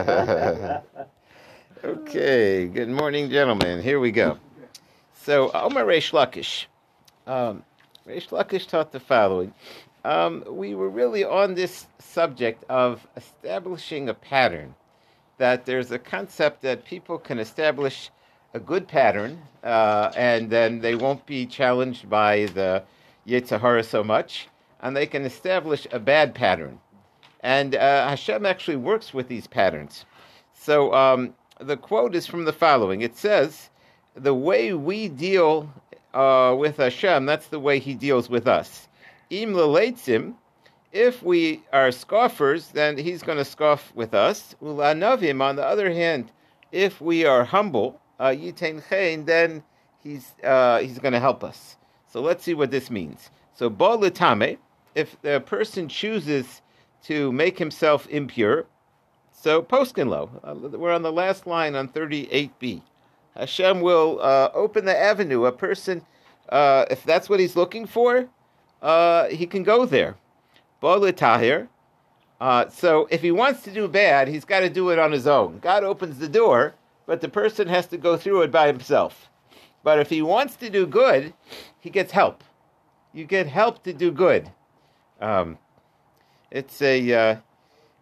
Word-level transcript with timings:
okay, 1.84 2.66
good 2.66 2.88
morning, 2.88 3.28
gentlemen. 3.28 3.82
Here 3.82 4.00
we 4.00 4.10
go. 4.10 4.38
So, 5.12 5.50
Omar 5.52 5.84
Reish 5.84 6.12
Lakish. 6.12 6.64
Um, 7.26 7.62
Reish 8.08 8.28
Lakish 8.28 8.66
taught 8.66 8.92
the 8.92 9.00
following. 9.00 9.52
Um, 10.04 10.42
we 10.48 10.74
were 10.74 10.88
really 10.88 11.22
on 11.22 11.54
this 11.54 11.86
subject 11.98 12.64
of 12.70 13.06
establishing 13.14 14.08
a 14.08 14.14
pattern. 14.14 14.74
That 15.36 15.66
there's 15.66 15.90
a 15.90 15.98
concept 15.98 16.62
that 16.62 16.86
people 16.86 17.18
can 17.18 17.38
establish 17.38 18.10
a 18.54 18.60
good 18.60 18.88
pattern, 18.88 19.42
uh, 19.62 20.12
and 20.16 20.48
then 20.48 20.80
they 20.80 20.94
won't 20.94 21.26
be 21.26 21.44
challenged 21.44 22.08
by 22.08 22.46
the 22.46 22.84
Yetzer 23.26 23.60
Hara 23.60 23.82
so 23.82 24.02
much, 24.02 24.48
and 24.80 24.96
they 24.96 25.06
can 25.06 25.26
establish 25.26 25.86
a 25.92 25.98
bad 25.98 26.34
pattern. 26.34 26.80
And 27.40 27.74
uh, 27.74 28.08
Hashem 28.08 28.44
actually 28.44 28.76
works 28.76 29.14
with 29.14 29.28
these 29.28 29.46
patterns. 29.46 30.04
So 30.52 30.92
um, 30.94 31.34
the 31.58 31.76
quote 31.76 32.14
is 32.14 32.26
from 32.26 32.44
the 32.44 32.52
following 32.52 33.00
it 33.00 33.16
says, 33.16 33.70
The 34.14 34.34
way 34.34 34.74
we 34.74 35.08
deal 35.08 35.72
uh, 36.12 36.54
with 36.58 36.76
Hashem, 36.76 37.26
that's 37.26 37.48
the 37.48 37.60
way 37.60 37.78
he 37.78 37.94
deals 37.94 38.28
with 38.28 38.46
us. 38.46 38.88
Im 39.30 39.54
leleitzim, 39.54 40.34
if 40.92 41.22
we 41.22 41.62
are 41.72 41.92
scoffers, 41.92 42.68
then 42.68 42.98
he's 42.98 43.22
going 43.22 43.38
to 43.38 43.44
scoff 43.44 43.92
with 43.94 44.12
us. 44.12 44.56
Ulanavim, 44.60 45.40
on 45.40 45.56
the 45.56 45.64
other 45.64 45.92
hand, 45.92 46.32
if 46.72 47.00
we 47.00 47.24
are 47.24 47.44
humble, 47.44 48.00
yitain 48.18 48.80
uh, 48.80 49.24
then 49.24 49.62
he's 50.02 50.32
uh, 50.42 50.78
he's 50.78 50.98
going 50.98 51.12
to 51.12 51.20
help 51.20 51.44
us. 51.44 51.76
So 52.06 52.20
let's 52.20 52.44
see 52.44 52.54
what 52.54 52.70
this 52.70 52.90
means. 52.90 53.30
So 53.54 53.70
bolitame, 53.70 54.58
if 54.94 55.20
the 55.22 55.40
person 55.40 55.88
chooses 55.88 56.60
to 57.04 57.32
make 57.32 57.58
himself 57.58 58.06
impure, 58.08 58.66
so 59.42 59.62
poskinlo, 59.62 60.28
uh, 60.44 60.76
we're 60.76 60.92
on 60.92 61.00
the 61.00 61.10
last 61.10 61.46
line 61.46 61.74
on 61.74 61.88
38b. 61.88 62.82
Hashem 63.34 63.80
will 63.80 64.18
uh, 64.20 64.50
open 64.52 64.84
the 64.84 64.94
avenue. 64.94 65.46
A 65.46 65.52
person, 65.52 66.02
uh, 66.50 66.84
if 66.90 67.04
that's 67.04 67.30
what 67.30 67.40
he's 67.40 67.56
looking 67.56 67.86
for, 67.86 68.28
uh, 68.82 69.28
he 69.28 69.46
can 69.46 69.62
go 69.62 69.86
there. 69.86 70.16
Bolitahir. 70.82 71.68
Uh, 72.38 72.68
so 72.68 73.08
if 73.10 73.22
he 73.22 73.30
wants 73.30 73.62
to 73.62 73.70
do 73.70 73.88
bad, 73.88 74.28
he's 74.28 74.44
got 74.44 74.60
to 74.60 74.68
do 74.68 74.90
it 74.90 74.98
on 74.98 75.10
his 75.10 75.26
own. 75.26 75.58
God 75.60 75.84
opens 75.84 76.18
the 76.18 76.28
door, 76.28 76.74
but 77.06 77.22
the 77.22 77.28
person 77.28 77.66
has 77.68 77.86
to 77.86 77.96
go 77.96 78.18
through 78.18 78.42
it 78.42 78.50
by 78.50 78.66
himself. 78.66 79.30
But 79.82 79.98
if 79.98 80.10
he 80.10 80.20
wants 80.20 80.56
to 80.56 80.68
do 80.68 80.86
good, 80.86 81.32
he 81.78 81.88
gets 81.88 82.12
help. 82.12 82.44
You 83.14 83.24
get 83.24 83.46
help 83.46 83.82
to 83.84 83.94
do 83.94 84.10
good. 84.10 84.50
Um, 85.18 85.56
it's 86.50 86.82
a 86.82 87.12
uh, 87.12 87.36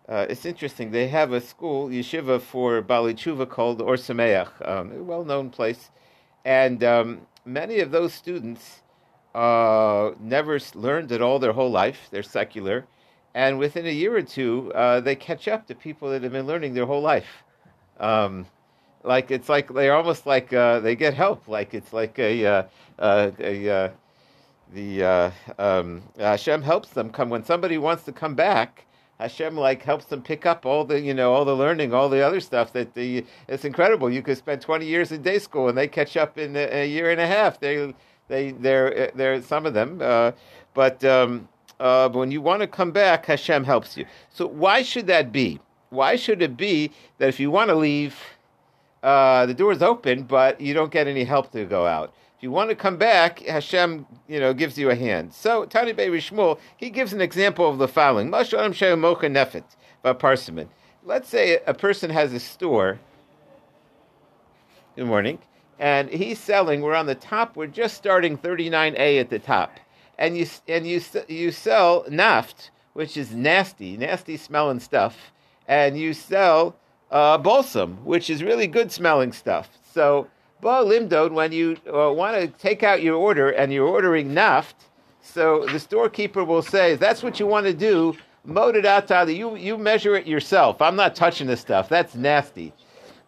uh, 0.08 0.26
it's 0.28 0.46
interesting. 0.46 0.90
They 0.90 1.08
have 1.08 1.32
a 1.32 1.40
school 1.40 1.88
yeshiva 1.88 2.40
for 2.40 2.82
Baalei 2.82 3.14
Teshuva 3.14 3.48
called 3.48 3.82
Or 3.82 3.96
Sameach, 3.96 4.48
um, 4.66 4.92
a 4.92 5.02
well-known 5.02 5.50
place, 5.50 5.90
and 6.44 6.82
um, 6.82 7.20
many 7.44 7.80
of 7.80 7.90
those 7.90 8.14
students 8.14 8.82
uh, 9.34 10.12
never 10.18 10.58
learned 10.74 11.12
at 11.12 11.20
all 11.20 11.38
their 11.38 11.52
whole 11.52 11.70
life. 11.70 12.08
They're 12.10 12.22
secular, 12.22 12.86
and 13.34 13.58
within 13.58 13.86
a 13.86 13.92
year 13.92 14.16
or 14.16 14.22
two, 14.22 14.72
uh, 14.74 15.00
they 15.00 15.14
catch 15.14 15.46
up 15.46 15.66
to 15.66 15.74
people 15.74 16.10
that 16.10 16.22
have 16.22 16.32
been 16.32 16.46
learning 16.46 16.74
their 16.74 16.86
whole 16.86 17.02
life. 17.02 17.44
Um, 18.00 18.46
like 19.04 19.30
it's 19.30 19.48
like 19.48 19.72
they're 19.72 19.94
almost 19.94 20.26
like 20.26 20.52
uh, 20.52 20.80
they 20.80 20.96
get 20.96 21.14
help. 21.14 21.48
Like 21.48 21.74
it's 21.74 21.92
like 21.92 22.18
a 22.18 22.46
uh, 22.46 22.62
uh, 22.98 23.30
a 23.38 23.68
uh, 23.68 23.88
the 24.72 25.04
uh, 25.04 25.30
um, 25.58 26.02
Hashem 26.18 26.62
helps 26.62 26.90
them 26.90 27.10
come 27.10 27.30
when 27.30 27.44
somebody 27.44 27.78
wants 27.78 28.04
to 28.04 28.12
come 28.12 28.34
back. 28.34 28.84
Hashem 29.18 29.56
like 29.56 29.82
helps 29.82 30.04
them 30.06 30.22
pick 30.22 30.46
up 30.46 30.64
all 30.64 30.84
the 30.84 31.00
you 31.00 31.12
know 31.14 31.32
all 31.32 31.44
the 31.44 31.56
learning, 31.56 31.92
all 31.92 32.08
the 32.08 32.20
other 32.20 32.40
stuff 32.40 32.72
that 32.72 32.94
the 32.94 33.24
it's 33.48 33.64
incredible. 33.64 34.10
You 34.10 34.22
could 34.22 34.38
spend 34.38 34.60
twenty 34.60 34.86
years 34.86 35.10
in 35.10 35.22
day 35.22 35.38
school 35.38 35.68
and 35.68 35.76
they 35.76 35.88
catch 35.88 36.16
up 36.16 36.38
in 36.38 36.56
a, 36.56 36.82
a 36.82 36.86
year 36.86 37.10
and 37.10 37.20
a 37.20 37.26
half. 37.26 37.58
They 37.58 37.94
they 38.28 38.52
they're 38.52 39.10
they're 39.14 39.42
some 39.42 39.66
of 39.66 39.74
them, 39.74 40.00
uh, 40.00 40.32
but 40.74 41.02
um, 41.04 41.48
uh, 41.80 42.08
when 42.10 42.30
you 42.30 42.40
want 42.40 42.60
to 42.60 42.66
come 42.66 42.92
back, 42.92 43.26
Hashem 43.26 43.64
helps 43.64 43.96
you. 43.96 44.06
So 44.30 44.46
why 44.46 44.82
should 44.82 45.06
that 45.08 45.32
be? 45.32 45.60
Why 45.90 46.16
should 46.16 46.42
it 46.42 46.56
be 46.56 46.92
that 47.18 47.28
if 47.28 47.40
you 47.40 47.50
want 47.50 47.70
to 47.70 47.74
leave, 47.74 48.16
uh, 49.02 49.46
the 49.46 49.54
door 49.54 49.72
is 49.72 49.82
open, 49.82 50.24
but 50.24 50.60
you 50.60 50.74
don't 50.74 50.92
get 50.92 51.06
any 51.06 51.24
help 51.24 51.50
to 51.52 51.64
go 51.64 51.86
out? 51.86 52.12
If 52.38 52.44
you 52.44 52.52
want 52.52 52.70
to 52.70 52.76
come 52.76 52.98
back, 52.98 53.40
Hashem, 53.40 54.06
you 54.28 54.38
know, 54.38 54.54
gives 54.54 54.78
you 54.78 54.90
a 54.90 54.94
hand. 54.94 55.34
So 55.34 55.64
Tani 55.64 55.92
Bey 55.92 56.06
Shmuel, 56.08 56.60
he 56.76 56.88
gives 56.88 57.12
an 57.12 57.20
example 57.20 57.68
of 57.68 57.78
the 57.78 57.88
following: 57.88 58.30
Let's 58.30 58.48
say 61.28 61.58
a 61.66 61.74
person 61.74 62.10
has 62.10 62.32
a 62.32 62.38
store. 62.38 63.00
Good 64.94 65.08
morning, 65.08 65.40
and 65.80 66.08
he's 66.10 66.38
selling. 66.38 66.80
We're 66.80 66.94
on 66.94 67.06
the 67.06 67.16
top. 67.16 67.56
We're 67.56 67.66
just 67.66 67.96
starting 67.96 68.38
39A 68.38 69.18
at 69.18 69.30
the 69.30 69.40
top, 69.40 69.72
and 70.16 70.38
you 70.38 70.46
and 70.68 70.86
you 70.86 71.00
you 71.26 71.50
sell 71.50 72.04
naft, 72.04 72.70
which 72.92 73.16
is 73.16 73.34
nasty, 73.34 73.96
nasty 73.96 74.36
smelling 74.36 74.78
stuff, 74.78 75.32
and 75.66 75.98
you 75.98 76.14
sell 76.14 76.76
uh, 77.10 77.36
balsam, 77.36 77.96
which 78.04 78.30
is 78.30 78.44
really 78.44 78.68
good 78.68 78.92
smelling 78.92 79.32
stuff. 79.32 79.70
So 79.82 80.28
Ba 80.60 80.82
limdod, 80.84 81.32
when 81.32 81.52
you 81.52 81.76
uh, 81.86 82.12
want 82.12 82.36
to 82.36 82.48
take 82.48 82.82
out 82.82 83.02
your 83.02 83.14
order 83.14 83.50
and 83.50 83.72
you're 83.72 83.86
ordering 83.86 84.34
naft, 84.34 84.74
so 85.22 85.64
the 85.66 85.78
storekeeper 85.78 86.44
will 86.44 86.62
say, 86.62 86.96
that's 86.96 87.22
what 87.22 87.38
you 87.38 87.46
want 87.46 87.66
to 87.66 87.72
do, 87.72 88.16
mode 88.44 88.74
it 88.74 88.84
out 88.84 89.06
to 89.08 89.32
you, 89.32 89.54
you 89.56 89.78
measure 89.78 90.16
it 90.16 90.26
yourself. 90.26 90.82
I'm 90.82 90.96
not 90.96 91.14
touching 91.14 91.46
this 91.46 91.60
stuff. 91.60 91.88
That's 91.88 92.16
nasty. 92.16 92.72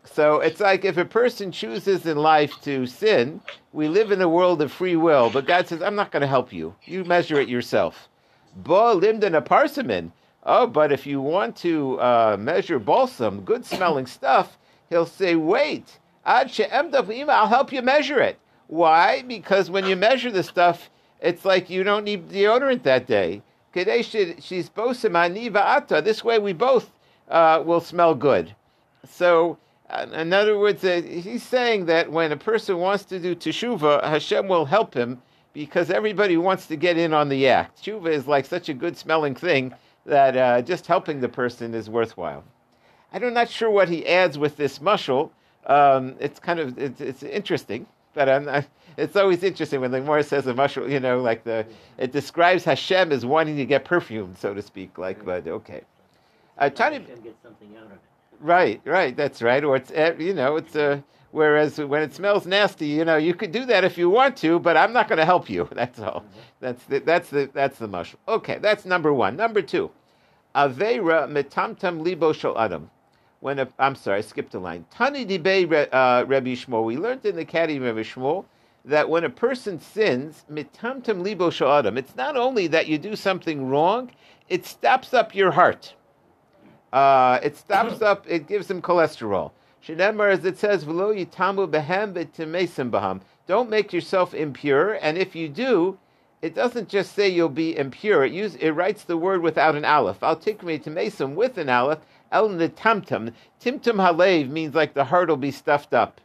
So 0.04 0.40
it's 0.40 0.60
like 0.60 0.84
if 0.84 0.96
a 0.96 1.04
person 1.04 1.52
chooses 1.52 2.06
in 2.06 2.16
life 2.16 2.60
to 2.62 2.86
sin, 2.86 3.40
we 3.72 3.86
live 3.86 4.10
in 4.10 4.20
a 4.22 4.28
world 4.28 4.60
of 4.60 4.72
free 4.72 4.96
will, 4.96 5.30
but 5.30 5.46
God 5.46 5.68
says, 5.68 5.82
I'm 5.82 5.94
not 5.94 6.10
going 6.10 6.22
to 6.22 6.26
help 6.26 6.52
you. 6.52 6.74
You 6.84 7.04
measure 7.04 7.38
it 7.38 7.48
yourself. 7.48 8.08
Ba 8.56 8.96
limdan 8.96 9.36
a 9.36 9.42
parsimin. 9.42 10.10
Oh, 10.42 10.66
but 10.66 10.90
if 10.90 11.06
you 11.06 11.20
want 11.20 11.54
to 11.58 12.00
uh, 12.00 12.36
measure 12.40 12.80
balsam, 12.80 13.42
good 13.42 13.64
smelling 13.64 14.06
stuff, 14.06 14.58
he'll 14.88 15.06
say, 15.06 15.36
wait. 15.36 15.99
I'll 16.24 17.48
help 17.48 17.72
you 17.72 17.82
measure 17.82 18.20
it. 18.20 18.38
Why? 18.66 19.22
Because 19.22 19.70
when 19.70 19.86
you 19.86 19.96
measure 19.96 20.30
the 20.30 20.42
stuff, 20.42 20.90
it's 21.20 21.44
like 21.44 21.70
you 21.70 21.82
don't 21.82 22.04
need 22.04 22.28
deodorant 22.28 22.82
that 22.84 23.06
day. 23.06 23.42
She's 24.40 24.68
both 24.68 25.00
This 25.02 26.24
way 26.24 26.38
we 26.38 26.52
both 26.52 26.90
uh, 27.28 27.62
will 27.64 27.80
smell 27.80 28.14
good. 28.14 28.54
So, 29.08 29.58
uh, 29.88 30.06
in 30.12 30.32
other 30.32 30.58
words, 30.58 30.84
uh, 30.84 31.02
he's 31.02 31.42
saying 31.42 31.86
that 31.86 32.10
when 32.10 32.32
a 32.32 32.36
person 32.36 32.78
wants 32.78 33.04
to 33.04 33.18
do 33.18 33.34
teshuva, 33.34 34.02
Hashem 34.04 34.48
will 34.48 34.66
help 34.66 34.94
him 34.94 35.22
because 35.52 35.90
everybody 35.90 36.36
wants 36.36 36.66
to 36.66 36.76
get 36.76 36.96
in 36.96 37.12
on 37.12 37.28
the 37.28 37.48
act. 37.48 37.82
Teshuva 37.82 38.08
is 38.08 38.26
like 38.26 38.46
such 38.46 38.68
a 38.68 38.74
good 38.74 38.96
smelling 38.96 39.34
thing 39.34 39.74
that 40.06 40.36
uh, 40.36 40.62
just 40.62 40.86
helping 40.86 41.20
the 41.20 41.28
person 41.28 41.74
is 41.74 41.90
worthwhile. 41.90 42.44
I'm 43.12 43.34
not 43.34 43.48
sure 43.48 43.70
what 43.70 43.88
he 43.88 44.06
adds 44.06 44.38
with 44.38 44.56
this 44.56 44.78
mushal. 44.78 45.30
Um, 45.66 46.14
it's 46.18 46.38
kind 46.38 46.58
of 46.58 46.78
it's, 46.78 47.00
it's 47.00 47.22
interesting, 47.22 47.86
but 48.14 48.28
I, 48.28 48.66
it's 48.96 49.16
always 49.16 49.42
interesting 49.42 49.80
when 49.80 49.90
the 49.90 50.00
Gemara 50.00 50.24
says 50.24 50.46
a 50.46 50.54
mushal. 50.54 50.90
You 50.90 51.00
know, 51.00 51.20
like 51.20 51.44
the 51.44 51.66
it 51.98 52.12
describes 52.12 52.64
Hashem 52.64 53.12
as 53.12 53.24
wanting 53.26 53.56
to 53.56 53.66
get 53.66 53.84
perfume, 53.84 54.34
so 54.36 54.54
to 54.54 54.62
speak. 54.62 54.98
Like, 54.98 55.24
but 55.24 55.46
okay. 55.46 55.82
Uh, 56.58 56.68
Tiny, 56.68 56.98
get 56.98 57.36
something 57.42 57.74
out 57.78 57.86
of 57.86 57.92
it. 57.92 57.98
Right, 58.40 58.80
right. 58.84 59.16
That's 59.16 59.42
right. 59.42 59.62
Or 59.64 59.76
it's 59.76 59.90
eh, 59.92 60.14
you 60.18 60.34
know 60.34 60.56
it's 60.56 60.74
a. 60.76 60.92
Uh, 60.92 61.00
whereas 61.32 61.78
when 61.78 62.02
it 62.02 62.12
smells 62.12 62.46
nasty, 62.46 62.86
you 62.86 63.04
know, 63.04 63.16
you 63.16 63.34
could 63.34 63.52
do 63.52 63.64
that 63.66 63.84
if 63.84 63.96
you 63.96 64.10
want 64.10 64.36
to, 64.38 64.58
but 64.58 64.76
I'm 64.76 64.92
not 64.92 65.08
going 65.08 65.18
to 65.18 65.24
help 65.24 65.48
you. 65.48 65.68
That's 65.74 66.00
all. 66.00 66.20
Mm-hmm. 66.20 66.38
That's 66.60 66.84
the, 66.84 66.98
that's 66.98 67.30
the 67.30 67.50
that's 67.54 67.78
the 67.78 67.88
mushal. 67.88 68.16
Okay, 68.28 68.58
that's 68.58 68.84
number 68.84 69.14
one. 69.14 69.36
Number 69.36 69.62
two, 69.62 69.90
avera 70.54 71.28
metamtam 71.28 72.02
libo 72.02 72.32
shel 72.32 72.58
adam 72.58 72.90
when 73.40 73.58
a, 73.58 73.68
I'm 73.78 73.94
sorry, 73.94 74.18
I 74.18 74.20
skipped 74.20 74.54
a 74.54 74.58
line. 74.58 74.84
Tani 74.90 75.26
dibei 75.26 75.64
uh, 75.92 76.24
Rabbi 76.26 76.54
Shmuel. 76.54 76.84
We 76.84 76.96
learned 76.96 77.24
in 77.24 77.36
the 77.36 77.44
Caddy 77.44 77.78
Rabbi 77.78 78.02
Shmuel 78.02 78.44
that 78.84 79.08
when 79.08 79.24
a 79.24 79.30
person 79.30 79.80
sins, 79.80 80.44
mitamtam 80.50 81.22
libo 81.22 81.50
sha'adam. 81.50 81.98
It's 81.98 82.16
not 82.16 82.36
only 82.36 82.66
that 82.68 82.86
you 82.86 82.98
do 82.98 83.16
something 83.16 83.68
wrong; 83.68 84.10
it 84.48 84.66
stops 84.66 85.14
up 85.14 85.34
your 85.34 85.50
heart. 85.50 85.94
Uh, 86.92 87.40
it 87.42 87.56
stops 87.56 88.02
up. 88.02 88.26
It 88.28 88.46
gives 88.46 88.70
him 88.70 88.82
cholesterol. 88.82 89.52
Shemar, 89.82 90.30
as 90.30 90.44
it 90.44 90.58
says, 90.58 90.84
"V'lo 90.84 91.14
yitamu 91.14 91.70
behem 91.70 92.12
v'timesim 92.12 92.90
baham." 92.90 93.20
Don't 93.46 93.70
make 93.70 93.92
yourself 93.92 94.34
impure, 94.34 94.94
and 94.94 95.16
if 95.16 95.34
you 95.34 95.48
do, 95.48 95.98
it 96.42 96.54
doesn't 96.54 96.88
just 96.88 97.14
say 97.14 97.28
you'll 97.28 97.48
be 97.48 97.76
impure. 97.76 98.24
It 98.24 98.32
use 98.32 98.54
it 98.56 98.70
writes 98.70 99.04
the 99.04 99.16
word 99.16 99.42
without 99.42 99.76
an 99.76 99.84
aleph. 99.84 100.22
I'll 100.22 100.36
take 100.36 100.62
me 100.62 100.78
to 100.78 100.90
timesim 100.90 101.34
with 101.34 101.58
an 101.58 101.68
aleph 101.68 102.00
El 102.32 102.48
netamtam. 102.50 103.32
Timtum 103.60 103.96
halev 103.96 104.48
means 104.48 104.74
like 104.74 104.94
the 104.94 105.04
heart 105.04 105.28
will 105.28 105.36
be 105.36 105.50
stuffed 105.50 105.94
up. 105.94 106.20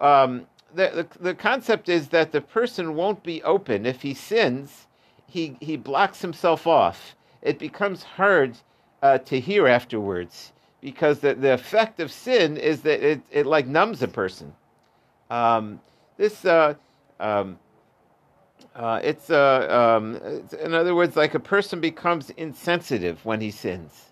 Um, 0.00 0.46
the, 0.74 1.06
the, 1.18 1.24
the 1.24 1.34
concept 1.34 1.88
is 1.88 2.08
that 2.08 2.32
the 2.32 2.40
person 2.40 2.94
won't 2.94 3.22
be 3.22 3.42
open. 3.42 3.86
If 3.86 4.02
he 4.02 4.14
sins, 4.14 4.86
he, 5.26 5.56
he 5.60 5.76
blocks 5.76 6.20
himself 6.20 6.66
off. 6.66 7.16
It 7.40 7.58
becomes 7.58 8.02
hard 8.02 8.58
uh, 9.02 9.18
to 9.18 9.40
hear 9.40 9.66
afterwards 9.66 10.52
because 10.80 11.20
the, 11.20 11.34
the 11.34 11.54
effect 11.54 12.00
of 12.00 12.10
sin 12.10 12.56
is 12.56 12.82
that 12.82 13.02
it, 13.02 13.20
it 13.30 13.46
like 13.46 13.66
numbs 13.66 14.02
a 14.02 14.08
person. 14.08 14.52
Um, 15.30 15.80
this, 16.16 16.44
uh, 16.44 16.74
um, 17.20 17.58
uh, 18.74 19.00
it's, 19.02 19.30
uh, 19.30 19.96
um, 19.98 20.16
it's, 20.22 20.52
in 20.54 20.74
other 20.74 20.94
words, 20.94 21.16
like 21.16 21.34
a 21.34 21.40
person 21.40 21.80
becomes 21.80 22.30
insensitive 22.30 23.24
when 23.24 23.40
he 23.40 23.50
sins. 23.50 24.11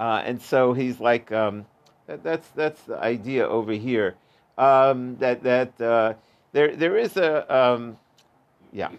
Uh, 0.00 0.22
and 0.24 0.40
so 0.40 0.72
he's 0.72 0.98
like, 0.98 1.30
um, 1.30 1.64
that, 2.06 2.24
that's, 2.24 2.48
that's 2.48 2.80
the 2.82 2.98
idea 2.98 3.46
over 3.46 3.72
here. 3.72 4.16
Um, 4.58 5.16
that, 5.18 5.42
that, 5.44 5.80
uh, 5.80 6.14
there, 6.52 6.74
there 6.74 6.96
is 6.96 7.16
a, 7.16 7.54
um, 7.54 7.96
yeah. 8.72 8.90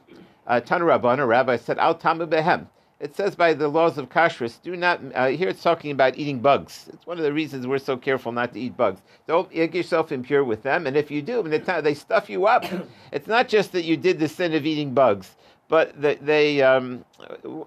Tana 0.48 0.86
Rabbana, 0.86 1.28
Rabbi 1.28 1.58
said, 1.58 1.78
Al 1.78 1.96
Tamu 1.96 2.26
Behem 2.26 2.68
it 3.02 3.16
says 3.16 3.36
by 3.36 3.54
the 3.54 3.68
laws 3.68 3.98
of 3.98 4.10
kashrus, 4.10 4.62
do 4.62 4.76
not. 4.76 5.02
Uh, 5.16 5.30
here 5.30 5.50
it's 5.50 5.64
talking 5.64 5.90
about 5.90 6.18
eating 6.18 6.40
bugs. 6.40 6.88
It's 6.94 7.08
one 7.08 7.18
of 7.18 7.24
the 7.24 7.34
reasons 7.34 7.66
we're 7.66 7.80
so 7.80 7.98
careful 7.98 8.32
not 8.32 8.54
to 8.54 8.60
eat 8.60 8.78
bugs. 8.78 9.02
Don't 9.28 9.52
get 9.52 9.74
yourself 9.74 10.12
impure 10.12 10.44
with 10.44 10.62
them, 10.62 10.86
and 10.86 10.96
if 10.96 11.10
you 11.10 11.24
do, 11.24 11.42
they 11.42 11.94
stuff 11.96 12.30
you 12.30 12.46
up. 12.46 12.64
It's 13.12 13.28
not 13.28 13.50
just 13.50 13.72
that 13.74 13.84
you 13.84 13.98
did 13.98 14.20
the 14.20 14.28
sin 14.28 14.54
of 14.54 14.66
eating 14.66 14.94
bugs, 14.94 15.36
but 15.68 16.00
that 16.02 16.26
they. 16.26 16.62
Um, 16.62 17.04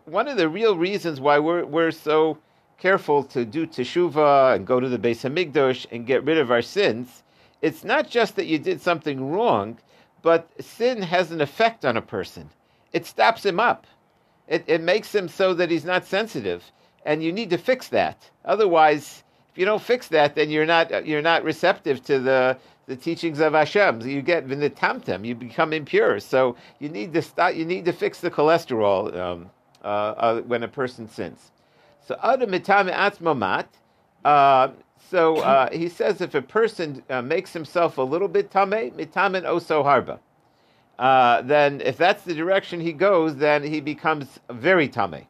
one 0.04 0.28
of 0.28 0.38
the 0.38 0.48
real 0.48 0.78
reasons 0.78 1.20
why 1.20 1.38
we're 1.40 1.64
we're 1.64 1.90
so 1.90 2.38
careful 2.78 3.22
to 3.24 3.44
do 3.44 3.66
teshuvah 3.66 4.56
and 4.56 4.66
go 4.66 4.80
to 4.80 4.88
the 4.88 4.98
Beis 4.98 5.28
Hamikdash 5.28 5.86
and 5.90 6.06
get 6.06 6.24
rid 6.24 6.38
of 6.38 6.50
our 6.50 6.62
sins. 6.62 7.22
It's 7.62 7.84
not 7.84 8.08
just 8.10 8.36
that 8.36 8.46
you 8.46 8.58
did 8.58 8.80
something 8.80 9.30
wrong, 9.30 9.78
but 10.22 10.50
sin 10.60 11.02
has 11.02 11.30
an 11.30 11.40
effect 11.40 11.84
on 11.84 11.96
a 11.96 12.02
person. 12.02 12.50
It 12.92 13.06
stops 13.06 13.44
him 13.44 13.58
up 13.58 13.86
it, 14.48 14.64
it 14.66 14.82
makes 14.82 15.14
him 15.14 15.28
so 15.28 15.54
that 15.54 15.70
he's 15.70 15.84
not 15.84 16.06
sensitive, 16.06 16.70
and 17.04 17.22
you 17.22 17.32
need 17.32 17.50
to 17.50 17.58
fix 17.58 17.88
that. 17.88 18.30
Otherwise, 18.44 19.24
if 19.50 19.58
you 19.58 19.64
don't 19.64 19.82
fix 19.82 20.08
that, 20.08 20.34
then 20.34 20.50
you're 20.50 20.66
not 20.66 21.06
you're 21.06 21.22
not 21.22 21.44
receptive 21.44 22.02
to 22.04 22.18
the 22.18 22.56
the 22.86 22.96
teachings 22.96 23.40
of 23.40 23.54
Hashem. 23.54 24.02
You 24.02 24.20
get 24.20 24.46
v'nitamtem, 24.46 25.24
you 25.24 25.34
become 25.34 25.72
impure. 25.72 26.20
So 26.20 26.56
you 26.78 26.88
need 26.88 27.14
to 27.14 27.22
start. 27.22 27.54
You 27.54 27.64
need 27.64 27.86
to 27.86 27.92
fix 27.92 28.20
the 28.20 28.30
cholesterol 28.30 29.16
um, 29.16 29.50
uh, 29.82 29.86
uh, 29.86 30.40
when 30.42 30.62
a 30.62 30.68
person 30.68 31.08
sins. 31.08 31.50
So 32.06 32.18
adam 32.22 32.50
mitame 32.50 32.92
atzmamat. 32.92 33.66
Uh, 34.24 34.68
so 35.10 35.36
uh, 35.38 35.70
he 35.72 35.88
says 35.88 36.20
if 36.20 36.34
a 36.34 36.42
person 36.42 37.02
uh, 37.10 37.22
makes 37.22 37.52
himself 37.52 37.98
a 37.98 38.02
little 38.02 38.28
bit 38.28 38.50
tame, 38.50 38.90
mitamen 38.92 39.44
oso 39.44 39.84
harba 39.84 40.18
uh, 40.98 41.42
then 41.42 41.80
if 41.80 41.96
that's 41.96 42.22
the 42.24 42.34
direction 42.34 42.80
he 42.80 42.92
goes, 42.92 43.36
then 43.36 43.62
he 43.62 43.80
becomes 43.80 44.38
very 44.50 44.88
tame. 44.88 45.26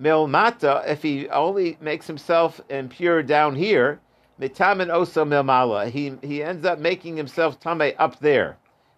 Milmata, 0.00 0.86
if 0.86 1.02
he 1.02 1.28
only 1.28 1.76
makes 1.80 2.06
himself 2.06 2.60
impure 2.68 3.22
down 3.22 3.54
here, 3.56 4.00
mitamen 4.40 4.88
oso 4.88 5.26
milmala, 5.26 5.90
he 5.90 6.14
he 6.22 6.42
ends 6.42 6.64
up 6.64 6.78
making 6.78 7.16
himself 7.16 7.60
tame 7.60 7.92
up 7.98 8.18
there. 8.20 8.56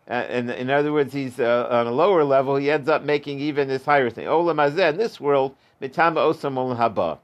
Uh, 0.09 0.15
and 0.29 0.51
in 0.51 0.71
other 0.71 0.93
words, 0.93 1.13
he's 1.13 1.39
uh, 1.39 1.69
on 1.71 1.87
a 1.87 1.93
lower 1.93 2.25
level. 2.25 2.57
He 2.57 2.71
ends 2.71 2.89
up 2.89 3.03
making 3.05 3.39
even 3.41 3.69
this 3.69 3.85
higher 3.85 4.11
thing. 4.11 4.27
Olam 4.27 4.91
in 4.91 4.97
this 4.97 5.21
world, 5.21 5.55
haba. 5.81 7.19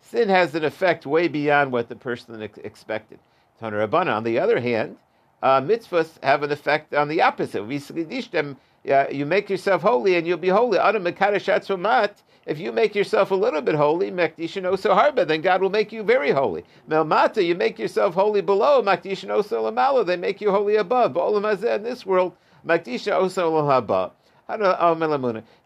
Sin 0.00 0.28
has 0.28 0.54
an 0.54 0.64
effect 0.64 1.04
way 1.04 1.26
beyond 1.28 1.72
what 1.72 1.88
the 1.88 1.96
person 1.96 2.40
expected. 2.42 3.18
Tanarabana, 3.60 4.16
on 4.16 4.24
the 4.24 4.38
other 4.38 4.60
hand, 4.60 4.96
uh, 5.42 5.60
mitzvahs 5.60 6.22
have 6.22 6.42
an 6.42 6.52
effect 6.52 6.94
on 6.94 7.08
the 7.08 7.22
opposite. 7.22 7.62
Uh, 7.62 9.06
you 9.10 9.26
make 9.26 9.50
yourself 9.50 9.82
holy 9.82 10.14
and 10.16 10.26
you'll 10.26 10.38
be 10.38 10.48
holy. 10.48 10.78
If 10.78 12.60
you 12.60 12.70
make 12.70 12.94
yourself 12.94 13.32
a 13.32 13.34
little 13.34 13.60
bit 13.60 13.74
holy, 13.74 14.10
then 14.10 15.40
God 15.40 15.60
will 15.60 15.70
make 15.70 15.90
you 15.90 16.04
very 16.04 16.30
holy. 16.30 16.64
Melmata, 16.88 17.44
you 17.44 17.56
make 17.56 17.78
yourself 17.78 18.14
holy 18.14 18.40
below, 18.40 18.82
they 18.82 20.16
make 20.16 20.40
you 20.40 20.52
holy 20.52 20.76
above. 20.76 21.16
In 21.16 21.82
this 21.82 22.06
world, 22.06 22.36
the, 22.64 24.12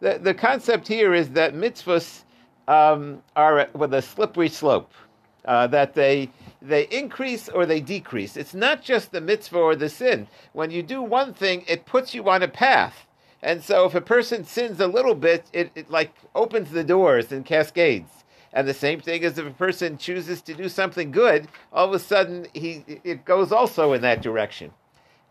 the 0.01 0.35
concept 0.35 0.89
here 0.89 1.15
is 1.15 1.29
that 1.31 1.55
mitzvahs 1.55 2.25
um, 2.71 3.23
are 3.35 3.69
with 3.75 3.93
a 3.93 4.01
slippery 4.01 4.49
slope. 4.49 4.93
Uh, 5.47 5.67
that 5.67 5.95
they 5.95 6.31
they 6.61 6.87
increase 6.89 7.49
or 7.49 7.65
they 7.65 7.81
decrease. 7.81 8.37
It's 8.37 8.55
not 8.55 8.83
just 8.83 9.11
the 9.11 9.23
mitzvah 9.23 9.59
or 9.59 9.75
the 9.75 9.89
sin. 9.89 10.29
When 10.53 10.71
you 10.71 10.83
do 10.83 11.03
one 11.03 11.33
thing, 11.33 11.65
it 11.67 11.87
puts 11.87 12.15
you 12.15 12.29
on 12.29 12.43
a 12.43 12.49
path. 12.49 13.07
And 13.43 13.65
so 13.65 13.87
if 13.87 13.95
a 13.95 14.03
person 14.03 14.45
sins 14.45 14.81
a 14.81 14.87
little 14.87 15.15
bit, 15.15 15.47
it, 15.55 15.73
it 15.75 15.91
like 15.91 16.13
opens 16.35 16.71
the 16.71 16.85
doors 16.85 17.33
and 17.33 17.45
cascades. 17.45 18.11
And 18.53 18.69
the 18.69 18.75
same 18.75 19.01
thing 19.01 19.25
as 19.25 19.39
if 19.39 19.47
a 19.47 19.51
person 19.51 19.97
chooses 19.97 20.43
to 20.43 20.55
do 20.55 20.69
something 20.69 21.11
good, 21.11 21.49
all 21.73 21.89
of 21.89 21.95
a 21.95 21.99
sudden 21.99 22.47
he 22.53 22.85
it 23.03 23.25
goes 23.25 23.51
also 23.51 23.95
in 23.95 24.03
that 24.03 24.23
direction. 24.23 24.73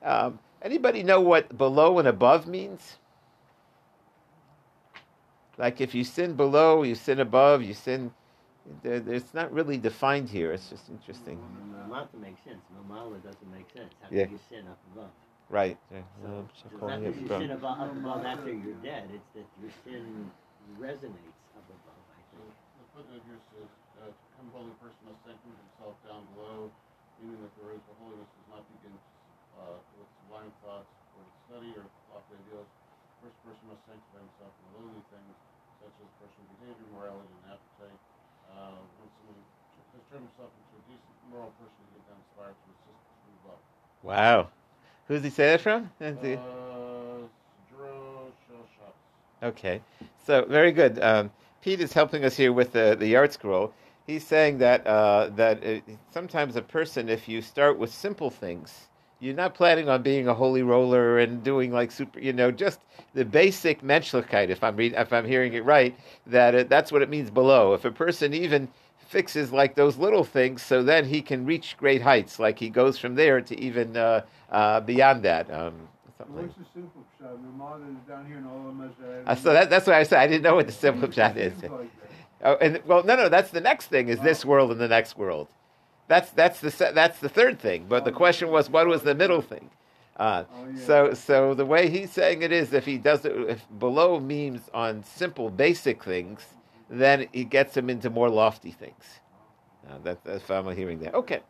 Um, 0.04 0.40
anybody 0.62 1.04
know 1.04 1.22
what 1.22 1.56
below 1.56 2.00
and 2.00 2.08
above 2.08 2.48
means? 2.48 2.99
Like 5.60 5.82
if 5.82 5.94
you 5.94 6.04
sin 6.04 6.34
below, 6.36 6.84
you 6.84 6.96
sin 6.96 7.20
above, 7.20 7.62
you 7.62 7.76
sin 7.76 8.12
it's 8.84 9.34
not 9.34 9.52
really 9.52 9.78
defined 9.78 10.30
here. 10.30 10.54
It's 10.54 10.70
just 10.70 10.90
interesting. 10.90 11.42
Mamata 11.74 12.14
makes 12.22 12.42
sense. 12.46 12.62
Mamala 12.70 13.18
doesn't 13.24 13.50
make 13.50 13.66
sense. 13.74 13.90
How 14.02 14.08
yeah. 14.12 14.30
can 14.30 14.38
you 14.38 14.44
sin 14.50 14.64
up 14.70 14.80
above? 14.94 15.12
Right. 15.50 15.78
So, 15.90 16.46
it's 16.70 16.78
not 16.78 17.02
that 17.02 17.16
you 17.18 17.28
sin 17.28 17.52
above, 17.52 17.82
up 17.82 17.90
above 17.90 18.26
after 18.26 18.54
you're 18.54 18.78
dead. 18.86 19.10
It's 19.10 19.26
that 19.34 19.50
your 19.58 19.74
sin 19.82 20.30
resonates 20.78 21.42
up 21.58 21.66
above, 21.66 22.04
I 22.14 22.22
think. 22.30 22.46
The 22.46 22.86
footnote 22.94 23.26
here 23.26 23.42
says, 23.58 23.70
uh, 24.06 24.14
come 24.38 24.48
holy 24.54 24.76
person 24.78 25.02
must 25.10 25.22
sanctify 25.26 25.58
himself 25.58 25.98
down 26.06 26.24
below, 26.38 26.70
meaning 27.18 27.42
that 27.42 27.54
the 27.58 27.64
road 27.74 27.82
to 27.82 27.94
holiness 27.98 28.30
does 28.30 28.50
not 28.54 28.64
begin 28.78 28.94
uh, 29.58 29.82
with 29.98 30.10
sublime 30.22 30.54
thoughts 30.62 30.94
or 31.18 31.26
study 31.50 31.74
or 31.74 31.90
lofty 32.14 32.38
ideals. 32.38 32.70
First 33.26 33.38
person 33.42 33.66
must 33.66 33.82
sanctify 33.90 34.22
himself 34.22 34.54
in 34.54 34.66
lowly 34.78 35.02
things, 35.10 35.34
such 35.34 35.49
as 35.49 35.49
personal 36.20 36.48
behavior, 36.60 36.88
morality, 36.94 37.32
and 37.48 37.56
appetite 37.56 38.00
uh, 38.52 38.76
when 39.00 39.10
someone 39.16 39.40
has 39.96 40.04
turned 40.12 40.28
himself 40.28 40.52
into 40.54 40.74
a 40.76 40.84
decent 40.92 41.16
moral 41.32 41.52
person, 41.58 41.82
he 41.96 42.00
then 42.06 42.20
aspire 42.20 42.54
to 42.54 42.68
assist 42.76 43.00
move 43.26 43.56
up. 43.56 43.62
Wow. 44.04 44.52
Who 45.08 45.16
does 45.16 45.24
he 45.24 45.30
say 45.30 45.52
that 45.52 45.62
from? 45.62 45.90
Uh, 46.00 46.06
okay. 49.44 49.82
So, 50.26 50.46
very 50.46 50.72
good. 50.72 51.02
Um, 51.02 51.32
Pete 51.62 51.82
is 51.82 51.94
helping 51.94 52.24
us 52.24 52.38
here 52.38 52.54
with 52.54 52.72
the, 52.74 52.96
the 53.00 53.14
ArtScroll. 53.14 53.72
He's 54.06 54.26
saying 54.26 54.58
that, 54.60 54.86
uh, 54.88 55.30
that 55.36 55.64
it, 55.64 55.84
sometimes 56.12 56.56
a 56.56 56.62
person, 56.62 57.10
if 57.10 57.28
you 57.28 57.42
start 57.42 57.78
with 57.78 57.94
simple 57.94 58.30
things, 58.30 58.88
you're 59.20 59.36
not 59.36 59.54
planning 59.54 59.90
on 59.90 60.02
being 60.02 60.28
a 60.28 60.34
holy 60.34 60.64
roller 60.64 61.20
and 61.20 61.44
doing 61.44 61.72
like 61.72 61.92
super, 61.92 62.20
you 62.20 62.34
know, 62.34 62.52
just 62.52 62.80
the 63.14 63.26
basic 63.26 63.82
menschlichkeit. 63.82 64.50
If 64.50 64.64
I'm 64.64 64.76
read, 64.76 64.94
if 64.94 65.12
I'm 65.12 65.26
hearing 65.26 65.54
it 65.54 65.66
right, 65.66 65.96
that 66.28 66.56
it, 66.56 66.70
that's 66.70 66.92
what 66.92 67.02
it 67.02 67.10
means 67.10 67.30
below. 67.30 67.74
If 67.74 67.86
a 67.86 67.92
person 67.92 68.34
even 68.34 68.70
fixes 69.08 69.52
like 69.52 69.76
those 69.76 69.98
little 69.98 70.24
things, 70.24 70.62
so 70.62 70.84
then 70.84 71.06
he 71.06 71.22
can 71.22 71.46
reach 71.46 71.76
great 71.78 72.02
heights. 72.02 72.40
Like 72.40 72.60
he 72.60 72.70
goes 72.70 72.98
from 72.98 73.16
there 73.16 73.42
to 73.42 73.60
even 73.60 73.98
uh, 73.98 74.22
uh, 74.52 74.80
beyond 74.82 75.24
that. 75.24 75.52
Um, 75.52 75.74
What's 76.28 76.54
the 76.56 76.66
simple 76.74 77.04
shot? 77.18 78.08
down 78.08 78.26
here 78.28 78.38
and 78.38 78.48
all 78.48 78.70
of 78.70 78.78
them. 78.78 78.94
Uh, 79.26 79.36
so 79.36 79.54
that, 79.54 79.70
that's 79.70 79.88
what 79.88 79.96
I 79.96 80.04
said. 80.04 80.20
I 80.20 80.28
didn't 80.28 80.44
know 80.44 80.56
what 80.56 80.68
the 80.68 80.74
simple 80.74 81.10
shot 81.10 81.38
is. 81.38 81.54
Oh, 82.44 82.56
and 82.56 82.82
well, 82.86 83.04
no, 83.04 83.16
no, 83.16 83.30
that's 83.30 83.52
the 83.52 83.62
next 83.62 83.88
thing. 83.88 84.10
Is 84.10 84.20
this 84.20 84.46
world 84.46 84.72
and 84.72 84.80
the 84.80 84.88
next 84.88 85.18
world? 85.18 85.48
That's 86.10 86.32
that's 86.32 86.60
the 86.60 86.92
that's 86.94 87.20
the 87.20 87.30
third 87.30 87.60
thing. 87.60 87.86
But 87.88 88.04
the 88.04 88.12
question 88.12 88.50
was, 88.50 88.68
what 88.68 88.88
was 88.88 89.04
the 89.04 89.14
middle 89.14 89.42
thing? 89.42 89.70
Uh, 90.18 90.44
oh, 90.52 90.68
yeah. 90.74 90.86
So 90.86 91.14
so 91.14 91.54
the 91.54 91.66
way 91.66 91.88
he's 91.88 92.12
saying 92.12 92.42
it 92.42 92.52
is, 92.52 92.74
if 92.74 92.84
he 92.84 92.98
does 92.98 93.26
it, 93.26 93.32
if 93.48 93.66
below 93.78 94.20
memes 94.20 94.70
on 94.74 95.04
simple 95.04 95.52
basic 95.52 96.04
things, 96.04 96.44
then 96.90 97.28
he 97.32 97.44
gets 97.44 97.78
him 97.78 97.92
into 97.92 98.10
more 98.10 98.28
lofty 98.28 98.72
things. 98.72 99.22
Uh, 99.88 100.00
that, 100.04 100.24
that's 100.24 100.50
what 100.50 100.66
I'm 100.66 100.76
hearing 100.76 101.00
there. 101.00 101.14
Okay, 101.14 101.42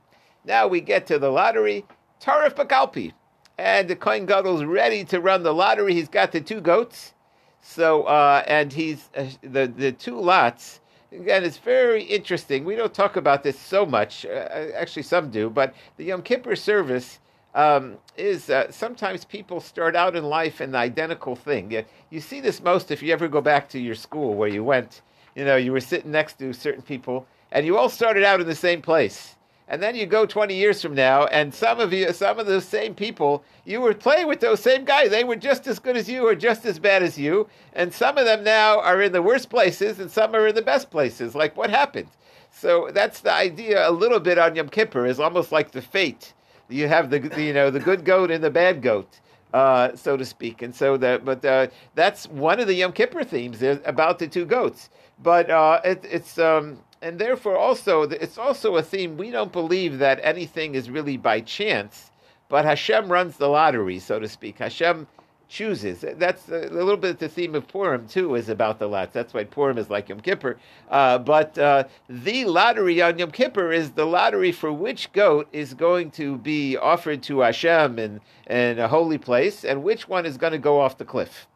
now 0.44 0.68
we 0.68 0.82
get 0.82 1.08
to 1.08 1.18
the 1.18 1.32
lottery. 1.32 1.86
Tarif 2.22 2.56
Bakalpi. 2.56 3.13
And 3.58 3.89
the 3.89 3.96
Kohen 3.96 4.25
Gadol's 4.25 4.66
ready 4.66 5.06
to 5.06 5.22
run 5.22 5.44
the 5.44 5.54
lottery. 5.54 5.94
He's 5.94 6.10
got 6.10 6.34
the 6.34 6.42
two 6.42 6.60
goats. 6.60 7.13
So, 7.62 8.04
uh, 8.04 8.44
and 8.46 8.74
he's 8.74 9.10
uh, 9.16 9.25
the 9.42 9.68
the 9.68 9.94
two 9.94 10.20
lots 10.20 10.82
again, 11.12 11.44
it's 11.44 11.58
very 11.58 12.04
interesting. 12.04 12.66
We 12.66 12.75
don't 12.75 12.94
talk 12.94 13.16
about 13.16 13.44
this 13.44 13.60
so 13.60 13.86
much. 13.86 14.25
Uh, 14.25 14.30
uh, 14.30 14.72
actually, 14.75 15.04
some 15.04 15.30
do, 15.30 15.50
but 15.50 15.74
the 15.98 16.06
Yom 16.06 16.22
Kippur 16.22 16.56
service 16.56 17.20
um, 17.56 17.98
is 18.18 18.50
uh, 18.50 18.72
sometimes 18.72 19.25
people 19.25 19.60
start 19.60 19.96
out 19.96 20.16
in 20.16 20.24
life 20.24 20.62
in 20.62 20.72
the 20.72 20.78
identical 20.78 21.36
thing. 21.36 21.72
You, 21.72 21.86
you 22.10 22.20
see 22.20 22.39
this 22.39 22.62
most 22.62 22.92
if 22.92 23.01
you 23.01 23.12
ever 23.12 23.28
go 23.28 23.42
back 23.42 23.70
to 23.70 23.80
your 23.80 23.96
school 23.96 24.36
where 24.36 24.50
you 24.50 24.63
went. 24.63 25.01
You 25.36 25.46
know, 25.46 25.56
you 25.56 25.72
were 25.72 25.80
sitting 25.80 26.12
next 26.12 26.39
to 26.39 26.54
certain 26.54 26.82
people, 26.82 27.25
and 27.51 27.66
you 27.66 27.78
all 27.78 27.89
started 27.89 28.24
out 28.24 28.42
in 28.42 28.48
the 28.48 28.56
same 28.56 28.82
place. 28.82 29.36
And 29.70 29.84
then 29.84 29.96
you 29.96 30.08
go 30.08 30.26
20 30.26 30.56
years 30.56 30.82
from 30.82 30.96
now, 30.96 31.26
and 31.26 31.54
some 31.54 31.80
of 31.80 31.94
you, 31.94 32.12
some 32.12 32.40
of 32.40 32.48
those 32.48 32.66
same 32.66 32.96
people, 32.96 33.44
you 33.66 33.82
were 33.82 33.94
playing 33.94 34.28
with 34.28 34.40
those 34.40 34.60
same 34.60 34.84
guys. 34.84 35.12
They 35.12 35.24
were 35.24 35.36
just 35.36 35.68
as 35.68 35.78
good 35.78 35.96
as 35.96 36.10
you 36.10 36.28
or 36.28 36.34
just 36.34 36.66
as 36.66 36.80
bad 36.80 37.04
as 37.04 37.20
you. 37.20 37.48
And 37.74 37.94
some 37.94 38.18
of 38.18 38.26
them 38.26 38.44
now 38.44 38.80
are 38.80 39.00
in 39.00 39.12
the 39.12 39.22
worst 39.22 39.52
places, 39.52 40.00
and 40.00 40.10
some 40.10 40.36
are 40.36 40.48
in 40.48 40.56
the 40.56 40.64
best 40.64 40.90
places. 40.90 41.36
Like 41.36 41.56
what 41.56 41.70
happened? 41.70 42.10
So 42.52 42.90
that's 42.92 43.22
the 43.22 43.32
idea 43.32 43.88
a 43.88 43.92
little 43.92 44.20
bit 44.20 44.40
on 44.40 44.56
Yom 44.56 44.70
Kippur 44.70 45.06
is 45.06 45.20
almost 45.20 45.52
like 45.52 45.70
the 45.70 45.84
fate. 45.84 46.34
You 46.68 46.88
have 46.88 47.12
the, 47.12 47.20
you 47.42 47.54
know 47.54 47.70
the 47.70 47.80
good 47.80 48.04
goat 48.04 48.32
and 48.32 48.44
the 48.44 48.50
bad 48.50 48.82
goat. 48.82 49.20
Uh, 49.54 49.96
so 49.96 50.16
to 50.16 50.26
speak. 50.26 50.62
And 50.62 50.76
so 50.76 50.96
that, 50.98 51.26
but 51.26 51.44
uh, 51.44 51.68
that's 51.96 52.28
one 52.28 52.60
of 52.60 52.68
the 52.68 52.76
Yom 52.76 52.92
Kippur 52.92 53.24
themes 53.24 53.64
about 53.64 54.20
the 54.20 54.28
two 54.28 54.46
goats. 54.46 54.90
But 55.24 55.50
uh, 55.50 55.82
it, 55.84 56.06
it's 56.08 56.38
um, 56.38 56.78
and 57.01 57.20
therefore 57.20 57.58
also 57.58 58.03
it's 58.03 58.38
also 58.38 58.75
a 58.75 58.84
theme. 58.84 59.18
We 59.18 59.32
don't 59.32 59.51
believe 59.51 60.00
that 60.00 60.20
anything 60.24 60.75
is 60.75 60.89
really 60.89 61.18
by 61.18 61.41
chance, 61.41 62.12
but 62.48 62.65
Hashem 62.65 63.12
runs 63.12 63.38
the 63.38 63.48
lottery, 63.48 64.00
so 64.00 64.20
to 64.20 64.27
speak. 64.27 64.60
Hashem 64.60 65.08
chooses. 65.50 66.06
That's 66.18 66.48
a 66.48 66.70
little 66.70 66.96
bit 66.96 67.20
the 67.20 67.27
theme 67.27 67.56
of 67.56 67.68
Purim 67.68 68.08
too. 68.08 68.36
Is 68.36 68.48
about 68.48 68.79
the 68.79 68.88
lots. 68.88 69.13
That's 69.13 69.34
why 69.34 69.44
Purim 69.44 69.77
is 69.77 69.89
like 69.89 70.08
Yom 70.08 70.22
Kippur. 70.22 70.58
Uh, 70.89 71.18
but 71.18 71.58
uh, 71.58 71.86
the 72.08 72.46
lottery 72.46 73.01
on 73.01 73.18
Yom 73.18 73.32
Kippur 73.32 73.72
is 73.72 73.91
the 73.91 74.06
lottery 74.06 74.51
for 74.51 74.72
which 74.72 75.12
goat 75.12 75.50
is 75.51 75.74
going 75.74 76.12
to 76.12 76.38
be 76.38 76.77
offered 76.77 77.24
to 77.24 77.39
Hashem 77.39 78.00
in, 78.00 78.22
in 78.48 78.79
a 78.79 78.88
holy 78.88 79.18
place, 79.18 79.65
and 79.65 79.84
which 79.84 80.08
one 80.08 80.25
is 80.25 80.38
going 80.38 80.53
to 80.53 80.60
go 80.60 80.79
off 80.79 80.98
the 80.98 81.06
cliff. 81.06 81.48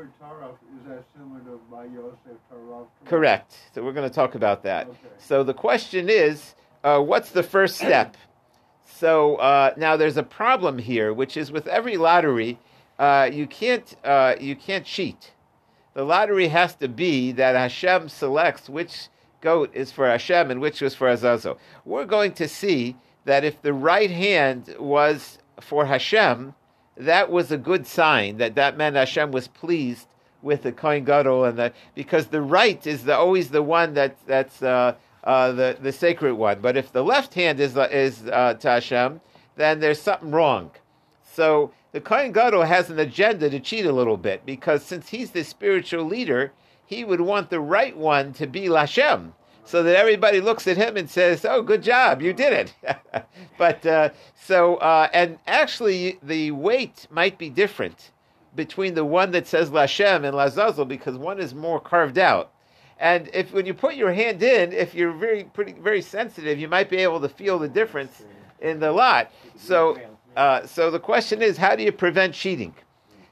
Word 0.00 0.12
taraf 0.18 0.54
is 0.78 0.88
that 0.88 1.04
similar 1.14 1.40
to 1.40 1.60
Yosef 1.94 2.40
taraf? 2.50 2.86
Correct. 3.04 3.54
So 3.74 3.82
we're 3.82 3.92
going 3.92 4.08
to 4.08 4.14
talk 4.14 4.34
about 4.34 4.62
that. 4.62 4.86
Okay. 4.86 4.96
So 5.18 5.44
the 5.44 5.52
question 5.52 6.08
is, 6.08 6.54
uh, 6.82 7.00
what's 7.00 7.32
the 7.32 7.42
first 7.42 7.76
step? 7.76 8.16
So 8.86 9.36
uh, 9.36 9.74
now 9.76 9.98
there's 9.98 10.16
a 10.16 10.22
problem 10.22 10.78
here, 10.78 11.12
which 11.12 11.36
is 11.36 11.52
with 11.52 11.66
every 11.66 11.98
lottery, 11.98 12.58
uh, 12.98 13.28
you 13.30 13.46
can't 13.46 13.94
uh, 14.02 14.36
you 14.40 14.56
can't 14.56 14.86
cheat. 14.86 15.32
The 15.92 16.04
lottery 16.04 16.48
has 16.48 16.74
to 16.76 16.88
be 16.88 17.32
that 17.32 17.54
Hashem 17.54 18.08
selects 18.08 18.70
which 18.70 19.08
goat 19.42 19.70
is 19.74 19.92
for 19.92 20.08
Hashem 20.08 20.50
and 20.50 20.62
which 20.62 20.80
was 20.80 20.94
for 20.94 21.08
Azazel. 21.08 21.58
We're 21.84 22.06
going 22.06 22.32
to 22.34 22.48
see 22.48 22.96
that 23.26 23.44
if 23.44 23.60
the 23.60 23.74
right 23.74 24.10
hand 24.10 24.74
was 24.78 25.36
for 25.60 25.84
Hashem, 25.84 26.54
that 27.00 27.30
was 27.30 27.50
a 27.50 27.58
good 27.58 27.86
sign 27.86 28.38
that 28.38 28.54
that 28.54 28.76
meant 28.76 28.96
Hashem 28.96 29.32
was 29.32 29.48
pleased 29.48 30.06
with 30.42 30.62
the 30.62 30.72
Kohen 30.72 31.04
Gadol, 31.04 31.44
and 31.44 31.58
the, 31.58 31.72
because 31.94 32.26
the 32.26 32.40
right 32.40 32.86
is 32.86 33.04
the, 33.04 33.16
always 33.16 33.50
the 33.50 33.62
one 33.62 33.94
that 33.94 34.16
that's 34.26 34.62
uh, 34.62 34.94
uh, 35.24 35.52
the 35.52 35.76
the 35.80 35.92
sacred 35.92 36.34
one. 36.34 36.60
But 36.60 36.76
if 36.76 36.92
the 36.92 37.04
left 37.04 37.34
hand 37.34 37.60
is 37.60 37.76
is 37.76 38.26
uh, 38.26 38.54
to 38.54 38.68
Hashem, 38.68 39.20
then 39.56 39.80
there's 39.80 40.00
something 40.00 40.30
wrong. 40.30 40.70
So 41.22 41.72
the 41.92 42.00
Kohen 42.00 42.32
Gadol 42.32 42.62
has 42.62 42.90
an 42.90 42.98
agenda 42.98 43.50
to 43.50 43.60
cheat 43.60 43.86
a 43.86 43.92
little 43.92 44.16
bit 44.16 44.46
because 44.46 44.82
since 44.82 45.08
he's 45.08 45.30
the 45.30 45.44
spiritual 45.44 46.04
leader, 46.04 46.52
he 46.86 47.04
would 47.04 47.20
want 47.20 47.50
the 47.50 47.60
right 47.60 47.96
one 47.96 48.32
to 48.34 48.46
be 48.46 48.62
Lashem, 48.62 49.32
so 49.64 49.82
that 49.82 49.96
everybody 49.96 50.40
looks 50.40 50.66
at 50.66 50.76
him 50.76 50.96
and 50.96 51.08
says, 51.08 51.44
"Oh, 51.44 51.62
good 51.62 51.82
job, 51.82 52.22
you 52.22 52.32
did 52.32 52.52
it." 52.52 52.96
but 53.58 53.84
uh, 53.86 54.10
so 54.34 54.76
uh, 54.76 55.08
and 55.12 55.38
actually, 55.46 56.18
the 56.22 56.50
weight 56.50 57.06
might 57.10 57.38
be 57.38 57.50
different 57.50 58.10
between 58.56 58.94
the 58.94 59.04
one 59.04 59.30
that 59.30 59.46
says 59.46 59.70
Lashem 59.70 60.24
and 60.24 60.34
Lazazel 60.34 60.86
because 60.86 61.16
one 61.16 61.38
is 61.38 61.54
more 61.54 61.80
carved 61.80 62.18
out. 62.18 62.52
And 62.98 63.30
if 63.32 63.52
when 63.52 63.64
you 63.64 63.72
put 63.72 63.94
your 63.94 64.12
hand 64.12 64.42
in, 64.42 64.72
if 64.72 64.94
you're 64.94 65.12
very 65.12 65.44
pretty 65.44 65.72
very 65.72 66.02
sensitive, 66.02 66.58
you 66.58 66.68
might 66.68 66.90
be 66.90 66.98
able 66.98 67.20
to 67.20 67.28
feel 67.28 67.58
the 67.58 67.68
difference 67.68 68.24
in 68.60 68.80
the 68.80 68.92
lot. 68.92 69.32
So 69.56 69.98
uh, 70.36 70.66
so 70.66 70.90
the 70.90 71.00
question 71.00 71.42
is, 71.42 71.56
how 71.56 71.76
do 71.76 71.82
you 71.82 71.92
prevent 71.92 72.34
cheating? 72.34 72.74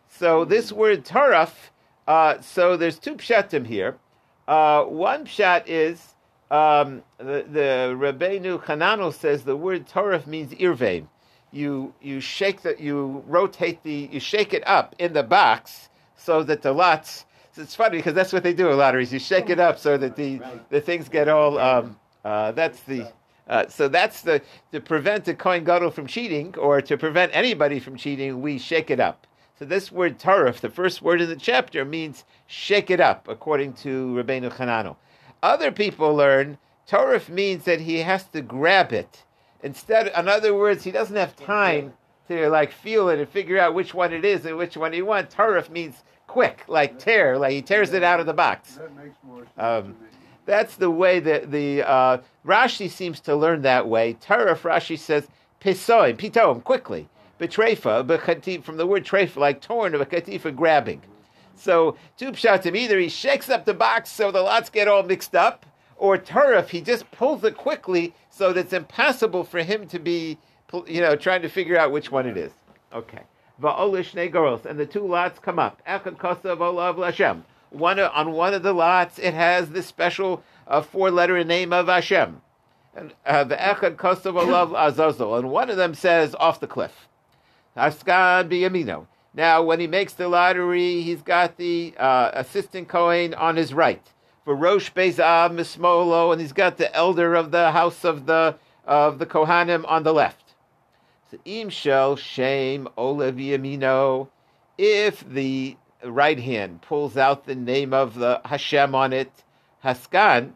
So 0.09 0.45
this 0.45 0.73
word 0.73 1.05
taraf. 1.05 1.71
Uh, 2.07 2.41
so 2.41 2.77
there's 2.77 2.99
two 2.99 3.17
pshatim 3.17 3.67
here. 3.67 3.99
Uh, 4.47 4.85
one 4.85 5.27
pshat 5.27 5.65
is 5.67 6.15
um, 6.51 7.03
the, 7.19 7.45
the 7.51 7.97
Rabbeinu 7.97 8.63
Chananel 8.65 9.13
says 9.13 9.45
the 9.45 9.57
word 9.57 9.87
Torah 9.87 10.23
means 10.27 10.53
irvein. 10.55 11.09
You 11.51 11.95
you 12.03 12.21
shake 12.21 12.63
the 12.63 12.77
you 12.79 13.25
rotate 13.27 13.83
the 13.83 14.09
you 14.13 14.21
shake 14.21 14.53
it 14.53 14.67
up 14.67 14.95
in 14.99 15.15
the 15.15 15.23
box 15.23 15.89
so 16.17 16.43
that 16.43 16.61
the 16.63 16.73
lots 16.73 17.25
it's 17.59 17.75
funny 17.75 17.99
because 17.99 18.15
that's 18.15 18.33
what 18.33 18.43
they 18.43 18.55
do 18.55 18.71
in 18.71 18.79
lotteries. 18.79 19.13
You 19.13 19.19
shake 19.19 19.51
it 19.51 19.59
up 19.59 19.79
so 19.79 19.97
that 19.99 20.17
the 20.17 20.41
the 20.71 20.81
things 20.81 21.09
get 21.09 21.29
all. 21.29 21.59
Um, 21.59 21.99
uh, 22.25 22.53
that's 22.53 22.81
the. 22.81 23.11
Uh, 23.49 23.67
so 23.67 23.89
that's 23.89 24.23
the 24.23 24.43
to 24.73 24.81
prevent 24.81 25.27
a 25.29 25.35
Kohen 25.35 25.65
Gadol 25.65 25.91
from 25.91 26.07
cheating, 26.07 26.55
or 26.59 26.81
to 26.83 26.97
prevent 26.97 27.35
anybody 27.35 27.81
from 27.81 27.97
cheating. 27.97 28.41
We 28.43 28.59
shake 28.59 28.91
it 28.91 29.01
up. 29.01 29.27
So 29.59 29.65
this 29.65 29.91
word 29.91 30.19
tarif, 30.19 30.61
the 30.61 30.71
first 30.71 31.03
word 31.03 31.21
in 31.21 31.29
the 31.29 31.37
chapter, 31.37 31.85
means 31.85 32.25
shake 32.47 32.91
it 32.91 33.01
up, 33.01 33.27
according 33.27 33.73
to 33.75 34.15
Rabbeinu 34.15 34.53
Chananel. 34.53 34.97
Other 35.43 35.71
people 35.71 36.15
learn 36.15 36.59
tarif 36.89 37.29
means 37.29 37.65
that 37.65 37.81
he 37.81 37.99
has 37.99 38.25
to 38.29 38.41
grab 38.41 38.93
it. 38.93 39.25
Instead, 39.63 40.09
in 40.17 40.29
other 40.29 40.55
words, 40.55 40.85
he 40.85 40.91
doesn't 40.91 41.17
have 41.17 41.37
time 41.37 41.93
to 42.29 42.49
like 42.49 42.73
feel 42.73 43.09
it 43.09 43.19
and 43.19 43.29
figure 43.29 43.59
out 43.59 43.75
which 43.75 43.95
one 43.95 44.13
it 44.13 44.25
is 44.25 44.45
and 44.45 44.57
which 44.57 44.77
one 44.77 44.93
he 44.93 45.03
wants. 45.03 45.35
Tarif 45.35 45.71
means 45.71 46.03
quick, 46.27 46.65
like 46.69 46.99
tear, 46.99 47.39
like 47.39 47.53
he 47.53 47.63
tears 47.63 47.93
it 47.93 48.03
out 48.03 48.21
of 48.21 48.27
the 48.27 48.33
box. 48.33 48.75
That 48.75 48.95
makes 48.97 49.17
more 49.23 49.45
sense 49.45 49.59
Um. 49.59 49.97
That's 50.49 50.77
the 50.77 50.91
way 50.91 51.21
that 51.21 51.51
the 51.51 51.83
uh, 51.83 52.19
Rashi 52.47 52.89
seems 52.89 53.21
to 53.21 53.37
learn 53.37 53.61
that 53.63 53.87
way. 53.87 54.15
Tarif 54.15 54.61
Rashi 54.61 54.99
says 54.99 55.29
pisoim, 55.61 56.17
pitom, 56.17 56.65
quickly. 56.65 57.07
Betrefa, 57.39 58.63
from 58.63 58.79
the 58.79 58.87
word 58.87 59.05
trefa, 59.05 59.37
like 59.37 59.61
torn, 59.61 59.95
of 59.95 60.01
a 60.01 60.07
bekatifa, 60.07 60.57
grabbing. 60.57 61.03
So 61.59 61.97
two 62.17 62.33
pshatim, 62.33 62.77
either 62.77 62.99
he 62.99 63.09
shakes 63.09 63.51
up 63.51 63.65
the 63.65 63.75
box 63.75 64.11
so 64.11 64.31
the 64.31 64.43
lots 64.43 64.71
get 64.71 64.89
all 64.89 65.03
mixed 65.03 65.35
up, 65.35 65.67
or 65.97 66.17
tarif, 66.17 66.69
he 66.69 66.81
just 66.81 67.11
pulls 67.11 67.43
it 67.45 67.57
quickly 67.57 68.15
so 68.31 68.53
that 68.53 68.61
it's 68.61 68.73
impossible 68.73 69.45
for 69.45 69.61
him 69.61 69.89
to 69.89 69.99
be, 69.99 70.39
you 70.87 71.01
know, 71.01 71.17
trying 71.17 71.43
to 71.43 71.49
figure 71.49 71.77
out 71.77 71.91
which 71.91 72.13
one 72.13 72.27
it 72.27 72.37
is. 72.37 72.53
Okay. 72.93 73.23
Va'olish 73.61 74.31
girls, 74.31 74.65
and 74.65 74.79
the 74.79 74.87
two 74.87 75.05
lots 75.05 75.41
come 75.41 75.59
up. 75.59 75.83
Echad 75.87 76.17
kosav 76.17 76.61
olav 76.61 76.99
Hashem. 76.99 77.45
One 77.71 77.99
on 77.99 78.33
one 78.33 78.55
of 78.55 78.63
the 78.63 78.73
lots, 78.73 79.19
it 79.19 79.35
has 79.35 79.71
the 79.71 79.83
special 79.83 80.45
uh, 80.69 80.81
four-letter 80.81 81.43
name 81.43 81.73
of 81.73 81.89
Hashem. 81.89 82.41
And 82.95 83.13
uh, 83.27 83.45
the 83.45 83.57
echad 83.57 83.97
kosav 83.97 84.41
olav 84.41 84.73
azazel, 84.73 85.37
and 85.37 85.51
one 85.51 85.69
of 85.71 85.77
them 85.77 85.95
says 85.95 86.37
off 86.39 86.61
the 86.61 86.69
cliff. 86.69 87.09
Haskan 87.77 88.49
biyamino. 88.49 89.07
Now, 89.35 89.63
when 89.63 89.79
he 89.81 89.87
makes 89.87 90.15
the 90.15 90.29
lottery, 90.29 91.03
he's 91.03 91.23
got 91.23 91.57
the 91.57 91.95
uh, 91.99 92.31
assistant 92.35 92.89
Kohen 92.89 93.35
on 93.35 93.57
his 93.57 93.75
right. 93.75 94.03
For 94.45 94.55
Rosh 94.55 94.91
Beis 94.91 95.19
Av 95.19 95.53
Mismolo, 95.53 96.33
and 96.33 96.41
he's 96.41 96.53
got 96.53 96.79
the 96.79 96.95
elder 96.95 97.35
of 97.35 97.51
the 97.51 97.71
house 97.73 98.05
of 98.05 98.27
the 98.27 98.57
of 98.87 99.19
the 99.19 99.27
Kohanim 99.27 99.85
on 99.87 100.03
the 100.03 100.15
left. 100.15 100.55
So 101.31 101.37
im 101.45 101.69
shel 101.69 102.17
shem 102.17 102.89
olev 102.97 103.37
yamino. 103.37 104.29
If 104.79 105.29
the 105.29 105.77
right 106.03 106.41
hand 106.41 106.81
pulls 106.81 107.19
out 107.19 107.45
the 107.45 107.55
name 107.55 107.93
of 107.93 108.15
the 108.15 108.41
Hashem 108.47 108.95
on 108.95 109.13
it, 109.13 109.31
Haskan, 109.85 110.53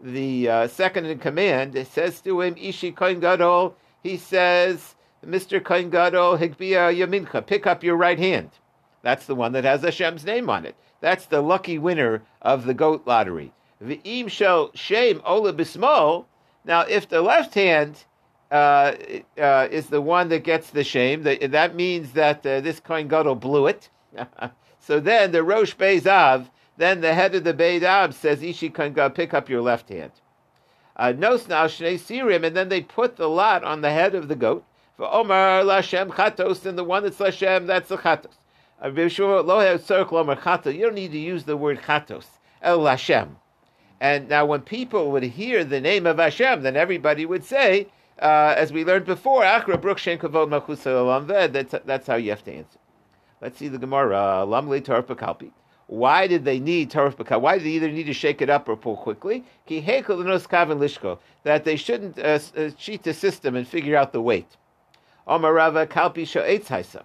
the 0.00 0.48
uh, 0.48 0.68
second 0.68 1.06
in 1.06 1.18
command, 1.18 1.76
says 1.86 2.20
to 2.22 2.40
him, 2.40 2.56
Ishi 2.56 2.92
Kohen 2.92 3.20
Gadol, 3.20 3.76
he 4.02 4.16
says, 4.16 4.95
Mr. 5.24 5.62
Kohen 5.62 5.90
Gadol, 5.90 6.38
Higbia 6.38 6.94
Yamincha, 6.94 7.44
pick 7.46 7.66
up 7.66 7.82
your 7.82 7.96
right 7.96 8.18
hand. 8.18 8.50
That's 9.02 9.26
the 9.26 9.34
one 9.34 9.52
that 9.52 9.64
has 9.64 9.82
Hashem's 9.82 10.24
name 10.24 10.50
on 10.50 10.66
it. 10.66 10.74
That's 11.00 11.26
the 11.26 11.40
lucky 11.40 11.78
winner 11.78 12.22
of 12.42 12.64
the 12.64 12.74
goat 12.74 13.02
lottery. 13.06 13.52
V'im 13.82 14.28
shel 14.28 14.70
shame 14.74 15.20
ola 15.24 15.52
bismol. 15.52 16.24
Now, 16.64 16.80
if 16.80 17.08
the 17.08 17.22
left 17.22 17.54
hand 17.54 18.04
uh, 18.50 18.94
uh, 19.38 19.68
is 19.70 19.86
the 19.86 20.00
one 20.00 20.28
that 20.30 20.44
gets 20.44 20.70
the 20.70 20.84
shame, 20.84 21.22
that, 21.22 21.52
that 21.52 21.74
means 21.74 22.12
that 22.12 22.44
uh, 22.46 22.60
this 22.60 22.80
Kohen 22.80 23.08
Gadol 23.08 23.36
blew 23.36 23.66
it. 23.66 23.88
so 24.80 24.98
then 24.98 25.32
the 25.32 25.42
Rosh 25.42 25.74
Beis 25.74 26.06
Av, 26.06 26.50
then 26.76 27.00
the 27.00 27.14
head 27.14 27.34
of 27.34 27.44
the 27.44 27.54
Beis 27.54 27.82
Av 27.82 28.14
says, 28.14 28.42
Ishi 28.42 28.70
Kohen 28.70 28.92
Gadol, 28.92 29.10
pick 29.10 29.34
up 29.34 29.48
your 29.48 29.62
left 29.62 29.88
hand. 29.88 30.12
Uh, 30.96 31.12
Nos 31.12 31.46
now 31.46 31.66
Shnei 31.66 31.94
Sirim, 31.94 32.44
and 32.44 32.56
then 32.56 32.70
they 32.70 32.80
put 32.80 33.16
the 33.16 33.28
lot 33.28 33.62
on 33.62 33.82
the 33.82 33.90
head 33.90 34.14
of 34.14 34.28
the 34.28 34.34
goat. 34.34 34.64
For 34.96 35.12
Omar 35.12 35.62
Lashem 35.62 36.08
Chatos, 36.08 36.64
and 36.64 36.78
the 36.78 36.84
one 36.84 37.02
that's 37.02 37.18
Lashem, 37.18 37.66
that's 37.66 37.90
the 37.90 37.98
Chatos. 37.98 38.32
You 40.74 40.82
don't 40.84 40.94
need 40.94 41.12
to 41.12 41.18
use 41.18 41.44
the 41.44 41.56
word 41.56 41.80
Chatos. 41.82 42.24
El 42.62 42.78
Lashem. 42.78 43.36
And 44.00 44.28
now, 44.28 44.46
when 44.46 44.62
people 44.62 45.12
would 45.12 45.22
hear 45.22 45.64
the 45.64 45.80
name 45.80 46.06
of 46.06 46.18
Hashem, 46.18 46.62
then 46.62 46.76
everybody 46.76 47.26
would 47.26 47.44
say, 47.44 47.88
uh, 48.20 48.54
as 48.56 48.72
we 48.72 48.84
learned 48.84 49.04
before, 49.06 49.44
Akra 49.44 49.78
Bruk 49.78 49.98
Shen 49.98 50.18
Kavod 50.18 50.48
Malchus 50.48 50.84
That's 50.84 51.74
that's 51.84 52.06
how 52.06 52.16
you 52.16 52.30
have 52.30 52.44
to 52.44 52.52
answer. 52.52 52.78
Let's 53.40 53.58
see 53.58 53.68
the 53.68 53.78
Gemara. 53.78 54.44
Lamli 54.46 54.82
Torah 54.82 55.02
Kalpi. 55.02 55.50
Why 55.88 56.26
did 56.26 56.44
they 56.44 56.58
need 56.58 56.90
Torah 56.90 57.12
Bakal? 57.12 57.40
Why 57.40 57.58
did 57.58 57.66
they 57.66 57.70
either 57.70 57.90
need 57.90 58.06
to 58.06 58.12
shake 58.12 58.42
it 58.42 58.50
up 58.50 58.68
or 58.68 58.76
pull 58.76 58.96
quickly? 58.96 59.44
Ki 59.66 59.80
hekel 59.80 60.24
kaven 60.48 60.78
lishko. 60.78 61.18
That 61.44 61.64
they 61.64 61.76
shouldn't 61.76 62.18
uh, 62.18 62.40
uh, 62.56 62.70
cheat 62.70 63.04
the 63.04 63.14
system 63.14 63.54
and 63.54 63.68
figure 63.68 63.96
out 63.96 64.12
the 64.12 64.20
weight. 64.20 64.56
Omarava 65.26 65.86
kalpi 65.86 66.22
sho'etz. 66.22 67.02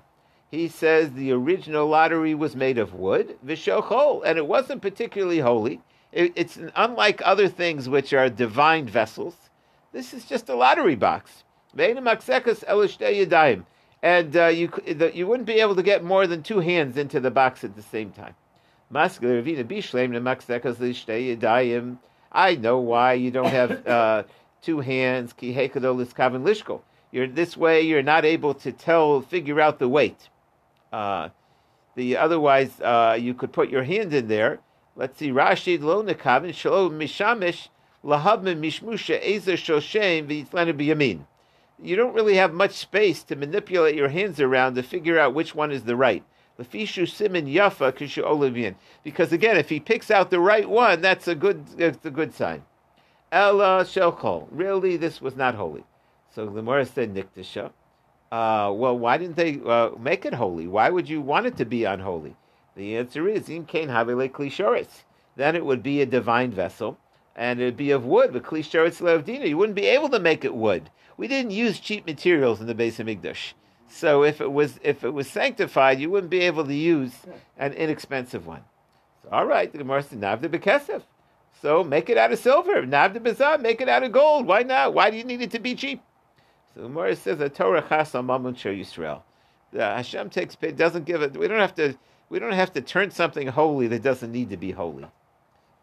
He 0.51 0.67
says 0.67 1.13
the 1.13 1.31
original 1.31 1.87
lottery 1.87 2.35
was 2.35 2.55
made 2.55 2.77
of 2.77 2.93
wood, 2.93 3.37
vishochol, 3.45 4.21
and 4.25 4.37
it 4.37 4.45
wasn't 4.45 4.81
particularly 4.81 5.39
holy. 5.39 5.81
It, 6.11 6.33
it's 6.35 6.59
unlike 6.75 7.21
other 7.23 7.47
things 7.47 7.87
which 7.87 8.11
are 8.13 8.29
divine 8.29 8.85
vessels. 8.85 9.35
This 9.93 10.13
is 10.13 10.25
just 10.25 10.49
a 10.49 10.55
lottery 10.55 10.95
box. 10.95 11.43
And 14.03 14.35
uh, 14.35 14.47
you 14.47 14.67
the, 14.67 15.11
you 15.15 15.25
wouldn't 15.25 15.47
be 15.47 15.61
able 15.61 15.75
to 15.75 15.83
get 15.83 16.03
more 16.03 16.27
than 16.27 16.43
two 16.43 16.59
hands 16.59 16.97
into 16.97 17.19
the 17.19 17.31
box 17.31 17.63
at 17.63 17.75
the 17.75 17.81
same 17.81 18.11
time. 18.11 18.35
I 22.33 22.55
know 22.55 22.79
why 22.79 23.13
you 23.13 23.31
don't 23.31 23.45
have 23.45 23.87
uh, 23.95 24.23
two 24.61 24.79
hands. 24.81 25.33
You're 27.11 27.27
this 27.27 27.57
way. 27.57 27.81
You're 27.81 28.03
not 28.03 28.25
able 28.25 28.53
to 28.55 28.71
tell, 28.71 29.21
figure 29.21 29.59
out 29.59 29.79
the 29.79 29.89
weight. 29.89 30.29
Uh, 30.91 31.29
the 31.95 32.17
otherwise, 32.17 32.79
uh, 32.81 33.17
you 33.19 33.33
could 33.33 33.51
put 33.51 33.69
your 33.69 33.83
hand 33.83 34.13
in 34.13 34.27
there. 34.27 34.59
Let's 34.95 35.17
see. 35.19 35.29
Rashi 35.29 35.81
lo 35.81 36.03
nekavin 36.03 36.51
shlo 36.51 36.89
mishamish 36.89 37.67
lahabmin 38.03 38.59
mishmusha 38.59 39.19
ezer 39.21 39.53
shoshem 39.53 40.27
v'yitlanu 40.27 40.73
biyamin. 40.73 41.21
You 41.81 41.95
don't 41.95 42.13
really 42.13 42.35
have 42.35 42.53
much 42.53 42.73
space 42.73 43.23
to 43.23 43.35
manipulate 43.35 43.95
your 43.95 44.09
hands 44.09 44.39
around 44.39 44.75
to 44.75 44.83
figure 44.83 45.17
out 45.17 45.33
which 45.33 45.55
one 45.55 45.71
is 45.71 45.83
the 45.83 45.95
right. 45.95 46.23
Lefishu 46.59 47.09
simin 47.09 47.47
yafa 47.47 47.91
kishu 47.91 48.23
olivin. 48.23 48.75
Because 49.03 49.33
again, 49.33 49.57
if 49.57 49.69
he 49.69 49.79
picks 49.79 50.11
out 50.11 50.29
the 50.29 50.39
right 50.39 50.69
one, 50.69 51.01
that's 51.01 51.27
a 51.27 51.35
good, 51.35 51.65
that's 51.77 52.05
a 52.05 52.11
good 52.11 52.33
sign. 52.33 52.63
Ella 53.31 53.83
shelchol. 53.83 54.47
Really, 54.51 54.97
this 54.97 55.21
was 55.21 55.35
not 55.35 55.55
holy. 55.55 55.83
So 56.33 56.45
the 56.45 56.51
Gemara 56.51 56.85
said 56.85 57.13
niktisha. 57.13 57.71
Uh, 58.31 58.71
well, 58.73 58.97
why 58.97 59.17
didn't 59.17 59.35
they 59.35 59.59
uh, 59.65 59.89
make 59.99 60.25
it 60.25 60.33
holy? 60.33 60.65
Why 60.65 60.89
would 60.89 61.09
you 61.09 61.19
want 61.19 61.47
it 61.47 61.57
to 61.57 61.65
be 61.65 61.83
unholy? 61.83 62.35
The 62.75 62.95
answer 62.95 63.27
is 63.27 63.49
in 63.49 63.65
kain 63.65 63.89
havile 63.89 64.31
klishoris. 64.31 65.03
Then 65.35 65.55
it 65.55 65.65
would 65.65 65.83
be 65.83 66.01
a 66.01 66.05
divine 66.05 66.51
vessel, 66.51 66.97
and 67.35 67.59
it'd 67.59 67.75
be 67.75 67.91
of 67.91 68.05
wood. 68.05 68.31
But 68.31 68.43
klishoris 68.43 69.01
levdina, 69.01 69.49
you 69.49 69.57
wouldn't 69.57 69.75
be 69.75 69.87
able 69.87 70.07
to 70.09 70.19
make 70.19 70.45
it 70.45 70.55
wood. 70.55 70.89
We 71.17 71.27
didn't 71.27 71.51
use 71.51 71.81
cheap 71.81 72.05
materials 72.05 72.61
in 72.61 72.67
the 72.67 72.75
Beis 72.75 72.95
Hamikdash. 72.95 73.53
So 73.89 74.23
if 74.23 74.39
it 74.39 74.53
was 74.53 74.79
if 74.83 75.03
it 75.03 75.09
was 75.09 75.29
sanctified, 75.29 75.99
you 75.99 76.09
wouldn't 76.09 76.31
be 76.31 76.39
able 76.39 76.65
to 76.65 76.73
use 76.73 77.13
an 77.57 77.73
inexpensive 77.73 78.47
one. 78.47 78.63
So, 79.21 79.29
all 79.33 79.45
right, 79.45 79.69
the 79.69 79.79
Gemara 79.79 80.03
said 80.03 80.21
navda 80.21 80.47
bekesef. 80.47 81.01
So 81.61 81.83
make 81.83 82.09
it 82.09 82.17
out 82.17 82.31
of 82.31 82.39
silver. 82.39 82.83
Navda 82.83 83.17
bezah, 83.17 83.59
make 83.59 83.81
it 83.81 83.89
out 83.89 84.03
of 84.03 84.13
gold. 84.13 84.47
Why 84.47 84.63
not? 84.63 84.93
Why 84.93 85.11
do 85.11 85.17
you 85.17 85.25
need 85.25 85.41
it 85.41 85.51
to 85.51 85.59
be 85.59 85.75
cheap? 85.75 86.01
So 86.73 86.81
the 86.81 86.87
Gemara 86.87 87.15
says 87.15 87.37
that 87.39 87.55
Torah 87.55 87.85
chas 87.87 88.11
mamun 88.13 88.55
Yisrael. 88.55 89.21
The 89.73 89.83
Hashem 89.83 90.29
takes 90.29 90.55
doesn't 90.55 91.05
give 91.05 91.21
it. 91.21 91.35
We 91.35 91.47
don't 91.47 91.59
have 91.59 91.75
to. 91.75 91.95
We 92.29 92.39
don't 92.39 92.53
have 92.53 92.71
to 92.73 92.81
turn 92.81 93.11
something 93.11 93.47
holy 93.47 93.87
that 93.87 94.03
doesn't 94.03 94.31
need 94.31 94.49
to 94.51 94.57
be 94.57 94.71
holy. 94.71 95.05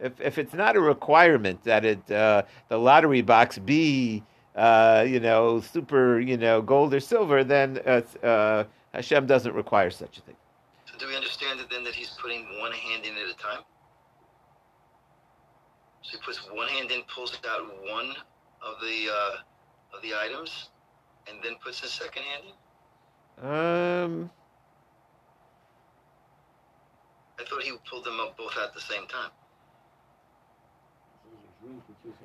If 0.01 0.21
if 0.21 0.39
it's 0.39 0.55
not 0.55 0.77
a 0.77 0.81
requirement 0.81 1.65
that 1.65 1.85
it 1.85 2.11
uh, 2.11 2.43
the 2.69 2.79
lottery 2.79 3.23
box 3.23 3.59
be 3.59 4.23
uh, 4.57 5.05
you 5.07 5.21
know 5.21 5.61
super 5.61 6.21
you 6.21 6.37
know 6.37 6.63
gold 6.63 6.95
or 6.95 7.01
silver, 7.01 7.45
then 7.45 7.81
uh, 7.87 8.65
Hashem 8.93 9.27
doesn't 9.27 9.55
require 9.55 9.91
such 9.91 10.19
a 10.19 10.21
thing. 10.23 10.37
So 10.87 10.99
do 10.99 11.09
we 11.09 11.17
understand 11.17 11.61
it 11.61 11.69
then 11.71 11.85
that 11.85 11.95
he's 11.95 12.17
putting 12.21 12.47
one 12.61 12.73
hand 12.73 13.05
in 13.05 13.13
at 13.13 13.29
a 13.29 13.37
time? 13.37 13.63
So 16.03 16.17
he 16.17 16.25
puts 16.25 16.39
one 16.51 16.69
hand 16.69 16.91
in, 16.91 17.03
pulls 17.15 17.39
out 17.49 17.67
one 17.91 18.15
of 18.63 18.81
the 18.81 19.09
uh, 19.13 19.97
of 19.97 20.03
the 20.03 20.15
items, 20.15 20.71
and 21.29 21.43
then 21.43 21.55
puts 21.63 21.81
his 21.81 21.91
second 21.91 22.23
hand 22.23 22.45
in? 23.43 23.49
Um. 23.49 24.31
I 27.39 27.45
thought 27.45 27.63
he 27.63 27.73
pulled 27.89 28.05
them 28.05 28.19
up 28.21 28.37
both 28.37 28.57
at 28.63 28.75
the 28.75 28.81
same 28.81 29.07
time. 29.07 29.31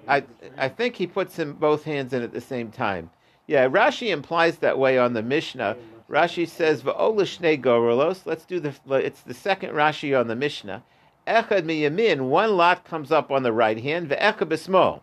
I 0.07 0.23
I 0.57 0.69
think 0.69 0.95
he 0.95 1.07
puts 1.07 1.35
them 1.35 1.53
both 1.53 1.83
hands 1.83 2.13
in 2.13 2.23
at 2.23 2.33
the 2.33 2.41
same 2.41 2.71
time. 2.71 3.09
Yeah, 3.47 3.67
Rashi 3.67 4.09
implies 4.09 4.57
that 4.57 4.79
way 4.79 4.97
on 4.97 5.13
the 5.13 5.21
Mishnah. 5.21 5.77
Rashi 6.09 6.47
says 6.47 6.81
va'olishne. 6.81 8.25
Let's 8.25 8.45
do 8.45 8.59
the. 8.59 8.73
It's 8.95 9.21
the 9.21 9.33
second 9.33 9.71
Rashi 9.71 10.17
on 10.17 10.27
the 10.27 10.35
Mishnah. 10.35 10.83
Echad 11.27 11.63
miyamin. 11.63 12.21
One 12.29 12.57
lot 12.57 12.85
comes 12.85 13.11
up 13.11 13.31
on 13.31 13.43
the 13.43 13.53
right 13.53 13.81
hand. 13.81 14.09
Ve'echad 14.09 14.47
b'smol, 14.49 15.01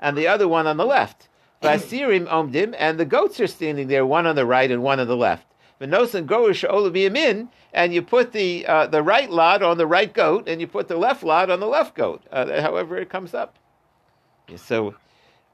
and 0.00 0.16
the 0.16 0.26
other 0.26 0.48
one 0.48 0.66
on 0.66 0.76
the 0.76 0.86
left. 0.86 1.28
Vasirim 1.62 2.26
omdim, 2.26 2.74
and 2.78 2.98
the 2.98 3.04
goats 3.04 3.38
are 3.40 3.46
standing 3.46 3.88
there, 3.88 4.04
one 4.04 4.26
on 4.26 4.34
the 4.36 4.44
right 4.44 4.70
and 4.70 4.82
one 4.82 4.98
on 5.00 5.06
the 5.06 5.16
left. 5.16 5.46
Venosan 5.80 6.26
gorish 6.26 6.68
olaviyamin, 6.68 7.48
and 7.72 7.94
you 7.94 8.02
put 8.02 8.32
the 8.32 8.66
uh, 8.66 8.86
the 8.86 9.02
right 9.02 9.30
lot 9.30 9.62
on 9.62 9.78
the 9.78 9.86
right 9.86 10.12
goat, 10.12 10.48
and 10.48 10.60
you 10.60 10.66
put 10.66 10.88
the 10.88 10.96
left 10.96 11.22
lot 11.22 11.50
on 11.50 11.60
the 11.60 11.66
left 11.66 11.94
goat. 11.94 12.22
Uh, 12.30 12.60
however, 12.60 12.96
it 12.98 13.08
comes 13.08 13.34
up. 13.34 13.58
So, 14.56 14.94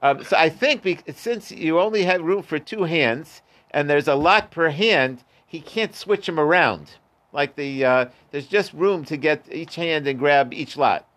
um, 0.01 0.23
so 0.23 0.35
I 0.35 0.49
think 0.49 0.81
be, 0.83 0.99
since 1.15 1.51
you 1.51 1.79
only 1.79 2.03
have 2.03 2.21
room 2.21 2.43
for 2.43 2.59
two 2.59 2.83
hands, 2.83 3.41
and 3.71 3.89
there's 3.89 4.07
a 4.07 4.15
lot 4.15 4.51
per 4.51 4.69
hand, 4.69 5.23
he 5.45 5.61
can't 5.61 5.95
switch 5.95 6.25
them 6.25 6.39
around. 6.39 6.91
Like 7.31 7.55
the 7.55 7.85
uh, 7.85 8.05
there's 8.31 8.47
just 8.47 8.73
room 8.73 9.05
to 9.05 9.17
get 9.17 9.45
each 9.51 9.75
hand 9.75 10.07
and 10.07 10.17
grab 10.17 10.53
each 10.53 10.75
lot. 10.77 11.07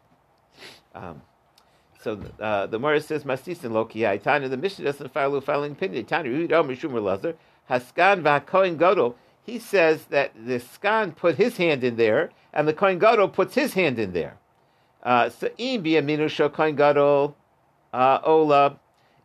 Um, 0.95 1.23
so 2.03 2.19
uh, 2.41 2.67
the 2.67 2.79
Morris 2.79 3.07
says 3.07 3.25
Masisin 3.25 3.73
Loki 3.73 4.03
Tanya. 4.19 4.49
The 4.49 4.57
Mishnah 4.57 4.85
doesn't 4.85 5.13
follow 5.13 5.41
following 5.41 5.73
opinion. 5.73 6.05
Tanya 6.05 6.31
Yudom 6.31 6.67
Mishumer 6.67 7.03
Lazar 7.03 7.35
Haskan 7.71 8.23
VaKoin 8.23 8.77
Godol. 8.77 9.15
He 9.45 9.59
says 9.59 10.05
that 10.07 10.33
the 10.35 10.61
Skan 10.61 11.15
put 11.17 11.37
his 11.37 11.57
hand 11.57 11.83
in 11.83 11.97
there, 11.97 12.31
and 12.53 12.69
the 12.69 12.73
Kohen 12.73 12.99
Gadol 12.99 13.29
puts 13.29 13.55
his 13.55 13.75
hand 13.75 13.99
in 13.99 14.13
there. 14.13 14.37
Uh, 15.03 15.31
so 15.31 15.49
im 15.59 15.83
biyaminu 15.83 16.29
shel 16.29 16.49
Kohen 16.49 16.77
Gadol 16.77 17.37
uh, 17.93 18.19
ola. 18.25 18.79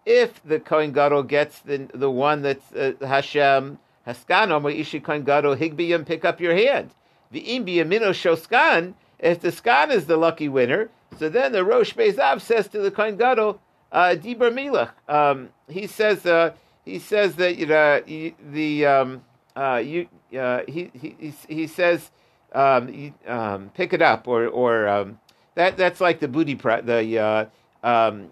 If 0.06 0.42
the 0.44 0.60
Kohen 0.60 0.92
Gadol 0.92 1.24
gets 1.24 1.60
the 1.60 1.88
the 1.94 2.10
one 2.10 2.42
that's 2.42 2.72
uh, 2.74 2.94
Hashem 3.02 3.78
Haskan 4.08 4.52
Omer 4.52 4.72
Ishi 4.72 5.00
Kohen 5.00 5.24
Gadol 5.24 5.56
Higbiyam, 5.56 6.06
pick 6.06 6.26
up 6.26 6.40
your 6.40 6.56
hand. 6.56 6.92
The 7.32 7.40
im 7.56 7.66
biyaminu 7.66 8.14
shel 8.14 8.38
Skan. 8.38 8.94
If 9.20 9.42
the 9.42 9.52
Skan 9.52 9.92
is 9.92 10.06
the 10.06 10.18
lucky 10.18 10.48
winner, 10.48 10.90
so 11.18 11.30
then 11.30 11.52
the 11.52 11.64
Rosh 11.64 11.94
Beis 11.94 12.20
Av 12.20 12.42
says 12.42 12.68
to 12.70 12.80
the 12.80 12.92
Kohen 12.92 13.18
Gadol, 13.18 13.60
uh, 13.92 14.16
Dibur 14.18 14.52
Milach. 14.52 14.92
Um, 15.08 15.50
he 15.70 15.88
says 15.88 16.26
uh, 16.26 16.54
he 16.86 17.00
says 17.00 17.36
that 17.36 17.58
you 17.58 17.66
know 17.68 18.02
the 18.52 18.86
um, 18.86 19.24
uh, 19.56 19.82
you 19.84 20.08
uh, 20.38 20.62
he, 20.68 20.92
he 20.94 21.34
he 21.48 21.68
says 21.68 22.12
um, 22.54 22.90
you, 22.90 23.14
um, 23.26 23.70
pick 23.74 23.94
it 23.94 24.02
up 24.02 24.28
or 24.28 24.48
or 24.48 24.88
um, 24.88 25.20
that 25.56 25.78
that's 25.78 26.02
like 26.02 26.20
the 26.20 26.28
booty 26.28 26.56
pra- 26.56 26.82
the 26.82 27.20
uh, 27.20 27.46
um, 27.84 28.32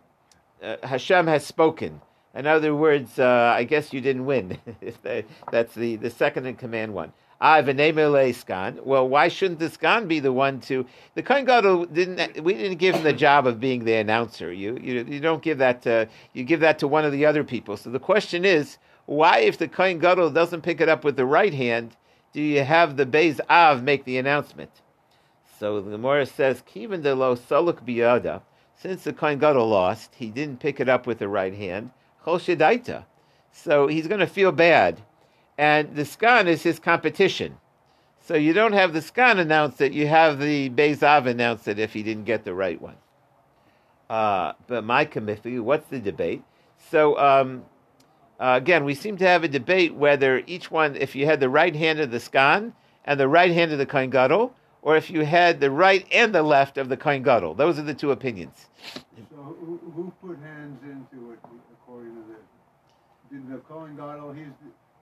uh, 0.61 0.77
Hashem 0.83 1.27
has 1.27 1.45
spoken. 1.45 2.01
In 2.33 2.47
other 2.47 2.75
words, 2.75 3.17
uh, 3.17 3.53
I 3.55 3.63
guess 3.63 3.93
you 3.93 4.01
didn't 4.01 4.25
win. 4.25 4.57
that's 5.51 5.73
the, 5.73 5.95
the 5.95 6.09
second 6.09 6.45
in 6.45 6.55
command 6.55 6.93
one. 6.93 7.13
Ah, 7.47 7.61
skan. 7.61 8.83
Well, 8.83 9.07
why 9.07 9.27
shouldn't 9.27 9.59
the 9.59 9.69
skan 9.69 10.07
be 10.07 10.19
the 10.19 10.33
one 10.33 10.59
to? 10.61 10.83
The 11.13 11.21
Kohen 11.21 11.45
Gadol 11.45 11.85
didn't. 11.85 12.43
We 12.43 12.55
didn't 12.55 12.79
give 12.79 12.95
him 12.95 13.03
the 13.03 13.13
job 13.13 13.45
of 13.45 13.59
being 13.59 13.85
the 13.85 13.93
announcer. 13.93 14.51
You 14.51 14.79
you, 14.81 15.05
you 15.07 15.19
don't 15.19 15.43
give 15.43 15.59
that. 15.59 15.83
To, 15.83 16.09
you 16.33 16.43
give 16.43 16.61
that 16.61 16.79
to 16.79 16.87
one 16.87 17.05
of 17.05 17.11
the 17.11 17.23
other 17.27 17.43
people. 17.43 17.77
So 17.77 17.91
the 17.91 17.99
question 17.99 18.45
is, 18.45 18.79
why, 19.05 19.41
if 19.41 19.59
the 19.59 19.67
Kohen 19.67 19.99
Gadol 19.99 20.31
doesn't 20.31 20.63
pick 20.63 20.81
it 20.81 20.89
up 20.89 21.03
with 21.03 21.17
the 21.17 21.25
right 21.27 21.53
hand, 21.53 21.95
do 22.33 22.41
you 22.41 22.63
have 22.63 22.97
the 22.97 23.05
Beis 23.05 23.39
Av 23.47 23.83
make 23.83 24.05
the 24.05 24.17
announcement? 24.17 24.71
So 25.59 25.79
the 25.81 25.91
Gemara 25.91 26.25
says, 26.25 26.63
"Kiven 26.63 27.03
de 27.03 27.13
lo 27.13 27.35
soluk 27.35 27.85
biyada." 27.85 28.41
Since 28.75 29.03
the 29.03 29.13
Kohen 29.13 29.37
Gadol 29.37 29.67
lost, 29.67 30.15
he 30.15 30.31
didn't 30.31 30.61
pick 30.61 30.79
it 30.79 30.89
up 30.89 31.05
with 31.05 31.19
the 31.19 31.27
right 31.27 31.53
hand. 31.53 31.91
Chol 32.25 33.03
So 33.51 33.85
he's 33.85 34.07
going 34.07 34.19
to 34.19 34.25
feel 34.25 34.51
bad 34.51 35.03
and 35.57 35.95
the 35.95 36.03
skan 36.03 36.47
is 36.47 36.63
his 36.63 36.79
competition. 36.79 37.57
So 38.21 38.35
you 38.35 38.53
don't 38.53 38.73
have 38.73 38.93
the 38.93 38.99
skan 38.99 39.39
announce 39.39 39.81
it; 39.81 39.93
you 39.93 40.07
have 40.07 40.39
the 40.39 40.69
Beis 40.69 41.03
Av 41.03 41.27
announce 41.27 41.67
it 41.67 41.79
if 41.79 41.93
he 41.93 42.03
didn't 42.03 42.25
get 42.25 42.43
the 42.43 42.53
right 42.53 42.81
one. 42.81 42.95
Uh, 44.09 44.53
but 44.67 44.83
my 44.83 45.05
committee, 45.05 45.59
what's 45.59 45.87
the 45.89 45.99
debate? 45.99 46.43
So 46.91 47.17
um, 47.17 47.65
uh, 48.39 48.59
again, 48.61 48.83
we 48.83 48.95
seem 48.95 49.17
to 49.17 49.27
have 49.27 49.43
a 49.43 49.47
debate 49.47 49.95
whether 49.95 50.43
each 50.45 50.69
one, 50.69 50.95
if 50.95 51.15
you 51.15 51.25
had 51.25 51.39
the 51.39 51.49
right 51.49 51.75
hand 51.75 51.99
of 51.99 52.11
the 52.11 52.17
skan 52.17 52.73
and 53.05 53.19
the 53.19 53.27
right 53.27 53.51
hand 53.51 53.71
of 53.71 53.77
the 53.77 53.85
kohen 53.85 54.09
gadol, 54.09 54.53
or 54.81 54.97
if 54.97 55.09
you 55.09 55.25
had 55.25 55.59
the 55.59 55.71
right 55.71 56.05
and 56.11 56.35
the 56.35 56.43
left 56.43 56.77
of 56.77 56.89
the 56.89 56.97
kohen 56.97 57.23
gadol. 57.23 57.53
Those 57.53 57.79
are 57.79 57.83
the 57.83 57.93
two 57.93 58.11
opinions. 58.11 58.67
So 59.29 59.35
who, 59.37 59.79
who 59.95 60.13
put 60.21 60.37
hands 60.39 60.79
into 60.83 61.31
it 61.31 61.39
according 61.73 62.13
to 62.15 62.21
this? 62.27 62.43
Did 63.31 63.49
the 63.49 63.57
kohen 63.59 63.95
gadol? 63.95 64.33
He's 64.33 64.47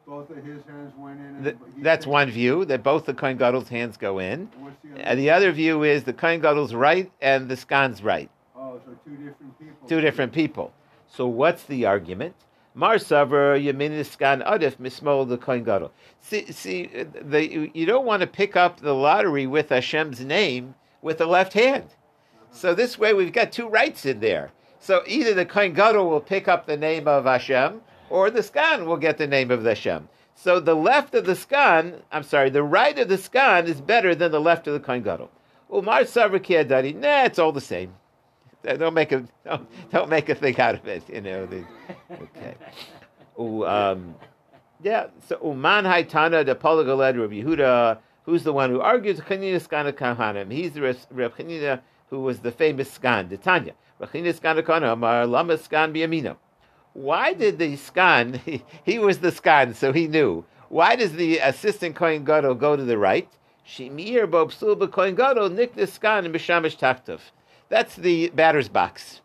both 0.06 0.30
of 0.30 0.44
his 0.44 0.64
hands 0.66 0.94
went 0.98 1.20
in. 1.20 1.44
The, 1.44 1.56
that's 1.78 2.06
one 2.06 2.30
view 2.30 2.66
that 2.66 2.84
both 2.84 3.06
the 3.06 3.14
Kohen 3.14 3.38
Gadol's 3.38 3.70
hands 3.70 3.98
go 3.98 4.20
in. 4.20 4.50
The 4.84 5.08
and 5.08 5.20
the 5.20 5.30
other 5.30 5.52
view 5.52 5.84
is 5.84 6.04
the 6.04 6.14
Kohen 6.14 6.42
Gadol's 6.42 6.74
right 6.74 7.12
and 7.22 7.50
the 7.50 7.56
Skan's 7.56 8.04
right. 8.04 8.30
Oh, 8.56 8.80
so 8.86 8.92
two 9.06 9.16
different 9.16 9.60
people. 9.60 9.88
Two 9.88 10.02
different 10.02 10.34
people. 10.34 10.74
So 11.08 11.28
what's 11.28 11.64
the 11.64 11.86
argument? 11.86 12.36
Mar 12.76 12.98
Saver 12.98 13.58
Yamin 13.58 13.92
Skan 14.00 14.46
Adif 14.48 14.78
Mismol 14.78 15.28
the 15.30 15.38
Kohen 15.38 15.64
Gadol. 15.64 15.92
See, 16.20 16.52
see, 16.52 16.88
the, 16.88 17.70
you 17.74 17.86
don't 17.86 18.06
want 18.06 18.22
to 18.22 18.28
pick 18.28 18.56
up 18.56 18.80
the 18.80 18.94
lottery 18.94 19.46
with 19.46 19.70
Hashem's 19.70 20.22
name 20.22 20.76
with 21.02 21.20
the 21.20 21.28
left 21.28 21.54
hand. 21.54 21.90
So 22.52 22.74
this 22.74 22.98
way 22.98 23.14
we've 23.14 23.34
got 23.34 23.52
two 23.52 23.68
rights 23.68 24.06
in 24.06 24.20
there. 24.20 24.52
So 24.80 25.04
either 25.08 25.34
the 25.34 25.46
Kohen 25.46 25.74
Gadol 25.74 26.10
will 26.10 26.20
pick 26.20 26.48
up 26.48 26.66
the 26.66 26.78
name 26.78 27.08
of 27.08 27.26
Hashem, 27.26 27.82
or 28.14 28.30
the 28.30 28.42
Skan 28.42 28.86
will 28.86 28.98
get 28.98 29.18
the 29.18 29.26
name 29.26 29.50
of 29.50 29.64
the 29.64 29.72
Hashem. 29.72 30.08
So 30.36 30.60
the 30.60 30.76
left 30.76 31.16
of 31.16 31.26
the 31.26 31.34
Skan, 31.34 32.02
I'm 32.12 32.22
sorry, 32.22 32.52
the 32.52 32.62
right 32.62 32.98
of 33.00 33.08
the 33.08 33.18
Skan 33.18 33.66
is 33.66 33.82
better 33.82 34.14
than 34.14 34.32
the 34.32 34.40
left 34.40 34.68
of 34.68 34.74
the 34.74 34.80
Kohen 34.80 35.02
Gadol. 35.02 35.32
Umar 35.74 36.02
Savra 36.02 36.68
Daddy, 36.68 36.94
nah, 36.94 37.24
it's 37.24 37.40
all 37.40 37.52
the 37.52 37.60
same. 37.60 37.96
Don't 38.62 38.94
make 38.94 39.12
a 39.12 39.26
don't, 39.44 39.68
don't 39.92 40.10
make 40.10 40.30
a 40.30 40.36
thing 40.36 40.60
out 40.60 40.76
of 40.76 40.88
it, 40.88 41.02
you 41.10 41.22
know. 41.22 41.48
The, 41.48 41.66
okay. 42.12 42.56
Ooh, 43.40 43.66
um, 43.66 44.14
yeah. 44.84 45.08
So 45.28 45.40
Uman 45.44 45.86
Haitana 45.86 46.46
the 46.46 46.56
Polagaled 46.56 47.20
Rabbi 47.20 47.42
Yehuda, 47.42 47.98
who's 48.26 48.44
the 48.44 48.54
one 48.54 48.70
who 48.70 48.80
argues 48.80 49.22
Chanina 49.22 49.60
Skana 49.60 49.92
Kahanim. 49.92 50.52
He's 50.52 50.74
the 50.74 50.82
Reb 50.82 51.36
Chanina 51.36 51.82
who 52.12 52.20
was 52.20 52.42
the 52.42 52.52
famous 52.52 52.96
Skan, 52.96 53.42
Tanya. 53.42 53.74
Chanina 54.00 54.40
Skana 54.40 54.62
Kahanim, 54.62 55.30
Lama 55.32 55.58
Skan 55.58 55.92
Biamino. 55.96 56.38
Why 56.94 57.34
did 57.34 57.60
the 57.60 57.74
Skan? 57.74 58.38
He, 58.46 58.64
he 58.84 59.00
was 59.00 59.20
the 59.20 59.32
Skan, 59.32 59.76
so 59.76 59.92
he 59.92 60.08
knew. 60.08 60.46
Why 60.70 60.96
does 60.96 61.14
the 61.14 61.40
assistant 61.40 61.96
Kohen 61.96 62.24
Gadol 62.24 62.56
go 62.56 62.76
to 62.76 62.84
the 62.84 62.98
right? 62.98 63.30
Shemir 63.68 64.30
Bo 64.30 64.48
Psul 64.48 64.92
Kohen 64.92 65.16
Gadol 65.16 65.50
Nick 65.50 65.76
the 65.76 65.84
Skan 65.84 66.26
and 66.26 66.34
Bishamish 66.34 66.78
Taktov. 66.78 67.20
That's 67.70 67.96
the 67.96 68.30
batter's 68.30 68.70
box. 68.70 69.22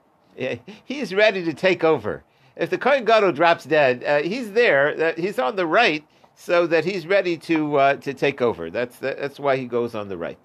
He's 0.84 1.14
ready 1.14 1.44
to 1.44 1.52
take 1.52 1.82
over. 1.82 2.22
If 2.56 2.70
the 2.70 2.78
Kohen 2.78 3.04
Gadol 3.04 3.32
drops 3.32 3.64
dead, 3.64 4.04
uh, 4.04 4.22
he's 4.22 4.52
there. 4.52 5.10
Uh, 5.10 5.12
he's 5.20 5.38
on 5.38 5.56
the 5.56 5.66
right, 5.66 6.04
so 6.34 6.66
that 6.66 6.84
he's 6.84 7.06
ready 7.06 7.36
to 7.38 7.76
uh, 7.76 7.94
to 7.96 8.14
take 8.14 8.40
over. 8.40 8.70
That's 8.70 8.98
that's 8.98 9.38
why 9.40 9.56
he 9.56 9.66
goes 9.66 9.94
on 9.94 10.08
the 10.08 10.16
right. 10.16 10.38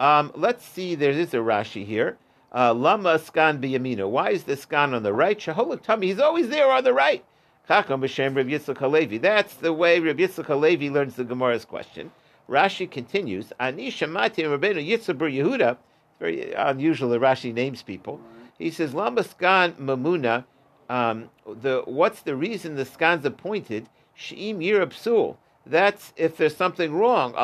Um, 0.00 0.32
let's 0.34 0.64
see. 0.64 0.94
There 0.94 1.10
is 1.10 1.34
a 1.34 1.38
Rashi 1.38 1.86
here. 1.86 2.18
Uh, 2.54 2.72
Lama 2.72 3.18
skan 3.18 3.60
biyamino. 3.60 4.08
Why 4.08 4.30
is 4.30 4.44
the 4.44 4.56
skan 4.56 4.94
on 4.94 5.02
the 5.02 5.12
right? 5.12 5.38
Shaholik 5.38 5.82
tummy. 5.82 6.06
He's 6.06 6.20
always 6.20 6.48
there 6.48 6.70
on 6.70 6.84
the 6.84 6.92
right. 6.92 7.24
B'shem 7.68 8.36
Reb 8.36 8.48
Yitzchak 8.48 8.78
Halevi. 8.78 9.18
That's 9.18 9.54
the 9.54 9.72
way 9.72 9.98
Reb 9.98 10.18
Yitzchak 10.18 10.46
Halevi 10.46 10.90
learns 10.90 11.16
the 11.16 11.24
Gemara's 11.24 11.64
question. 11.64 12.12
Rashi 12.48 12.88
continues. 12.88 13.52
Ani 13.58 13.90
shamati 13.90 14.44
Rabbeinu 14.44 14.86
Yitzchak 14.86 15.16
Yehuda 15.16 15.76
very 16.24 16.52
unusual 16.52 17.10
that 17.10 17.20
Rashi 17.20 17.52
names 17.52 17.82
people. 17.82 18.20
He 18.58 18.70
says, 18.70 18.92
Lamaskan 18.92 19.74
Mamuna, 19.74 20.44
um, 20.88 21.28
the, 21.46 21.82
what's 21.84 22.22
the 22.22 22.36
reason 22.36 22.76
the 22.76 22.84
skan's 22.84 23.24
appointed? 23.24 23.88
Sheim 24.16 24.58
Yirabsul. 24.58 25.36
That's 25.66 26.12
if 26.16 26.36
there's 26.36 26.56
something 26.56 26.94
wrong. 26.94 27.34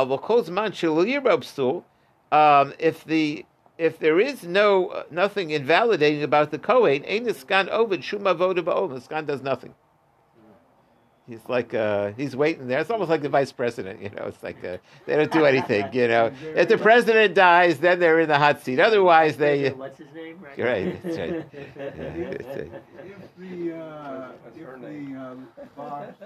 Um, 2.32 2.74
if 2.78 3.04
the 3.04 3.44
if 3.80 3.98
there 3.98 4.20
is 4.20 4.44
no 4.44 5.04
nothing 5.10 5.50
invalidating 5.50 6.22
about 6.22 6.50
the 6.50 6.58
Kohen, 6.58 7.02
ain't 7.06 7.24
the 7.24 7.32
skan 7.32 7.68
ovid 7.68 8.02
shuma 8.02 8.36
voda 8.36 8.62
The 8.62 9.00
skan 9.00 9.26
does 9.26 9.42
nothing. 9.42 9.74
He's 11.26 11.48
like 11.48 11.72
uh, 11.72 12.12
he's 12.16 12.36
waiting 12.36 12.66
there. 12.66 12.80
It's 12.80 12.90
almost 12.90 13.08
like 13.08 13.22
the 13.22 13.28
vice 13.28 13.52
president. 13.52 14.02
You 14.02 14.10
know, 14.10 14.24
it's 14.24 14.42
like 14.42 14.62
uh, 14.64 14.78
they 15.06 15.16
don't 15.16 15.32
do 15.32 15.46
anything. 15.46 15.88
You 15.94 16.08
know, 16.08 16.32
if 16.56 16.68
the 16.68 16.76
president 16.76 17.34
dies, 17.34 17.78
then 17.78 18.00
they're 18.00 18.20
in 18.20 18.28
the 18.28 18.38
hot 18.38 18.62
seat. 18.62 18.80
Otherwise, 18.80 19.36
they. 19.36 19.70
What's 19.70 19.98
his 19.98 20.08
name? 20.12 20.40
Right. 20.40 20.58
Right. 20.58 21.02
That's 21.04 21.16
right. 21.16 22.72
If 23.06 23.36
the 23.38 23.76
uh, 23.76 24.32
if 24.46 24.80
the 24.80 24.96
um, 25.16 25.48
box 25.76 26.16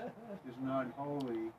is 0.49 0.55
not 0.62 0.87
holy, 0.97 1.53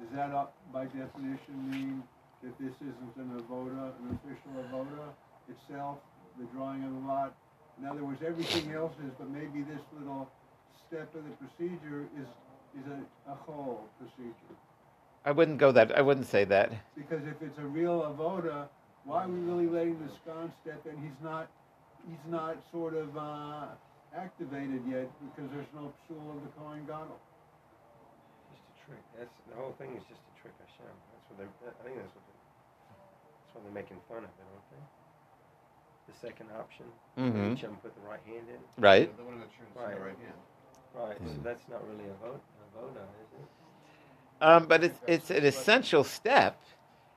does 0.00 0.10
that 0.14 0.30
uh, 0.32 0.46
by 0.72 0.84
definition 0.86 1.70
mean 1.70 2.02
that 2.42 2.54
this 2.58 2.74
isn't 2.80 3.14
an 3.16 3.30
avoda, 3.38 3.92
an 4.02 4.18
official 4.18 4.52
avoda 4.66 5.10
itself, 5.48 5.98
the 6.38 6.44
drawing 6.54 6.84
of 6.84 6.92
the 6.92 7.06
lot? 7.06 7.34
In 7.80 7.86
other 7.86 8.04
words, 8.04 8.20
everything 8.26 8.72
else 8.72 8.92
is, 9.04 9.12
but 9.18 9.30
maybe 9.30 9.62
this 9.62 9.80
little 9.98 10.30
step 10.86 11.14
of 11.14 11.24
the 11.24 11.34
procedure 11.40 12.06
is 12.20 12.28
is 12.72 12.86
a, 12.88 13.32
a 13.32 13.34
whole 13.34 13.84
procedure. 14.00 14.56
I 15.24 15.30
wouldn't 15.30 15.58
go 15.58 15.72
that. 15.72 15.96
I 15.96 16.02
wouldn't 16.02 16.26
say 16.26 16.44
that. 16.44 16.72
Because 16.96 17.22
if 17.26 17.40
it's 17.40 17.58
a 17.58 17.66
real 17.66 18.00
avoda, 18.02 18.68
why 19.04 19.24
are 19.24 19.28
we 19.28 19.38
really 19.40 19.66
letting 19.66 19.98
the 20.00 20.10
scon 20.20 20.52
step 20.62 20.84
in? 20.86 20.96
He's 21.02 21.20
not. 21.22 21.50
He's 22.08 22.26
not 22.26 22.58
sort 22.72 22.94
of 22.94 23.16
uh, 23.16 23.70
activated 24.16 24.82
yet 24.90 25.06
because 25.22 25.48
there's 25.54 25.70
no 25.70 25.94
psul 26.02 26.18
of 26.34 26.42
the 26.42 26.50
Kohen 26.58 26.82
Gadol. 26.82 27.14
Just 28.50 28.66
a 28.66 28.74
trick. 28.82 29.04
That's 29.14 29.36
the 29.46 29.54
whole 29.54 29.74
thing 29.78 29.94
is 29.94 30.02
just 30.10 30.18
a 30.18 30.34
trick 30.42 30.54
Hashem. 30.58 30.90
That's 30.90 31.26
what 31.30 31.36
they. 31.38 31.46
I 31.46 31.82
think 31.86 32.02
that's 32.02 32.14
what. 32.18 32.31
They, 33.54 33.58
that's 33.58 33.64
what 33.64 33.64
they're 33.64 33.72
making 33.82 33.98
fun 34.08 34.18
of 34.18 34.24
it, 34.24 34.46
aren't 34.52 34.70
they? 34.70 36.12
The 36.12 36.18
second 36.18 36.48
option. 36.58 36.86
Mm-hmm. 37.18 37.52
Each 37.52 37.62
of 37.64 37.70
them 37.70 37.78
put 37.82 37.94
the 37.94 38.08
right 38.08 38.20
hand 38.26 38.46
in. 38.48 38.82
Right. 38.82 39.16
The 39.16 39.24
one 39.24 39.38
that 39.40 39.48
turns 39.56 39.70
Right. 39.76 39.94
the 39.94 40.00
right 40.00 40.18
hand. 40.18 40.40
Right. 40.94 41.16
So 41.18 41.40
Mm. 41.40 41.42
that's 41.44 41.68
not 41.68 41.86
really 41.88 42.08
a 42.10 42.14
vote. 42.26 42.40
A 42.76 42.80
vote 42.80 42.96
on, 42.96 43.08
is 43.22 43.32
it? 43.40 44.44
Um, 44.44 44.66
but 44.66 44.84
it's 44.84 44.98
it's 45.06 45.30
an 45.30 45.44
essential 45.44 46.04
step. 46.04 46.60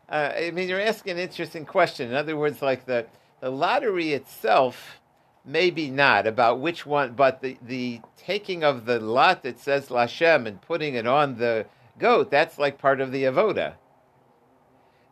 Uh, 0.07 0.31
I 0.37 0.51
mean, 0.51 0.69
you're 0.69 0.79
asking 0.79 1.13
an 1.13 1.19
interesting 1.19 1.65
question. 1.65 2.09
In 2.09 2.15
other 2.15 2.37
words, 2.37 2.61
like 2.61 2.85
the 2.85 3.07
the 3.41 3.49
lottery 3.49 4.13
itself, 4.13 4.99
maybe 5.43 5.89
not 5.89 6.27
about 6.27 6.59
which 6.59 6.85
one, 6.85 7.13
but 7.13 7.41
the 7.41 7.57
the 7.61 8.01
taking 8.15 8.63
of 8.63 8.85
the 8.85 8.99
lot 8.99 9.41
that 9.43 9.59
says 9.59 9.89
Lashem 9.89 10.45
and 10.45 10.61
putting 10.61 10.93
it 10.95 11.07
on 11.07 11.37
the 11.37 11.65
goat, 11.97 12.29
that's 12.29 12.57
like 12.59 12.77
part 12.77 13.01
of 13.01 13.11
the 13.11 13.23
avoda. 13.23 13.73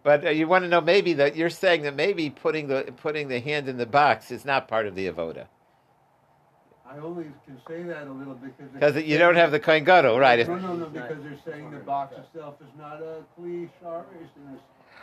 But 0.04 0.26
uh, 0.26 0.30
you 0.30 0.48
want 0.48 0.64
to 0.66 0.70
know 0.70 0.82
maybe 0.82 1.14
that 1.14 1.36
you're 1.36 1.50
saying 1.50 1.84
that 1.84 1.96
maybe 1.96 2.30
putting 2.30 2.68
the 2.68 2.94
putting 2.98 3.30
the 3.30 3.40
hand 3.40 3.70
in 3.70 3.78
the 3.78 3.86
box 3.86 4.32
is 4.32 4.46
not 4.46 4.68
part 4.68 4.86
of 4.86 4.96
the 4.96 5.08
avoda 5.10 5.48
I 6.94 7.00
only 7.00 7.26
can 7.46 7.58
say 7.68 7.82
that 7.84 8.08
a 8.08 8.12
little 8.12 8.36
bit 8.36 8.56
because 8.58 8.94
because 8.94 9.04
you 9.04 9.18
don't 9.18 9.36
have 9.36 9.52
the 9.52 9.60
kohen 9.60 9.84
gadol, 9.84 10.20
right? 10.20 10.48
No, 10.48 10.56
no, 10.58 10.76
no, 10.76 10.86
because 10.88 11.24
they're 11.24 11.54
saying 11.54 11.72
the 11.72 11.78
box 11.78 12.16
itself 12.18 12.56
is 12.62 12.68
not 12.78 13.02
a 13.02 13.24
kli 13.40 13.68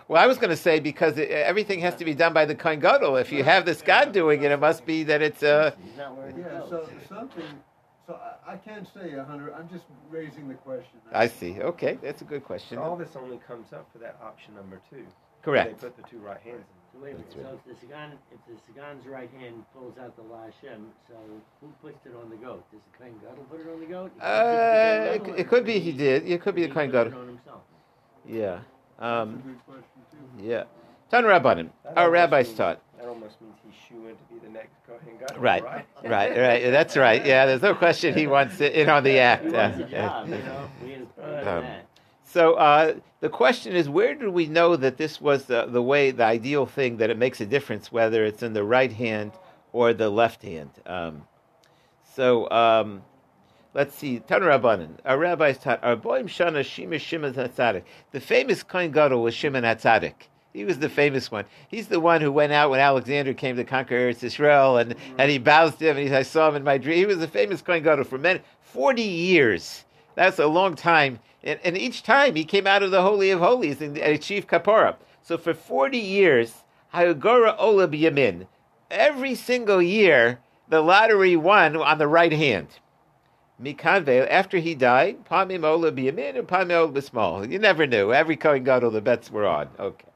Well, 0.07 0.23
I 0.23 0.27
was 0.27 0.39
going 0.39 0.51
to 0.51 0.57
say 0.57 0.79
because 0.79 1.19
it, 1.19 1.31
everything 1.31 1.81
has 1.81 1.97
to 1.97 2.05
be 2.05 2.15
done 2.15 2.33
by 2.33 2.45
the 2.45 2.55
kohen 2.55 2.79
gadol. 2.79 3.17
If 3.17 3.33
you 3.33 3.43
have 3.43 3.65
this 3.65 3.83
God 3.83 4.13
doing 4.13 4.43
it, 4.45 4.53
it 4.53 4.61
must 4.61 4.87
be 4.87 5.03
that 5.05 5.21
it's 5.21 5.43
uh, 5.43 5.73
wearing 6.17 6.37
the 6.37 6.43
Yeah, 6.43 6.61
so 6.69 6.89
something, 7.09 7.45
so 8.11 8.19
I, 8.47 8.55
I 8.55 8.57
can't 8.57 8.87
say 8.93 9.13
a 9.15 9.25
hundred, 9.25 9.53
I'm 9.53 9.69
just 9.69 9.85
raising 10.11 10.49
the 10.49 10.55
question. 10.55 10.99
I 11.13 11.29
see. 11.29 11.61
Okay, 11.61 11.99
that's 12.03 12.23
a 12.23 12.25
good 12.25 12.45
question. 12.45 12.77
So 12.79 12.83
all 12.83 12.97
this 12.97 13.11
only 13.17 13.39
comes 13.47 13.73
up 13.73 13.89
for 13.93 13.99
that 13.99 14.17
option 14.23 14.55
number 14.55 14.81
two. 14.91 15.05
Correct. 15.43 15.81
They 15.81 15.89
put 15.89 15.97
the 15.97 16.03
two 16.09 16.19
right 16.19 16.41
hands 16.41 16.65
in. 16.67 16.81
So 16.93 17.05
wait 17.05 17.11
a 17.13 17.15
minute, 17.15 17.27
That's 17.37 17.49
so 17.49 17.61
if 17.71 17.81
the 17.81 17.87
Sagan, 17.87 18.13
if 18.33 18.41
the 18.49 18.61
Sagan's 18.67 19.07
right 19.07 19.31
hand 19.39 19.65
pulls 19.75 19.97
out 19.99 20.17
the 20.17 20.23
La 20.23 20.43
Hashem, 20.45 20.87
so 21.09 21.15
who 21.61 21.69
puts 21.83 22.05
it 22.05 22.13
on 22.21 22.31
the 22.31 22.37
goat? 22.37 22.65
Does 22.73 22.81
the 22.93 22.99
Kohen 22.99 23.15
Gadol 23.23 23.45
put 23.45 23.61
it 23.61 23.73
on 23.73 23.81
the 23.81 23.87
goat? 23.87 24.11
Uh, 24.21 24.27
it, 24.27 25.15
it, 25.15 25.25
to 25.25 25.33
the 25.33 25.41
it 25.41 25.49
could 25.49 25.65
be 25.65 25.79
he 25.79 25.93
did. 25.93 26.29
It 26.29 26.43
could 26.43 26.55
be 26.57 26.67
the 26.67 26.75
kohen 26.75 26.91
puts 26.91 27.07
it 27.07 27.11
gadol. 27.11 27.21
on 27.21 27.27
himself. 27.29 27.61
Yeah. 28.29 28.59
That's 28.99 29.03
a 29.03 29.07
Um, 29.07 29.43
good 29.47 29.65
question 29.67 30.01
too. 30.11 30.45
yeah. 30.45 30.65
Tan 31.11 31.25
Rabbanim. 31.25 31.71
Our 31.97 32.11
rabbis 32.11 32.47
means- 32.49 32.59
taught. 32.59 32.81
That 33.01 33.09
almost 33.09 33.41
means 33.41 33.55
he's 33.65 33.75
shooing 33.89 34.15
to 34.15 34.23
be 34.35 34.39
the 34.47 34.53
next 34.53 34.75
Kohen 34.87 35.17
Gadol, 35.19 35.41
Right. 35.41 35.65
right? 35.65 35.87
Right. 36.05 36.37
Right. 36.37 36.71
That's 36.71 36.99
right. 36.99 37.25
Yeah. 37.25 37.47
There's 37.47 37.63
no 37.63 37.75
question 37.75 38.15
he 38.15 38.27
wants 38.27 38.61
it 38.61 38.75
in 38.75 38.91
on 38.91 39.05
the 39.05 39.19
act. 39.19 39.45
He 39.47 39.51
wants 39.53 39.79
a 39.79 39.85
job, 39.85 40.29
you 40.29 40.35
know, 40.37 40.69
we 40.85 40.95
Um. 41.49 41.65
So 42.25 42.55
uh, 42.55 42.95
the 43.21 43.31
question 43.31 43.75
is, 43.75 43.89
where 43.89 44.15
do 44.15 44.31
we 44.31 44.47
know 44.47 44.77
that 44.77 44.99
this 44.99 45.21
was 45.21 45.47
the, 45.47 45.67
the 45.67 45.83
way, 45.83 46.11
the 46.11 46.25
ideal 46.25 46.67
thing, 46.67 46.99
that 46.99 47.09
it 47.11 47.17
makes 47.17 47.41
a 47.41 47.47
difference 47.47 47.91
whether 47.91 48.25
it's 48.25 48.43
in 48.43 48.53
the 48.53 48.65
right 48.65 48.93
hand 48.93 49.33
or 49.73 49.95
the 49.95 50.11
left 50.11 50.43
hand? 50.43 50.71
Um, 50.85 51.23
so 52.15 52.51
um, 52.51 53.03
let's 53.73 53.95
see. 53.95 54.19
Tan 54.21 54.43
Rabbanan. 54.43 54.99
Our 55.07 55.17
rabbis 55.19 55.59
taught. 55.59 55.83
Our 55.83 55.97
boim 55.97 56.25
shana 56.25 56.65
shima 56.65 56.99
Shimon 56.99 57.33
Hatzadik. 57.33 57.85
The 58.13 58.21
famous 58.21 58.63
Kohen 58.63 58.93
Gadol 58.93 59.23
was 59.23 59.35
Shimon 59.35 59.65
Hatzadik. 59.65 60.29
He 60.53 60.65
was 60.65 60.79
the 60.79 60.89
famous 60.89 61.31
one. 61.31 61.45
He's 61.69 61.87
the 61.87 62.01
one 62.01 62.21
who 62.21 62.33
went 62.33 62.53
out 62.53 62.71
when 62.71 62.81
Alexander 62.81 63.35
came 63.35 63.57
to 63.57 63.65
conquer 63.65 63.95
Eretz 63.95 64.23
Israel, 64.25 64.79
and, 64.79 64.97
and 65.17 65.31
he 65.31 65.39
to 65.39 65.71
him, 65.79 65.97
and 65.97 66.09
he, 66.09 66.15
I 66.15 66.23
saw 66.23 66.49
him 66.49 66.57
in 66.57 66.65
my 66.65 66.77
dream. 66.77 66.99
He 66.99 67.07
was 67.07 67.19
the 67.19 67.29
famous 67.29 67.63
Kohen 67.63 67.85
Gadol 67.85 68.05
for 68.05 68.19
many, 68.19 68.41
40 68.63 69.03
years. 69.03 69.85
That's 70.17 70.41
a 70.41 70.47
long 70.47 70.75
time. 70.75 71.21
And, 71.45 71.61
and 71.63 71.79
each 71.79 72.03
time 72.03 72.35
he 72.35 72.45
came 72.45 72.67
out 72.67 72.83
of 72.83 72.91
the 72.91 73.03
Holy 73.03 73.31
of 73.31 73.41
Holies 73.41 73.81
and 73.81 73.97
achieved 73.97 74.49
Kapora. 74.49 74.97
So 75.23 75.39
for 75.39 75.55
40 75.55 75.99
years, 75.99 76.65
Hayagora 76.93 77.55
Ola 77.59 77.87
Yamin, 77.89 78.47
every 78.91 79.37
single 79.37 79.81
year, 79.81 80.41
the 80.69 80.81
lottery 80.81 81.37
won 81.37 81.77
on 81.77 81.99
the 81.99 82.09
right 82.09 82.33
hand. 82.33 82.67
Mikanve, 83.63 84.27
after 84.29 84.59
he 84.59 84.75
died, 84.75 85.25
Pamim 85.25 85.65
Ola 85.65 85.93
Yamin 85.93 86.39
and 86.39 86.49
Pamim 86.49 86.73
Ola 86.73 86.93
Bismal. 86.93 87.47
You 87.47 87.59
never 87.59 87.87
knew. 87.87 88.13
Every 88.13 88.37
Kohen 88.37 88.65
Gadol, 88.65 88.91
the 88.91 89.01
bets 89.01 89.31
were 89.31 89.47
on. 89.47 89.69
Okay. 89.79 90.10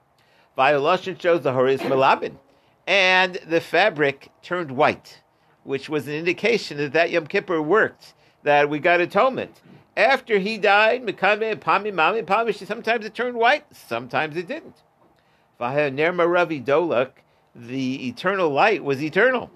Violation 0.56 1.18
shows 1.18 1.42
the 1.42 1.52
Horis 1.52 1.80
Malabin. 1.80 2.36
And 2.86 3.36
the 3.46 3.60
fabric 3.60 4.30
turned 4.42 4.72
white, 4.72 5.22
which 5.62 5.88
was 5.88 6.06
an 6.06 6.14
indication 6.14 6.76
that 6.76 6.92
that 6.92 7.10
Yom 7.10 7.26
Kippur 7.26 7.62
worked, 7.62 8.14
that 8.42 8.68
we 8.68 8.78
got 8.78 9.00
atonement. 9.00 9.60
After 9.96 10.38
he 10.38 10.58
died, 10.58 11.02
Mikame, 11.04 11.56
Pami, 11.56 11.92
Mami, 11.92 12.24
Pami, 12.24 12.66
sometimes 12.66 13.06
it 13.06 13.14
turned 13.14 13.36
white, 13.36 13.64
sometimes 13.72 14.36
it 14.36 14.46
didn't. 14.46 14.82
Vaher 15.60 15.94
Nerma 15.94 16.30
Ravi 16.30 16.60
Dolak, 16.60 17.10
the 17.54 18.08
eternal 18.08 18.50
light 18.50 18.82
was 18.84 19.02
eternal. 19.02 19.50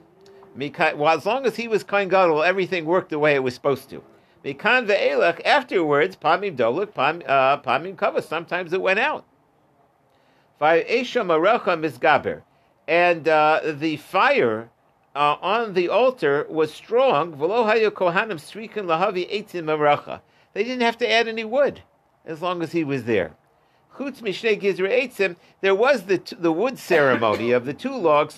Well, 0.56 1.08
as 1.08 1.26
long 1.26 1.44
as 1.46 1.56
he 1.56 1.68
was 1.68 1.84
Kohen 1.84 2.08
Gadol, 2.08 2.42
everything 2.42 2.84
worked 2.84 3.10
the 3.10 3.18
way 3.18 3.34
it 3.34 3.42
was 3.42 3.54
supposed 3.54 3.90
to. 3.90 4.02
Mikan 4.44 4.86
ve'elach, 4.86 5.44
afterwards, 5.44 6.16
pamim 6.16 6.56
doluk, 6.56 6.90
uh, 6.96 7.60
pamim 7.60 7.96
kavas, 7.96 8.24
sometimes 8.24 8.72
it 8.72 8.80
went 8.80 8.98
out. 8.98 9.24
And 10.60 10.88
uh, 13.28 13.60
the 13.64 13.96
fire 13.96 14.70
uh, 15.14 15.36
on 15.40 15.74
the 15.74 15.88
altar 15.88 16.46
was 16.48 16.72
strong. 16.72 17.38
They 20.54 20.64
didn't 20.64 20.80
have 20.80 20.98
to 20.98 21.10
add 21.10 21.28
any 21.28 21.44
wood, 21.44 21.82
as 22.24 22.42
long 22.42 22.62
as 22.62 22.72
he 22.72 22.84
was 22.84 23.04
there. 23.04 23.32
There 23.98 25.74
was 25.74 26.04
the, 26.04 26.36
the 26.38 26.52
wood 26.52 26.78
ceremony 26.78 27.50
of 27.50 27.64
the 27.64 27.74
two 27.74 27.96
logs. 27.96 28.36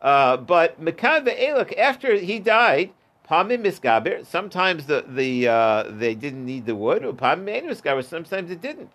Uh, 0.00 0.36
but 0.36 0.80
Mekan 0.80 1.26
ve'elach, 1.26 1.76
after 1.78 2.16
he 2.16 2.38
died, 2.38 2.92
Pamim 3.28 3.62
misgaber. 3.62 4.24
Sometimes 4.24 4.86
the 4.86 5.04
the 5.06 5.48
uh, 5.48 5.84
they 5.88 6.14
didn't 6.14 6.46
need 6.46 6.64
the 6.64 6.74
wood, 6.74 7.04
or 7.04 7.12
pamim. 7.12 8.06
Sometimes 8.06 8.50
it 8.50 8.62
didn't. 8.62 8.90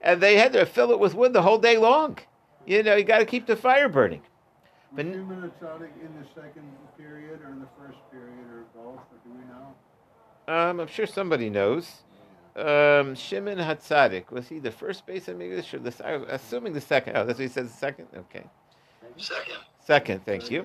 And 0.00 0.20
they 0.20 0.36
had 0.36 0.52
to 0.52 0.66
fill 0.66 0.90
it 0.90 0.98
with 0.98 1.14
wood 1.14 1.32
the 1.32 1.42
whole 1.42 1.58
day 1.58 1.78
long. 1.78 2.18
You 2.66 2.82
know, 2.82 2.96
you 2.96 3.04
got 3.04 3.18
to 3.18 3.24
keep 3.24 3.46
the 3.46 3.56
fire 3.56 3.88
burning. 3.88 4.22
But 4.94 5.06
in 5.06 5.28
the 5.40 5.50
second 6.34 6.64
period 6.98 7.40
or 7.42 7.50
in 7.50 7.60
the 7.60 7.68
first 7.78 7.98
period 8.10 8.46
or 8.50 8.64
both, 8.74 9.00
or 9.00 9.18
do 9.24 9.30
we 9.30 9.44
know? 9.44 9.74
Um, 10.54 10.80
I'm 10.80 10.88
sure 10.88 11.06
somebody 11.06 11.48
knows. 11.48 12.02
Um, 12.54 13.14
Shimon 13.14 13.56
Hatzadik 13.58 14.30
was 14.30 14.48
he 14.48 14.58
the 14.58 14.70
first 14.70 15.06
base 15.06 15.28
of 15.28 15.40
English 15.40 15.72
or 15.72 15.78
the? 15.78 16.26
Assuming 16.28 16.74
the 16.74 16.80
second. 16.82 17.16
Oh, 17.16 17.24
that's 17.24 17.38
what 17.38 17.44
he 17.44 17.48
says. 17.48 17.70
The 17.70 17.76
second. 17.78 18.08
Okay. 18.14 18.44
Second. 19.16 19.56
Second, 19.80 20.24
thank 20.26 20.50
you. 20.50 20.64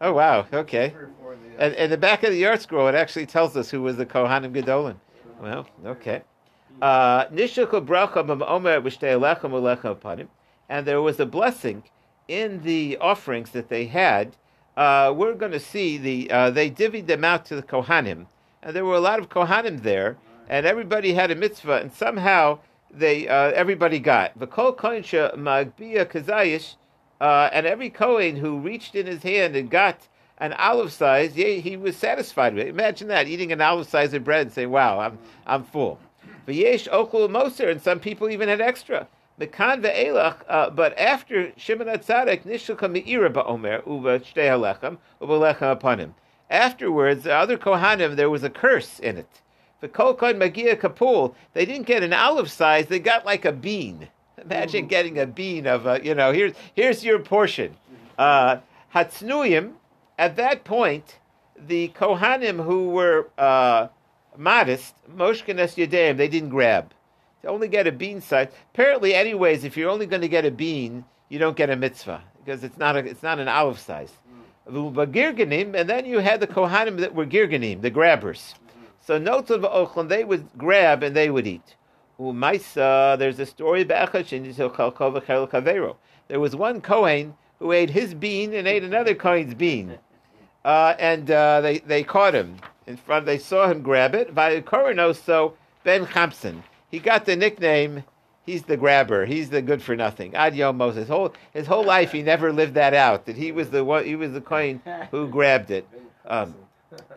Oh 0.00 0.12
wow, 0.12 0.46
okay. 0.52 0.94
And 1.58 1.74
in 1.74 1.90
the 1.90 1.98
back 1.98 2.22
of 2.22 2.30
the 2.30 2.42
ArtScroll, 2.44 2.88
it 2.88 2.94
actually 2.94 3.26
tells 3.26 3.56
us 3.56 3.68
who 3.70 3.82
was 3.82 3.96
the 3.96 4.06
Kohanim 4.06 4.54
Gedolim. 4.54 4.96
Well, 5.40 5.66
okay. 5.84 6.22
Uh, 6.80 7.24
and 10.68 10.86
there 10.86 11.02
was 11.02 11.18
a 11.20 11.26
blessing 11.26 11.82
in 12.28 12.62
the 12.62 12.96
offerings 13.00 13.50
that 13.50 13.68
they 13.68 13.86
had. 13.86 14.36
Uh, 14.76 15.12
we're 15.16 15.34
going 15.34 15.52
to 15.52 15.60
see 15.60 15.98
the 15.98 16.30
uh, 16.30 16.50
they 16.50 16.70
divvied 16.70 17.06
them 17.06 17.24
out 17.24 17.44
to 17.46 17.56
the 17.56 17.62
Kohanim, 17.62 18.26
and 18.62 18.76
there 18.76 18.84
were 18.84 18.94
a 18.94 19.00
lot 19.00 19.18
of 19.18 19.28
Kohanim 19.28 19.82
there, 19.82 20.16
and 20.48 20.64
everybody 20.64 21.14
had 21.14 21.32
a 21.32 21.34
mitzvah, 21.34 21.78
and 21.78 21.92
somehow 21.92 22.60
they 22.92 23.26
uh, 23.26 23.50
everybody 23.50 23.98
got 23.98 24.38
the 24.38 24.46
kol 24.46 24.72
magbia 24.72 26.04
kazayish, 26.06 26.76
uh, 27.20 27.50
and 27.52 27.66
every 27.66 27.90
kohen 27.90 28.36
who 28.36 28.60
reached 28.60 28.94
in 28.94 29.06
his 29.06 29.24
hand 29.24 29.56
and 29.56 29.68
got 29.68 30.06
an 30.38 30.52
olive 30.54 30.92
size, 30.92 31.36
yeah, 31.36 31.54
he 31.54 31.76
was 31.76 31.96
satisfied 31.96 32.54
with 32.54 32.66
it. 32.66 32.70
Imagine 32.70 33.08
that 33.08 33.28
eating 33.28 33.52
an 33.52 33.60
olive 33.60 33.88
size 33.88 34.14
of 34.14 34.24
bread 34.24 34.42
and 34.42 34.52
saying, 34.52 34.70
"Wow, 34.70 35.00
I'm 35.00 35.18
I'm 35.46 35.64
full." 35.64 35.98
V'yesh 36.46 36.88
okul 36.88 37.28
moser, 37.28 37.68
and 37.68 37.82
some 37.82 38.00
people 38.00 38.30
even 38.30 38.48
had 38.48 38.60
extra. 38.60 39.06
Mekan 39.40 39.82
ve'elach, 39.82 40.36
uh, 40.48 40.70
but 40.70 40.98
after 40.98 41.52
Shimon 41.56 41.86
Hatzadik, 41.86 42.42
nishalka 42.42 42.90
me'ira 42.90 43.30
ba'omer 43.30 43.86
uva 43.86 44.18
shtei 44.20 44.48
halechem 44.48 44.98
uva 45.20 45.32
lechem 45.34 45.72
upon 45.72 45.98
him. 45.98 46.14
Afterwards, 46.50 47.24
the 47.24 47.34
other 47.34 47.58
kohanim, 47.58 48.16
there 48.16 48.30
was 48.30 48.42
a 48.42 48.50
curse 48.50 48.98
in 48.98 49.18
it. 49.18 49.42
The 49.80 49.88
Kolkon 49.88 50.38
Magia 50.38 50.76
Kapul, 50.76 51.34
they 51.52 51.64
didn't 51.64 51.86
get 51.86 52.02
an 52.02 52.12
olive 52.12 52.50
size, 52.50 52.86
they 52.86 52.98
got 52.98 53.24
like 53.24 53.44
a 53.44 53.52
bean. 53.52 54.08
Imagine 54.42 54.86
mm. 54.86 54.88
getting 54.88 55.18
a 55.18 55.26
bean 55.26 55.66
of 55.66 55.86
a, 55.86 56.00
you 56.02 56.14
know, 56.14 56.32
here's, 56.32 56.54
here's 56.74 57.04
your 57.04 57.18
portion. 57.18 57.76
Uh, 58.16 58.58
Hatsnuyim, 58.94 59.74
at 60.18 60.36
that 60.36 60.64
point, 60.64 61.18
the 61.56 61.88
Kohanim 61.88 62.64
who 62.64 62.90
were 62.90 63.30
uh, 63.38 63.88
modest, 64.36 64.94
Moshkenes 65.14 65.76
Yedeim, 65.76 66.16
they 66.16 66.28
didn't 66.28 66.50
grab. 66.50 66.92
They 67.42 67.48
only 67.48 67.68
get 67.68 67.86
a 67.86 67.92
bean 67.92 68.20
size. 68.20 68.48
Apparently, 68.74 69.14
anyways, 69.14 69.64
if 69.64 69.76
you're 69.76 69.90
only 69.90 70.06
going 70.06 70.22
to 70.22 70.28
get 70.28 70.44
a 70.44 70.50
bean, 70.50 71.04
you 71.28 71.38
don't 71.38 71.56
get 71.56 71.70
a 71.70 71.76
mitzvah 71.76 72.22
because 72.44 72.64
it's 72.64 72.78
not 72.78 72.96
a, 72.96 73.00
it's 73.00 73.22
not 73.22 73.38
an 73.38 73.48
olive 73.48 73.78
size. 73.78 74.12
Mm. 74.68 75.74
And 75.76 75.88
then 75.88 76.04
you 76.04 76.18
had 76.18 76.40
the 76.40 76.46
Kohanim 76.46 76.98
that 76.98 77.14
were 77.14 77.26
Girganim, 77.26 77.80
the 77.82 77.90
grabbers. 77.90 78.54
So 79.00 79.18
notes 79.18 79.50
of 79.50 79.62
Ochlon, 79.62 80.08
they 80.08 80.24
would 80.24 80.48
grab 80.58 81.02
and 81.02 81.14
they 81.14 81.30
would 81.30 81.46
eat. 81.46 81.76
Umaisa, 82.18 83.16
there's 83.18 83.38
a 83.38 83.46
story 83.46 83.82
about 83.82 84.12
There 86.28 86.40
was 86.40 86.56
one 86.56 86.80
Kohen 86.80 87.34
who 87.58 87.72
ate 87.72 87.90
his 87.90 88.14
bean 88.14 88.52
and 88.54 88.68
ate 88.68 88.82
another 88.82 89.14
Kohen's 89.14 89.54
bean. 89.54 89.98
Uh, 90.64 90.94
and 90.98 91.30
uh, 91.30 91.60
they, 91.60 91.78
they 91.78 92.02
caught 92.02 92.34
him 92.34 92.56
in 92.86 92.96
front. 92.96 93.26
They 93.26 93.38
saw 93.38 93.68
him 93.68 93.82
grab 93.82 94.14
it. 94.14 94.34
so 95.16 95.54
Ben 95.84 96.06
Chamtzan. 96.06 96.62
He 96.90 96.98
got 96.98 97.26
the 97.26 97.36
nickname. 97.36 98.02
He's 98.44 98.62
the 98.62 98.78
grabber. 98.78 99.26
He's 99.26 99.50
the 99.50 99.60
good 99.60 99.82
for 99.82 99.94
nothing. 99.94 100.34
Ad 100.34 100.54
Yomos. 100.54 100.94
His 100.94 101.08
whole 101.08 101.34
his 101.52 101.66
whole 101.66 101.84
life, 101.84 102.12
he 102.12 102.22
never 102.22 102.50
lived 102.50 102.72
that 102.74 102.94
out. 102.94 103.26
That 103.26 103.36
he 103.36 103.52
was 103.52 103.68
the 103.68 103.84
one. 103.84 104.06
He 104.06 104.16
was 104.16 104.32
the 104.32 104.40
Kohen 104.40 104.80
who 105.10 105.28
grabbed 105.28 105.70
it. 105.70 105.86
Um, 106.26 106.54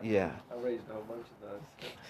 yeah. 0.02 0.32
I 0.50 0.56
raised 0.60 0.82
a 0.90 0.92
whole 0.92 1.04
bunch 1.04 1.26
of 1.26 1.48
those. 1.48 1.60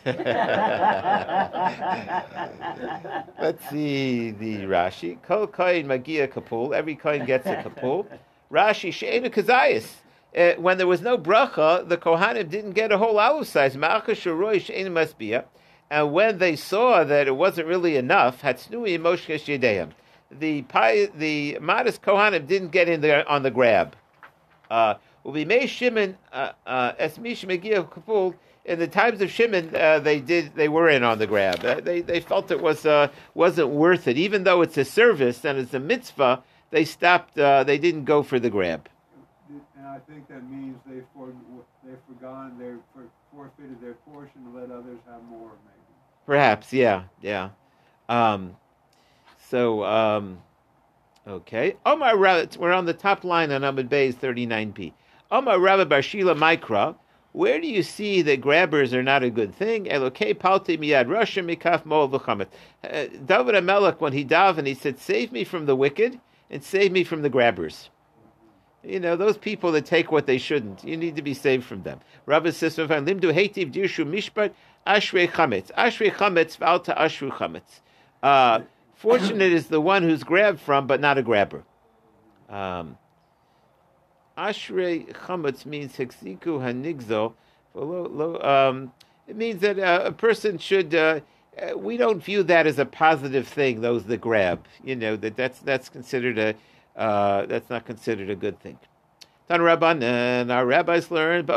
Let's 3.41 3.71
see 3.71 4.33
the 4.33 4.63
Rashi. 4.63 5.23
Kol 5.23 5.47
koin 5.47 5.87
magia 5.87 6.27
kapul. 6.27 6.75
Every 6.75 6.97
Kohen 6.97 7.25
gets 7.25 7.47
a 7.47 7.63
kapul. 7.63 8.05
Rashi 8.51 8.93
she'enu 8.93 9.31
kazayis. 9.31 9.87
Uh, 10.37 10.55
when 10.55 10.79
there 10.79 10.87
was 10.87 11.03
no 11.03 11.19
bracha, 11.19 11.87
the 11.87 11.97
Kohanim 11.99 12.49
didn't 12.49 12.73
get 12.73 12.91
a 12.91 12.99
whole 12.99 13.19
olive 13.19 13.47
size. 13.47 13.75
And 15.91 16.13
when 16.13 16.39
they 16.39 16.57
saw 16.57 17.05
that 17.05 17.27
it 17.27 17.37
wasn't 17.37 17.69
really 17.69 17.97
enough, 17.97 18.41
moshkesh 18.41 19.61
yedeim. 19.61 19.91
The 20.31 20.65
the 21.15 21.59
modest 21.61 22.01
Kohanim 22.01 22.47
didn't 22.47 22.71
get 22.71 22.89
in 22.89 23.03
there 23.03 23.29
on 23.29 23.43
the 23.43 23.51
grab. 23.51 23.95
Uh, 24.71 24.95
uh, 25.25 26.53
uh, 26.67 26.93
in 28.65 28.79
the 28.79 28.87
times 28.87 29.21
of 29.21 29.31
Shimon, 29.31 29.75
uh, 29.75 29.99
they 29.99 30.21
did 30.21 30.55
they 30.55 30.69
were 30.69 30.89
in 30.89 31.03
on 31.03 31.19
the 31.19 31.27
grab. 31.27 31.65
Uh, 31.65 31.81
they 31.81 32.01
they 32.01 32.21
felt 32.21 32.51
it 32.51 32.63
was 32.63 32.87
uh, 32.87 33.09
wasn't 33.35 33.69
worth 33.69 34.09
it, 34.09 34.17
even 34.17 34.45
though 34.45 34.63
it's 34.63 34.79
a 34.79 34.85
service 34.85 35.45
and 35.45 35.59
it's 35.59 35.75
a 35.75 35.81
mitzvah. 35.81 36.43
They 36.71 36.85
stopped. 36.85 37.39
Uh, 37.39 37.65
they 37.65 37.79
didn't 37.79 38.05
go 38.05 38.23
for 38.23 38.39
the 38.39 38.51
grab. 38.51 38.89
And 39.77 39.87
I 39.87 39.99
think 40.09 40.29
that 40.29 40.49
means 40.49 40.79
they 40.87 41.01
for, 41.15 41.33
they 41.85 41.95
forgone 42.07 42.59
they 42.59 42.73
for, 42.95 43.05
forfeited 43.33 43.81
their 43.81 43.95
portion 43.95 44.45
to 44.45 44.59
let 44.59 44.71
others 44.71 44.99
have 45.07 45.23
more. 45.25 45.51
Maybe. 45.65 45.97
Perhaps, 46.27 46.73
yeah, 46.73 47.05
yeah. 47.21 47.51
Um, 48.09 48.57
so, 49.49 49.85
um, 49.85 50.39
okay. 51.27 51.77
Omar 51.85 52.17
Rabbah, 52.17 52.59
we're 52.59 52.73
on 52.73 52.87
the 52.87 52.95
top 52.95 53.25
line 53.25 53.51
on 53.51 53.63
Amud 53.63 53.89
Bay's 53.89 54.15
39p. 54.15 54.93
Omar 55.31 55.59
Rabbah 55.59 55.87
Barshila 55.87 56.37
Mikra. 56.37 56.95
Where 57.33 57.59
do 57.59 57.67
you 57.67 57.83
see 57.83 58.21
that 58.23 58.43
grabbers 58.43 58.93
are 58.93 59.03
not 59.03 59.23
a 59.23 59.31
good 59.31 59.55
thing? 59.55 59.87
Elokei 59.87 60.39
palti 60.39 60.77
miyad 60.77 61.07
rasha 61.07 61.43
mikaf 61.43 61.87
mo 61.87 62.07
v'chamet. 62.07 62.49
Uh, 62.85 63.07
David 63.25 63.55
Hamelech, 63.55 64.01
when 64.01 64.13
he 64.13 64.23
davened, 64.23 64.67
he 64.67 64.75
said, 64.75 64.99
"Save 64.99 65.33
me 65.33 65.43
from 65.43 65.65
the 65.65 65.75
wicked 65.75 66.21
and 66.51 66.63
save 66.63 66.93
me 66.93 67.05
from 67.05 67.23
the 67.23 67.31
grabbers." 67.31 67.89
You 68.85 68.99
know 68.99 69.17
those 69.17 69.39
people 69.39 69.73
that 69.73 69.87
take 69.87 70.11
what 70.11 70.27
they 70.27 70.39
shouldn't. 70.39 70.85
You 70.85 70.97
need 70.97 71.17
to 71.17 71.23
be 71.23 71.35
saved 71.35 71.65
from 71.65 71.83
them. 71.83 72.01
Rabbi 72.27 72.51
says, 72.51 72.77
"Limdu 72.77 73.33
heitiv 73.33 73.73
dirshu 73.73 74.05
mishpat 74.05 74.53
ashrei 74.87 75.31
chametz 75.31 75.71
ashrei 75.73 76.13
chametz 76.13 76.59
v'alta 76.59 76.97
ashru 76.99 77.31
chametz." 77.31 77.81
Uh, 78.23 78.61
fortunate 78.95 79.53
is 79.53 79.69
the 79.69 79.81
one 79.81 80.03
who's 80.03 80.25
grabbed 80.25 80.61
from, 80.61 80.87
but 80.87 81.01
not 81.01 81.19
a 81.19 81.23
grabber. 81.23 81.65
Um, 82.49 82.99
Ashrei 84.37 85.13
chametz 85.13 85.67
means 85.67 85.97
hexiku 85.97 86.61
hanigzo. 86.61 87.35
Um, 88.45 88.93
it 89.27 89.37
means 89.37 89.61
that 89.61 89.79
uh, 89.79 90.03
a 90.05 90.13
person 90.13 90.59
should. 90.59 90.95
Uh, 90.95 91.21
uh, 91.61 91.77
we 91.77 91.99
don't 91.99 92.23
view 92.23 92.43
that 92.43 92.67
as 92.67 92.79
a 92.79 92.87
positive 92.87 93.47
thing. 93.47 93.83
Those 93.83 94.05
that 94.05 94.21
grab, 94.21 94.65
you 94.83 94.97
know, 94.97 95.17
that 95.17 95.37
that's 95.37 95.59
that's 95.61 95.89
considered 95.89 96.39
a 96.39 96.55
uh, 96.97 97.47
that's 97.47 97.71
not 97.71 97.85
considered 97.87 98.31
a 98.31 98.37
good 98.37 98.61
thing. 98.61 98.79
Tan 99.49 99.61
Rabbanan, 99.61 100.53
our 100.53 100.67
rabbis 100.67 101.11
learned 101.11 101.51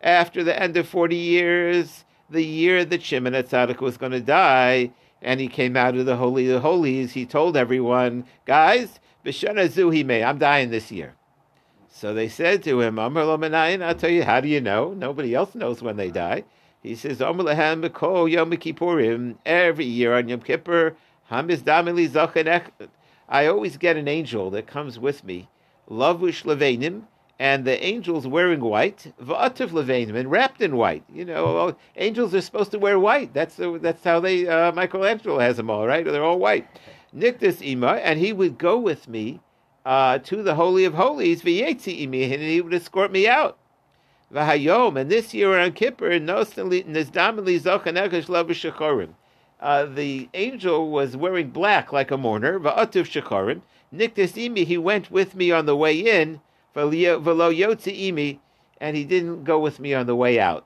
after 0.00 0.44
the 0.44 0.62
end 0.62 0.76
of 0.76 0.88
forty 0.88 1.16
years, 1.16 2.04
the 2.30 2.44
year 2.44 2.84
that 2.84 3.02
Shimon 3.02 3.32
Hatzadik 3.32 3.80
was 3.80 3.96
going 3.96 4.12
to 4.12 4.20
die, 4.20 4.90
and 5.22 5.40
he 5.40 5.48
came 5.48 5.76
out 5.76 5.96
of 5.96 6.06
the 6.06 6.16
holy 6.16 6.50
of 6.50 6.62
holies. 6.62 7.12
He 7.12 7.26
told 7.26 7.56
everyone, 7.56 8.24
guys, 8.44 9.00
B'shana 9.24 10.24
I'm 10.24 10.38
dying 10.38 10.70
this 10.70 10.92
year. 10.92 11.14
So 11.90 12.14
they 12.14 12.28
said 12.28 12.62
to 12.62 12.80
him, 12.80 12.98
Amar 12.98 13.24
lo 13.24 13.36
I'll 13.42 13.94
tell 13.94 14.10
you, 14.10 14.22
how 14.22 14.40
do 14.40 14.48
you 14.48 14.60
know? 14.60 14.94
Nobody 14.94 15.34
else 15.34 15.54
knows 15.54 15.82
when 15.82 15.96
they 15.96 16.10
die. 16.10 16.44
He 16.82 16.94
says, 16.94 17.18
lehem 17.18 17.82
b'kol 17.82 18.30
Yom 18.30 18.52
Kippurim, 18.52 19.36
every 19.44 19.84
year 19.84 20.14
on 20.14 20.28
Yom 20.28 20.40
Kippur, 20.40 20.94
Hamis 21.30 21.62
damili 21.62 22.08
zachan 22.08 22.46
I 23.28 23.46
always 23.46 23.76
get 23.76 23.96
an 23.98 24.08
angel 24.08 24.50
that 24.50 24.66
comes 24.66 24.98
with 24.98 25.22
me, 25.22 25.48
lavush 25.90 26.44
levenim, 26.44 27.02
and 27.38 27.64
the 27.64 27.82
angel's 27.82 28.26
wearing 28.26 28.60
white, 28.60 29.12
va'ativ 29.22 29.68
levenim, 29.68 30.16
and 30.16 30.30
wrapped 30.30 30.62
in 30.62 30.76
white. 30.76 31.04
You 31.12 31.26
know, 31.26 31.76
angels 31.96 32.34
are 32.34 32.40
supposed 32.40 32.70
to 32.70 32.78
wear 32.78 32.98
white. 32.98 33.34
That's 33.34 33.56
the, 33.56 33.78
that's 33.78 34.02
how 34.02 34.20
they 34.20 34.48
uh, 34.48 34.72
Michelangelo 34.72 35.38
has 35.40 35.58
them 35.58 35.68
all, 35.68 35.86
right? 35.86 36.04
They're 36.04 36.24
all 36.24 36.38
white. 36.38 36.66
Nikdas 37.14 37.60
ima, 37.60 37.96
and 38.02 38.18
he 38.18 38.32
would 38.32 38.56
go 38.56 38.78
with 38.78 39.06
me 39.08 39.40
uh, 39.84 40.18
to 40.18 40.42
the 40.42 40.54
holy 40.54 40.86
of 40.86 40.94
holies, 40.94 41.42
v'yetzi 41.42 42.08
imi, 42.08 42.32
and 42.32 42.42
he 42.42 42.62
would 42.62 42.74
escort 42.74 43.12
me 43.12 43.28
out. 43.28 43.58
V'hayom, 44.32 44.98
and 44.98 45.10
this 45.10 45.34
year 45.34 45.58
on 45.58 45.72
Kippur, 45.72 46.18
nizdamili 46.18 46.82
zachan 47.60 47.94
ekesh 47.94 48.26
lavush 48.26 48.72
shachorim 48.72 49.10
uh, 49.60 49.84
the 49.86 50.28
angel 50.34 50.90
was 50.90 51.16
wearing 51.16 51.50
black 51.50 51.92
like 51.92 52.10
a 52.10 52.16
mourner, 52.16 52.60
va'ativ 52.60 53.06
shekarim. 53.06 53.62
Niktis 53.94 54.34
imi, 54.34 54.64
he 54.64 54.78
went 54.78 55.10
with 55.10 55.34
me 55.34 55.50
on 55.50 55.66
the 55.66 55.76
way 55.76 55.98
in, 55.98 56.40
velo 56.74 56.92
yotzi 56.92 58.12
imi, 58.12 58.38
and 58.80 58.96
he 58.96 59.04
didn't 59.04 59.44
go 59.44 59.58
with 59.58 59.80
me 59.80 59.94
on 59.94 60.06
the 60.06 60.14
way 60.14 60.38
out. 60.38 60.64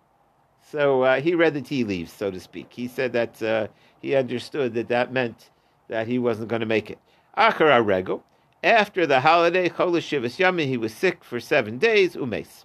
So 0.70 1.02
uh, 1.02 1.20
he 1.20 1.34
read 1.34 1.54
the 1.54 1.62
tea 1.62 1.84
leaves, 1.84 2.12
so 2.12 2.30
to 2.30 2.40
speak. 2.40 2.72
He 2.72 2.88
said 2.88 3.12
that 3.12 3.42
uh, 3.42 3.68
he 4.00 4.14
understood 4.14 4.74
that 4.74 4.88
that 4.88 5.12
meant 5.12 5.50
that 5.88 6.06
he 6.06 6.18
wasn't 6.18 6.48
going 6.48 6.60
to 6.60 6.66
make 6.66 6.90
it. 6.90 6.98
Achar 7.36 7.82
rego, 7.82 8.22
after 8.62 9.06
the 9.06 9.20
holiday, 9.20 9.68
cholish 9.68 10.08
shivas 10.08 10.38
yamin, 10.38 10.66
he 10.66 10.76
was 10.76 10.92
sick 10.92 11.24
for 11.24 11.40
seven 11.40 11.78
days, 11.78 12.14
umes. 12.14 12.64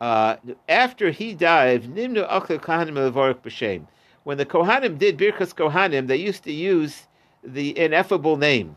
Uh, 0.00 0.36
after 0.68 1.10
he 1.10 1.34
died, 1.34 1.84
nimnu 1.84 2.28
achel 2.28 2.60
kahanim 2.60 3.12
b'shem 3.12 3.86
when 4.24 4.38
the 4.38 4.46
Kohanim 4.46 4.98
did 4.98 5.16
Birkas 5.16 5.54
Kohanim, 5.54 6.06
they 6.06 6.16
used 6.16 6.42
to 6.44 6.52
use 6.52 7.06
the 7.44 7.78
ineffable 7.78 8.36
name. 8.36 8.76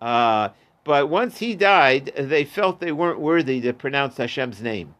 Uh, 0.00 0.48
but 0.84 1.08
once 1.08 1.38
he 1.38 1.54
died, 1.54 2.12
they 2.16 2.44
felt 2.44 2.80
they 2.80 2.92
weren't 2.92 3.20
worthy 3.20 3.60
to 3.60 3.72
pronounce 3.72 4.16
Hashem's 4.16 4.62
name. 4.62 4.94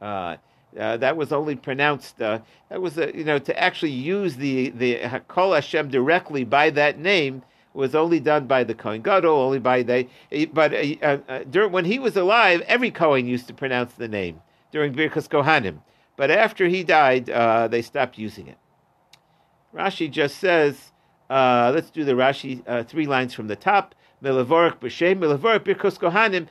Uh, 0.00 0.36
uh, 0.78 0.96
that 0.98 1.16
was 1.16 1.32
only 1.32 1.56
pronounced. 1.56 2.20
Uh, 2.20 2.40
that 2.68 2.80
was, 2.80 2.96
you 2.96 3.24
know, 3.24 3.38
to 3.38 3.58
actually 3.58 3.92
use 3.92 4.36
the 4.36 4.68
the 4.70 5.22
Kol 5.28 5.54
Hashem 5.54 5.88
directly 5.88 6.44
by 6.44 6.70
that 6.70 6.98
name 6.98 7.42
was 7.72 7.94
only 7.94 8.20
done 8.20 8.46
by 8.46 8.64
the 8.64 8.74
Kohen 8.74 9.00
Gadol, 9.00 9.38
only 9.38 9.60
by 9.60 9.82
they. 9.82 10.08
But 10.52 10.74
uh, 10.74 11.18
uh, 11.28 11.44
during, 11.44 11.72
when 11.72 11.84
he 11.84 11.98
was 11.98 12.16
alive, 12.16 12.60
every 12.66 12.90
Kohen 12.90 13.26
used 13.26 13.46
to 13.48 13.54
pronounce 13.54 13.94
the 13.94 14.08
name 14.08 14.42
during 14.72 14.92
Birkas 14.92 15.28
Kohanim. 15.28 15.78
But 16.16 16.30
after 16.30 16.66
he 16.66 16.82
died, 16.84 17.26
they 17.70 17.80
stopped 17.80 18.18
using 18.18 18.48
it. 18.48 18.58
Rashi 19.74 20.10
just 20.10 20.38
says, 20.38 20.92
uh, 21.28 21.70
let's 21.74 21.90
do 21.90 22.04
the 22.04 22.12
Rashi 22.12 22.62
uh, 22.66 22.84
three 22.84 23.06
lines 23.06 23.34
from 23.34 23.48
the 23.48 23.56
top. 23.56 23.94
Milavorik 24.22 24.78
b'shem, 24.80 25.18
milavorik 25.18 25.60
birkos 25.60 25.98
kohanim. 25.98 26.48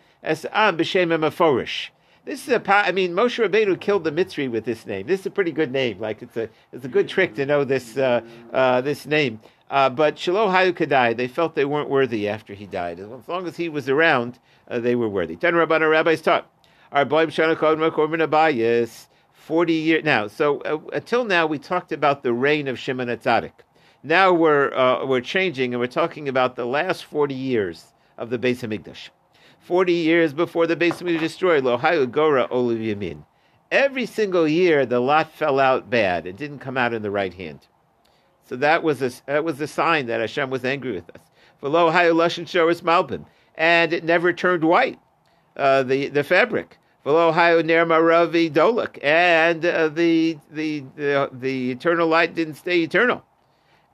This 2.26 2.46
is 2.46 2.54
a, 2.54 2.62
I 2.70 2.92
mean, 2.92 3.14
Moshe 3.14 3.48
Rabbeinu 3.48 3.80
killed 3.80 4.04
the 4.04 4.12
Mitzri 4.12 4.52
with 4.52 4.66
this 4.66 4.86
name. 4.86 5.08
This 5.08 5.22
is 5.22 5.26
a 5.28 5.32
pretty 5.32 5.52
good 5.52 5.72
name. 5.72 6.00
Like 6.00 6.22
it's 6.22 6.36
a, 6.36 6.50
it's 6.74 6.84
a 6.84 6.90
good 6.90 7.08
trick 7.08 7.36
to 7.36 7.46
know 7.46 7.64
this, 7.64 7.96
uh, 7.96 8.22
uh, 8.52 8.82
this 8.82 9.06
name. 9.06 9.40
Uh, 9.70 9.90
but 9.90 10.18
Shiloh 10.18 10.48
Hayukadai, 10.48 11.16
they 11.16 11.28
felt 11.28 11.56
they 11.56 11.66
weren't 11.66 11.90
worthy 11.90 12.28
after 12.28 12.54
he 12.54 12.66
died. 12.66 13.00
As 13.00 13.28
long 13.28 13.48
as 13.48 13.58
he 13.58 13.70
was 13.70 13.88
around, 13.88 14.40
uh, 14.70 14.80
they 14.80 14.96
were 14.96 15.08
worthy. 15.08 15.36
Tanu 15.38 15.66
Rabbanan 15.66 15.90
rabbis 15.90 16.22
taught. 16.22 16.50
Our 16.92 17.06
boy 17.06 17.28
Shana 17.28 17.56
Kodma 17.56 17.92
Korban 17.92 18.26
Abayis. 18.26 19.08
40 19.48 19.74
years 19.74 20.04
now. 20.04 20.28
So 20.28 20.60
uh, 20.60 20.78
until 20.92 21.24
now, 21.24 21.48
we 21.48 21.58
talked 21.58 21.94
about 21.94 22.22
the 22.22 22.34
reign 22.34 22.68
of 22.68 22.78
Shimon 22.78 23.08
Hatzadik. 23.08 23.54
Now 24.04 24.34
we're 24.34 24.74
uh, 24.74 25.06
we're 25.06 25.22
changing 25.22 25.74
and 25.74 25.80
we're 25.80 25.88
talking 25.88 26.28
about 26.28 26.58
the 26.58 26.66
last 26.66 27.06
40 27.06 27.34
years 27.34 27.94
of 28.18 28.30
the 28.30 28.38
Beis 28.38 28.60
Hamikdash. 28.60 29.08
40 29.62 29.94
years 29.94 30.34
before 30.34 30.68
the 30.68 30.76
Beis 30.76 30.96
Hamikdash 30.96 31.22
destroyed, 31.22 31.64
Lohayu 31.64 32.12
Gora 32.12 32.50
Oliv 32.50 32.80
Yamin. 32.80 33.24
Every 33.72 34.06
single 34.06 34.50
year, 34.50 34.86
the 34.86 35.00
lot 35.00 35.32
fell 35.32 35.62
out 35.62 35.90
bad. 35.90 36.28
It 36.28 36.36
didn't 36.36 36.60
come 36.60 36.76
out 36.76 36.94
in 36.94 37.02
the 37.02 37.12
right 37.12 37.34
hand. 37.34 37.68
So 38.44 38.58
that 38.58 38.84
was 38.84 39.02
a, 39.02 39.12
that 39.28 39.46
was 39.46 39.62
a 39.62 39.68
sign 39.68 40.08
that 40.08 40.20
Hashem 40.20 40.50
was 40.50 40.66
angry 40.66 40.92
with 40.92 41.10
us. 41.16 41.22
For 41.60 41.70
Lohayu 41.70 42.14
Lashon 42.14 42.44
Shoris 42.44 42.82
Malbim. 42.82 43.26
And 43.56 43.94
it 43.94 44.04
never 44.04 44.34
turned 44.34 44.66
white, 44.66 45.00
uh, 45.56 45.84
the, 45.84 46.10
the 46.10 46.26
fabric 46.26 46.78
dolak, 48.50 49.00
and 49.02 49.66
uh, 49.66 49.88
the, 49.88 50.38
the 50.52 50.84
the 50.98 51.30
the 51.32 51.72
eternal 51.72 52.08
light 52.10 52.36
didn't 52.36 52.56
stay 52.56 52.82
eternal. 52.82 53.24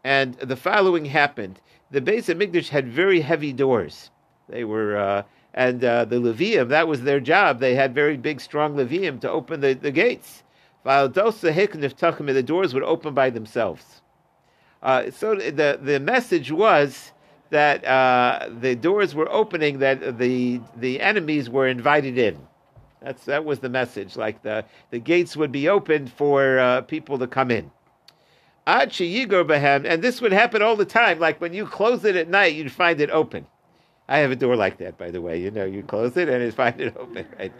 And 0.03 0.33
the 0.35 0.55
following 0.55 1.05
happened: 1.05 1.61
the 1.91 2.01
base 2.01 2.25
Beis 2.27 2.35
Hamikdash 2.35 2.69
had 2.69 2.87
very 2.87 3.21
heavy 3.21 3.53
doors. 3.53 4.09
They 4.49 4.63
were, 4.63 4.97
uh, 4.97 5.23
and 5.53 5.83
uh, 5.83 6.05
the 6.05 6.15
Leviim 6.15 6.69
that 6.69 6.87
was 6.87 7.03
their 7.03 7.19
job. 7.19 7.59
They 7.59 7.75
had 7.75 7.93
very 7.93 8.17
big, 8.17 8.41
strong 8.41 8.75
Leviim 8.75 9.21
to 9.21 9.29
open 9.29 9.61
the, 9.61 9.73
the 9.73 9.91
gates. 9.91 10.41
The 10.83 12.43
doors 12.45 12.73
would 12.73 12.83
open 12.83 13.13
by 13.13 13.29
themselves. 13.29 14.01
Uh, 14.81 15.11
so 15.11 15.35
the 15.35 15.79
the 15.79 15.99
message 15.99 16.51
was 16.51 17.11
that 17.51 17.85
uh, 17.85 18.49
the 18.59 18.75
doors 18.75 19.13
were 19.13 19.31
opening, 19.31 19.77
that 19.79 20.17
the 20.17 20.59
the 20.75 20.99
enemies 20.99 21.47
were 21.47 21.67
invited 21.67 22.17
in. 22.17 22.39
That's 23.03 23.25
that 23.25 23.43
was 23.43 23.59
the 23.59 23.69
message. 23.69 24.15
Like 24.15 24.41
the 24.43 24.65
the 24.91 24.99
gates 24.99 25.35
would 25.35 25.51
be 25.51 25.67
opened 25.67 26.11
for 26.11 26.59
uh, 26.59 26.81
people 26.81 27.19
to 27.19 27.27
come 27.27 27.51
in. 27.51 27.71
Ad 28.65 28.91
behem, 28.91 29.85
and 29.85 30.01
this 30.01 30.21
would 30.21 30.31
happen 30.31 30.61
all 30.61 30.77
the 30.77 30.85
time. 30.85 31.19
Like 31.19 31.41
when 31.41 31.53
you 31.53 31.65
close 31.65 32.05
it 32.05 32.15
at 32.15 32.29
night, 32.29 32.55
you'd 32.55 32.71
find 32.71 33.01
it 33.01 33.09
open. 33.09 33.45
I 34.07 34.19
have 34.19 34.31
a 34.31 34.35
door 34.35 34.55
like 34.55 34.77
that, 34.77 34.97
by 34.97 35.11
the 35.11 35.21
way. 35.21 35.41
You 35.41 35.51
know, 35.51 35.65
you 35.65 35.81
close 35.83 36.15
it 36.17 36.29
and 36.29 36.43
you 36.43 36.51
find 36.51 36.79
it 36.79 36.95
open. 36.97 37.25
Right? 37.39 37.53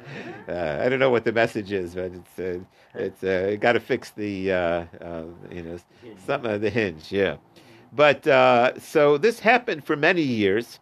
Uh, 0.47 0.81
I 0.81 0.89
don't 0.89 0.99
know 0.99 1.09
what 1.09 1.23
the 1.25 1.31
message 1.31 1.71
is, 1.71 1.95
but 1.95 2.11
it's 2.13 2.39
uh, 2.39 2.59
it's 2.95 3.23
uh, 3.23 3.57
got 3.59 3.73
to 3.73 3.79
fix 3.79 4.11
the 4.11 4.51
uh, 4.51 4.85
uh, 5.01 5.23
you 5.51 5.63
know 5.63 5.77
some 6.25 6.45
of 6.45 6.61
the 6.61 6.69
hinge. 6.69 7.11
Yeah, 7.11 7.37
but 7.91 8.25
uh, 8.27 8.79
so 8.79 9.17
this 9.17 9.39
happened 9.39 9.83
for 9.83 9.95
many 9.95 10.21
years. 10.21 10.79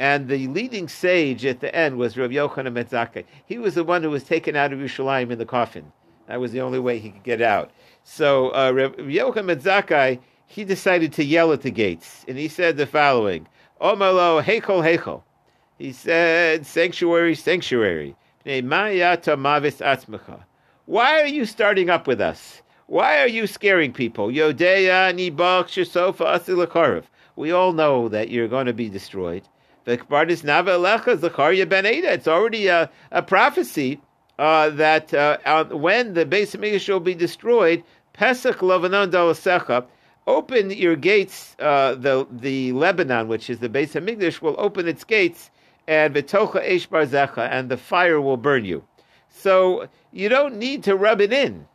And 0.00 0.28
the 0.28 0.46
leading 0.46 0.88
sage 0.88 1.44
at 1.44 1.60
the 1.60 1.76
end 1.76 1.98
was 1.98 2.16
Rav 2.16 2.30
Yochanan 2.30 2.72
ben 2.72 3.24
He 3.44 3.58
was 3.58 3.74
the 3.74 3.84
one 3.84 4.02
who 4.02 4.08
was 4.08 4.24
taken 4.24 4.56
out 4.56 4.72
of 4.72 4.78
Yerushalayim 4.78 5.30
in 5.30 5.36
the 5.36 5.44
coffin. 5.44 5.92
That 6.26 6.40
was 6.40 6.52
the 6.52 6.62
only 6.62 6.78
way 6.78 6.98
he 6.98 7.10
could 7.10 7.22
get 7.22 7.42
out. 7.42 7.70
So 8.02 8.48
uh, 8.54 8.72
Rav 8.74 8.96
Yochanan 8.96 9.62
ben 9.62 10.18
he 10.46 10.64
decided 10.64 11.12
to 11.12 11.22
yell 11.22 11.52
at 11.52 11.60
the 11.60 11.70
gates, 11.70 12.24
and 12.26 12.38
he 12.38 12.48
said 12.48 12.78
the 12.78 12.86
following: 12.86 13.46
"Omalo 13.78 14.42
heichol 14.42 14.82
heichol." 14.82 15.22
He 15.76 15.92
said, 15.92 16.64
"Sanctuary, 16.64 17.34
sanctuary." 17.34 18.16
Why 20.86 21.20
are 21.20 21.26
you 21.26 21.44
starting 21.44 21.90
up 21.90 22.06
with 22.06 22.22
us? 22.22 22.62
Why 22.86 23.20
are 23.20 23.28
you 23.28 23.46
scaring 23.46 23.92
people? 23.92 24.28
Yodeya 24.28 25.12
nibak 25.12 25.66
shasofa 25.68 27.04
We 27.36 27.52
all 27.52 27.74
know 27.74 28.08
that 28.08 28.30
you're 28.30 28.48
going 28.48 28.64
to 28.64 28.72
be 28.72 28.88
destroyed. 28.88 29.46
It's 29.86 30.02
already 32.28 32.66
a, 32.66 32.90
a 33.10 33.22
prophecy 33.22 34.00
uh, 34.38 34.70
that 34.70 35.12
uh, 35.14 35.64
when 35.66 36.14
the 36.14 36.24
base 36.24 36.54
of 36.54 36.60
Mikdash 36.60 36.88
will 36.88 37.00
be 37.00 37.14
destroyed, 37.14 37.84
Pesach 38.12 38.58
Lovanon 38.58 39.10
Dalasecha, 39.10 39.84
open 40.26 40.70
your 40.70 40.96
gates, 40.96 41.56
uh, 41.58 41.94
the 41.94 42.26
the 42.30 42.72
Lebanon, 42.72 43.28
which 43.28 43.50
is 43.50 43.58
the 43.58 43.68
base 43.68 43.94
of 43.96 44.04
Mikdash, 44.04 44.40
will 44.40 44.56
open 44.58 44.88
its 44.88 45.04
gates, 45.04 45.50
and 45.86 46.14
Vitocha 46.14 46.66
Eish 46.66 46.88
Barzecha, 46.88 47.48
and 47.50 47.68
the 47.68 47.76
fire 47.76 48.20
will 48.20 48.36
burn 48.36 48.64
you. 48.64 48.82
So 49.28 49.88
you 50.12 50.28
don't 50.28 50.56
need 50.56 50.84
to 50.84 50.96
rub 50.96 51.20
it 51.20 51.32
in. 51.32 51.66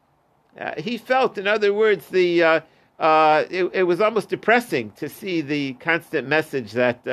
Uh, 0.60 0.74
he 0.78 0.98
felt, 0.98 1.38
in 1.38 1.48
other 1.48 1.74
words, 1.74 2.08
the 2.08 2.44
uh, 2.44 2.60
uh, 3.00 3.44
it, 3.50 3.66
it, 3.74 3.84
was 3.84 4.00
almost 4.00 4.30
depressing 4.30 4.92
to 4.92 5.10
see 5.10 5.42
the 5.42 5.74
constant 5.74 6.28
message 6.28 6.72
that 6.72 7.06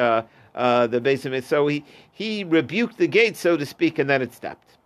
uh, 0.55 0.86
the 0.86 1.00
base 1.00 1.24
of 1.24 1.32
it. 1.32 1.44
So 1.44 1.66
he, 1.66 1.84
he 2.11 2.44
rebuked 2.44 2.98
the 2.98 3.07
gate, 3.07 3.36
so 3.36 3.57
to 3.57 3.66
speak, 3.66 3.98
and 3.98 4.09
then 4.09 4.22
it 4.22 4.32
stopped. 4.32 4.76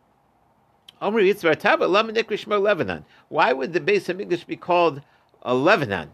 Why 0.98 1.10
would 1.10 1.32
the 3.72 3.80
base 3.80 4.08
of 4.08 4.20
English 4.20 4.44
be 4.44 4.56
called 4.56 5.02
a 5.42 5.54
Lebanon? 5.54 6.10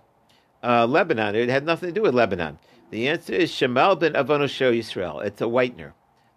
Uh, 0.63 0.87
Lebanon. 0.87 1.35
It 1.35 1.49
had 1.49 1.65
nothing 1.65 1.89
to 1.89 1.95
do 1.95 2.03
with 2.03 2.15
Lebanon. 2.15 2.59
The 2.91 3.09
answer 3.09 3.33
is 3.33 3.51
Shemal 3.51 3.99
ben 3.99 4.13
Avonosho 4.13 4.77
Yisrael. 4.77 5.25
It's 5.25 5.41
a 5.41 5.45
whitener. 5.45 5.93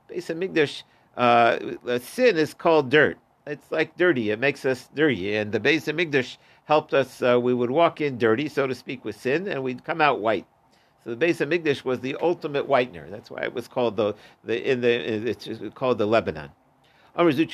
Of 0.09 0.43
English, 0.43 0.83
uh, 1.17 1.57
sin 1.99 2.37
is 2.37 2.53
called 2.53 2.89
dirt. 2.89 3.17
It's 3.47 3.71
like 3.71 3.97
dirty. 3.97 4.29
It 4.29 4.39
makes 4.39 4.63
us 4.65 4.89
dirty. 4.95 5.35
And 5.35 5.51
the 5.51 5.77
of 5.87 5.99
English 5.99 6.37
helped 6.65 6.93
us. 6.93 7.21
Uh, 7.21 7.39
we 7.41 7.53
would 7.53 7.71
walk 7.71 7.99
in 8.01 8.17
dirty, 8.17 8.47
so 8.47 8.67
to 8.67 8.75
speak, 8.75 9.03
with 9.03 9.19
sin, 9.19 9.47
and 9.47 9.63
we'd 9.63 9.83
come 9.83 10.01
out 10.01 10.19
white. 10.19 10.45
So 11.05 11.11
the 11.11 11.15
base 11.17 11.39
of 11.39 11.49
Migdash 11.49 11.85
was 11.85 11.99
the 11.99 12.17
ultimate 12.19 12.67
whitener. 12.67 13.07
That's 13.11 13.29
why 13.29 13.43
it 13.43 13.53
was 13.53 13.67
called 13.67 13.95
the, 13.95 14.15
the 14.43 14.71
in 14.71 14.81
the 14.81 14.89
it's 15.29 15.47
called 15.75 15.99
the 15.99 16.07
Lebanon. 16.07 16.49
Why 17.13 17.27
is 17.27 17.39
it 17.39 17.51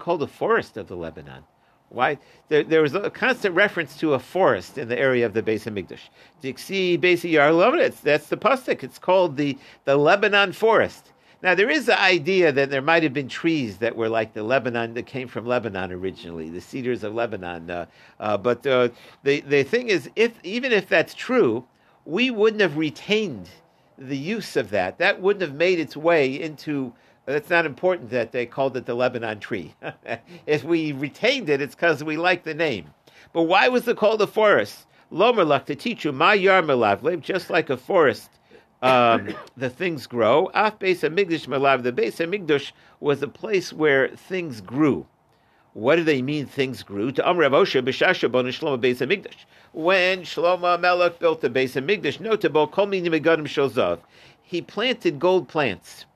called 0.00 0.20
the 0.20 0.26
forest 0.26 0.76
of 0.78 0.88
the 0.88 0.96
Lebanon? 0.96 1.44
Why? 1.90 2.18
There, 2.48 2.64
there 2.64 2.80
was 2.80 2.94
a 2.94 3.10
constant 3.10 3.54
reference 3.54 3.98
to 3.98 4.14
a 4.14 4.18
forest 4.18 4.78
in 4.78 4.88
the 4.88 4.98
area 4.98 5.26
of 5.26 5.34
the 5.34 5.42
Beis 5.42 5.64
Hamikdash. 5.70 6.08
Dixie 6.40 6.96
Beis 6.96 7.30
Yarlovitz, 7.30 8.00
that's 8.00 8.28
the 8.28 8.38
pasuk. 8.38 8.82
It's 8.82 8.98
called 8.98 9.36
the, 9.36 9.58
the 9.84 9.96
Lebanon 9.96 10.52
forest. 10.52 11.12
Now, 11.42 11.54
there 11.54 11.70
is 11.70 11.86
the 11.86 11.98
idea 11.98 12.52
that 12.52 12.68
there 12.68 12.82
might 12.82 13.02
have 13.02 13.14
been 13.14 13.28
trees 13.28 13.78
that 13.78 13.96
were 13.96 14.10
like 14.10 14.34
the 14.34 14.42
Lebanon, 14.42 14.92
that 14.94 15.06
came 15.06 15.26
from 15.26 15.46
Lebanon 15.46 15.90
originally, 15.90 16.50
the 16.50 16.60
cedars 16.60 17.02
of 17.02 17.14
Lebanon. 17.14 17.70
Uh, 17.70 17.86
uh, 18.18 18.36
but 18.36 18.66
uh, 18.66 18.90
the, 19.22 19.40
the 19.40 19.62
thing 19.62 19.88
is, 19.88 20.10
if 20.16 20.32
even 20.42 20.70
if 20.70 20.88
that's 20.88 21.14
true, 21.14 21.64
we 22.04 22.30
wouldn't 22.30 22.60
have 22.60 22.76
retained 22.76 23.48
the 23.96 24.16
use 24.16 24.56
of 24.56 24.68
that. 24.70 24.98
That 24.98 25.22
wouldn't 25.22 25.42
have 25.42 25.54
made 25.54 25.78
its 25.78 25.96
way 25.96 26.40
into. 26.40 26.92
It's 27.26 27.50
not 27.50 27.64
important 27.64 28.10
that 28.10 28.32
they 28.32 28.44
called 28.44 28.76
it 28.76 28.84
the 28.84 28.94
Lebanon 28.94 29.40
tree. 29.40 29.74
if 30.46 30.64
we 30.64 30.92
retained 30.92 31.48
it, 31.48 31.62
it's 31.62 31.74
because 31.74 32.04
we 32.04 32.18
like 32.18 32.44
the 32.44 32.54
name. 32.54 32.86
But 33.32 33.42
why 33.42 33.68
was 33.68 33.88
it 33.88 33.96
called 33.96 34.20
a 34.20 34.26
forest? 34.26 34.86
Lomerlach 35.12 35.64
to 35.66 35.74
teach 35.74 36.04
you, 36.04 36.12
my 36.12 36.36
yarmelavlev, 36.36 37.20
just 37.20 37.50
like 37.50 37.70
a 37.70 37.76
forest 37.76 38.30
um, 38.82 39.34
the 39.56 39.70
things 39.70 40.06
grow. 40.06 40.50
Af 40.54 40.78
Beis 40.78 41.00
Hamikdash 41.00 41.46
Malav. 41.46 41.82
The 41.82 41.92
Beis 41.92 42.16
Hamikdash 42.16 42.72
was 42.98 43.22
a 43.22 43.28
place 43.28 43.72
where 43.72 44.08
things 44.08 44.60
grew. 44.60 45.06
What 45.72 45.96
do 45.96 46.04
they 46.04 46.22
mean? 46.22 46.46
Things 46.46 46.82
grew 46.82 47.12
to 47.12 47.24
Amr 47.24 47.44
Avosha 47.44 47.82
B'Shasha 47.82 48.30
Bon 48.30 48.46
Shlomo 48.46 48.80
Beis 48.80 49.06
Hamikdash. 49.06 49.44
When 49.72 50.22
Shlomo 50.22 50.80
Melech 50.80 51.18
built 51.18 51.40
the 51.42 51.50
Beis 51.50 51.80
Hamikdash, 51.80 52.20
notable 52.20 52.66
Kol 52.66 52.86
Minim 52.86 53.12
Megadim 53.12 53.46
Shalzav, 53.46 54.00
he 54.42 54.62
planted 54.62 55.18
gold 55.18 55.48
plants. 55.48 56.06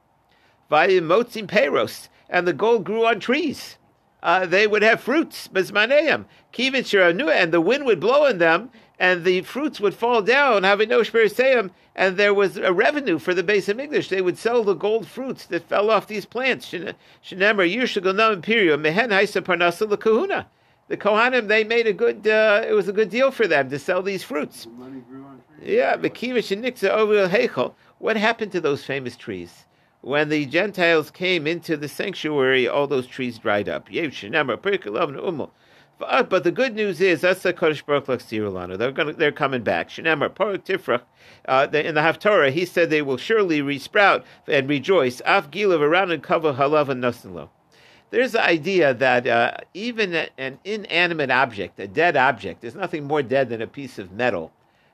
Vayim 0.71 1.03
Motzim 1.03 1.47
Peros, 1.47 2.09
and 2.29 2.49
the 2.49 2.53
gold 2.53 2.85
grew 2.85 3.05
on 3.07 3.21
trees. 3.21 3.77
Uh, 4.25 4.47
they 4.47 4.67
would 4.67 4.83
have 4.83 5.03
fruits, 5.03 5.49
Bezmaneim, 5.49 6.25
Kivin 6.51 7.31
and 7.31 7.53
the 7.53 7.61
wind 7.61 7.85
would 7.85 8.01
blow 8.01 8.27
on 8.27 8.39
them, 8.39 8.71
and 8.99 9.25
the 9.25 9.43
fruits 9.43 9.81
would 9.81 9.95
fall 9.95 10.23
down, 10.23 10.63
having 10.63 10.89
no 10.89 11.01
Shperisayim, 11.01 11.71
and 11.97 12.17
there 12.17 12.35
was 12.35 12.57
a 12.57 12.73
revenue 12.73 13.19
for 13.19 13.35
the 13.35 13.43
Beis 13.43 13.73
Hamikdash. 13.73 14.09
They 14.09 14.23
would 14.23 14.39
sell 14.39 14.65
the 14.65 14.75
gold 14.75 15.07
fruits 15.07 15.47
that 15.47 15.69
fell 15.69 15.91
off 15.91 16.07
these 16.07 16.25
plants. 16.25 16.71
Shenemar 16.71 16.95
Yishagonam 17.23 18.35
Imperium 18.35 18.83
Mehen 18.83 19.11
Haisa 19.11 19.43
Parnasa 19.43 19.99
Kahuna. 19.99 20.47
The 20.89 20.97
Kohanim 20.99 21.49
they 21.49 21.65
made 21.65 21.87
a 21.87 21.93
good. 21.93 22.27
Uh, 22.27 22.63
it 22.69 22.73
was 22.73 22.89
a 22.89 22.93
good 22.93 23.09
deal 23.09 23.31
for 23.31 23.47
them 23.47 23.71
to 23.71 23.79
sell 23.79 24.03
these 24.03 24.23
fruits. 24.23 24.67
Money 24.67 25.01
grew 25.09 25.25
on 25.25 25.41
trees. 25.59 25.71
Yeah, 25.77 25.97
Bekivish 25.97 26.51
and 26.51 26.63
Nixa 26.63 26.91
over 26.91 27.27
Heichel. 27.29 27.75
What 27.99 28.19
happened 28.19 28.53
to 28.53 28.61
those 28.61 28.85
famous 28.85 29.17
trees? 29.17 29.65
When 30.03 30.29
the 30.29 30.45
Gentiles 30.45 31.11
came 31.11 31.47
into 31.47 31.79
the 31.79 31.89
sanctuary, 31.89 32.69
all 32.69 32.87
those 32.87 33.07
trees 33.07 33.39
dried 33.39 33.67
up. 33.67 33.89
Yev 33.89 34.09
Shenemar 34.09 34.59
Perikalav 34.59 35.19
Umul. 35.19 35.51
Uh, 36.09 36.23
but 36.23 36.45
the 36.45 36.53
good 36.53 36.75
news 36.75 37.01
is 37.01 37.23
that's 37.23 37.43
the 37.43 37.53
Kodesh 37.53 37.85
Baruch 37.85 38.07
Hu 38.07 38.77
They're 38.77 38.93
going 38.93 39.17
they're 39.17 39.33
coming 39.33 39.63
back. 39.63 39.89
Shenemar 39.89 40.31
Parak 40.31 40.65
Tifrach. 40.65 41.03
Uh, 41.47 41.69
in 41.73 41.95
the 41.95 42.01
Haftorah, 42.01 42.51
he 42.53 42.65
said 42.65 42.91
they 42.91 43.03
will 43.03 43.17
surely 43.17 43.61
resprout 43.61 44.25
and 44.47 44.69
rejoice. 44.69 45.21
Af 45.25 45.51
Gilav 45.51 45.81
around 45.81 46.11
and 46.11 46.23
cover 46.23 46.55
halav 46.55 46.89
and 46.89 47.03
nasinlo. 47.03 47.49
There's 48.11 48.33
the 48.33 48.45
idea 48.45 48.95
that 48.95 49.27
uh, 49.27 49.57
even 49.73 50.15
an 50.39 50.59
inanimate 50.65 51.31
object, 51.31 51.81
a 51.81 51.89
dead 51.89 52.17
object, 52.17 52.61
there's 52.61 52.77
nothing 52.77 53.05
more 53.05 53.23
dead 53.23 53.49
than 53.49 53.61
a 53.61 53.67
piece 53.67 53.99
of 53.99 54.13
metal, 54.13 54.53